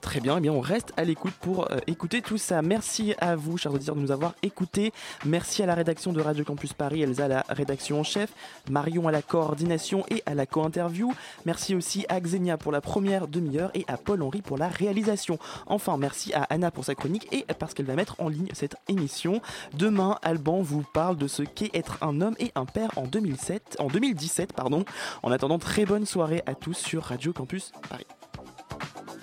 Très 0.00 0.20
bien, 0.20 0.38
eh 0.38 0.40
bien 0.40 0.52
on 0.52 0.60
reste 0.60 0.92
à 0.96 1.04
l'écoute 1.04 1.32
pour 1.40 1.70
euh, 1.70 1.78
écouter 1.86 2.22
tout 2.22 2.38
ça. 2.38 2.60
Merci 2.62 3.14
à 3.18 3.36
vous, 3.36 3.56
chers 3.56 3.72
auditeurs, 3.72 3.94
de 3.94 4.00
nous 4.00 4.10
avoir 4.10 4.34
écoutés. 4.42 4.92
Merci 5.24 5.62
à 5.62 5.66
la 5.66 5.74
rédaction 5.74 6.12
de 6.12 6.20
Radio 6.20 6.44
Campus 6.44 6.72
Paris, 6.72 7.02
Elsa 7.02 7.28
la 7.28 7.44
rédaction 7.48 8.00
en 8.00 8.02
chef, 8.02 8.30
Marion 8.70 9.08
à 9.08 9.12
la 9.12 9.22
coordination 9.22 10.04
et 10.10 10.22
à 10.26 10.34
la 10.34 10.46
co-interview. 10.46 11.12
Merci 11.46 11.74
aussi 11.74 12.04
à 12.08 12.20
Xenia 12.20 12.56
pour 12.56 12.72
la 12.72 12.80
première 12.80 13.28
demi-heure 13.28 13.70
et 13.74 13.84
à 13.88 13.96
Paul-Henri 13.96 14.42
pour 14.42 14.58
la 14.58 14.68
réalisation. 14.68 15.38
Enfin, 15.66 15.96
merci 15.96 16.32
à 16.34 16.42
Anna 16.44 16.70
pour 16.70 16.84
sa 16.84 16.94
chronique 16.94 17.28
et 17.32 17.44
parce 17.58 17.74
qu'elle 17.74 17.86
va 17.86 17.94
mettre 17.94 18.16
en 18.18 18.28
ligne 18.28 18.48
cette 18.52 18.76
émission. 18.88 19.40
Demain, 19.74 20.18
Alban 20.22 20.62
vous 20.62 20.84
parle 20.92 21.16
de 21.16 21.28
ce 21.28 21.42
qu'est 21.42 21.70
être 21.74 21.98
un 22.02 22.20
homme 22.20 22.36
et 22.38 22.52
un 22.54 22.66
père 22.66 22.90
en 22.96 23.06
2007, 23.06 23.76
en 23.78 23.86
2017 23.86 24.52
pardon. 24.52 24.84
En 25.22 25.30
attendant, 25.30 25.58
très 25.58 25.84
bonne 25.84 26.06
soirée 26.06 26.42
à 26.46 26.54
tous 26.54 26.74
sur 26.74 27.04
Radio 27.04 27.32
Campus 27.32 27.72
Paris. 27.88 28.06
Thank 28.80 29.16
you. 29.16 29.21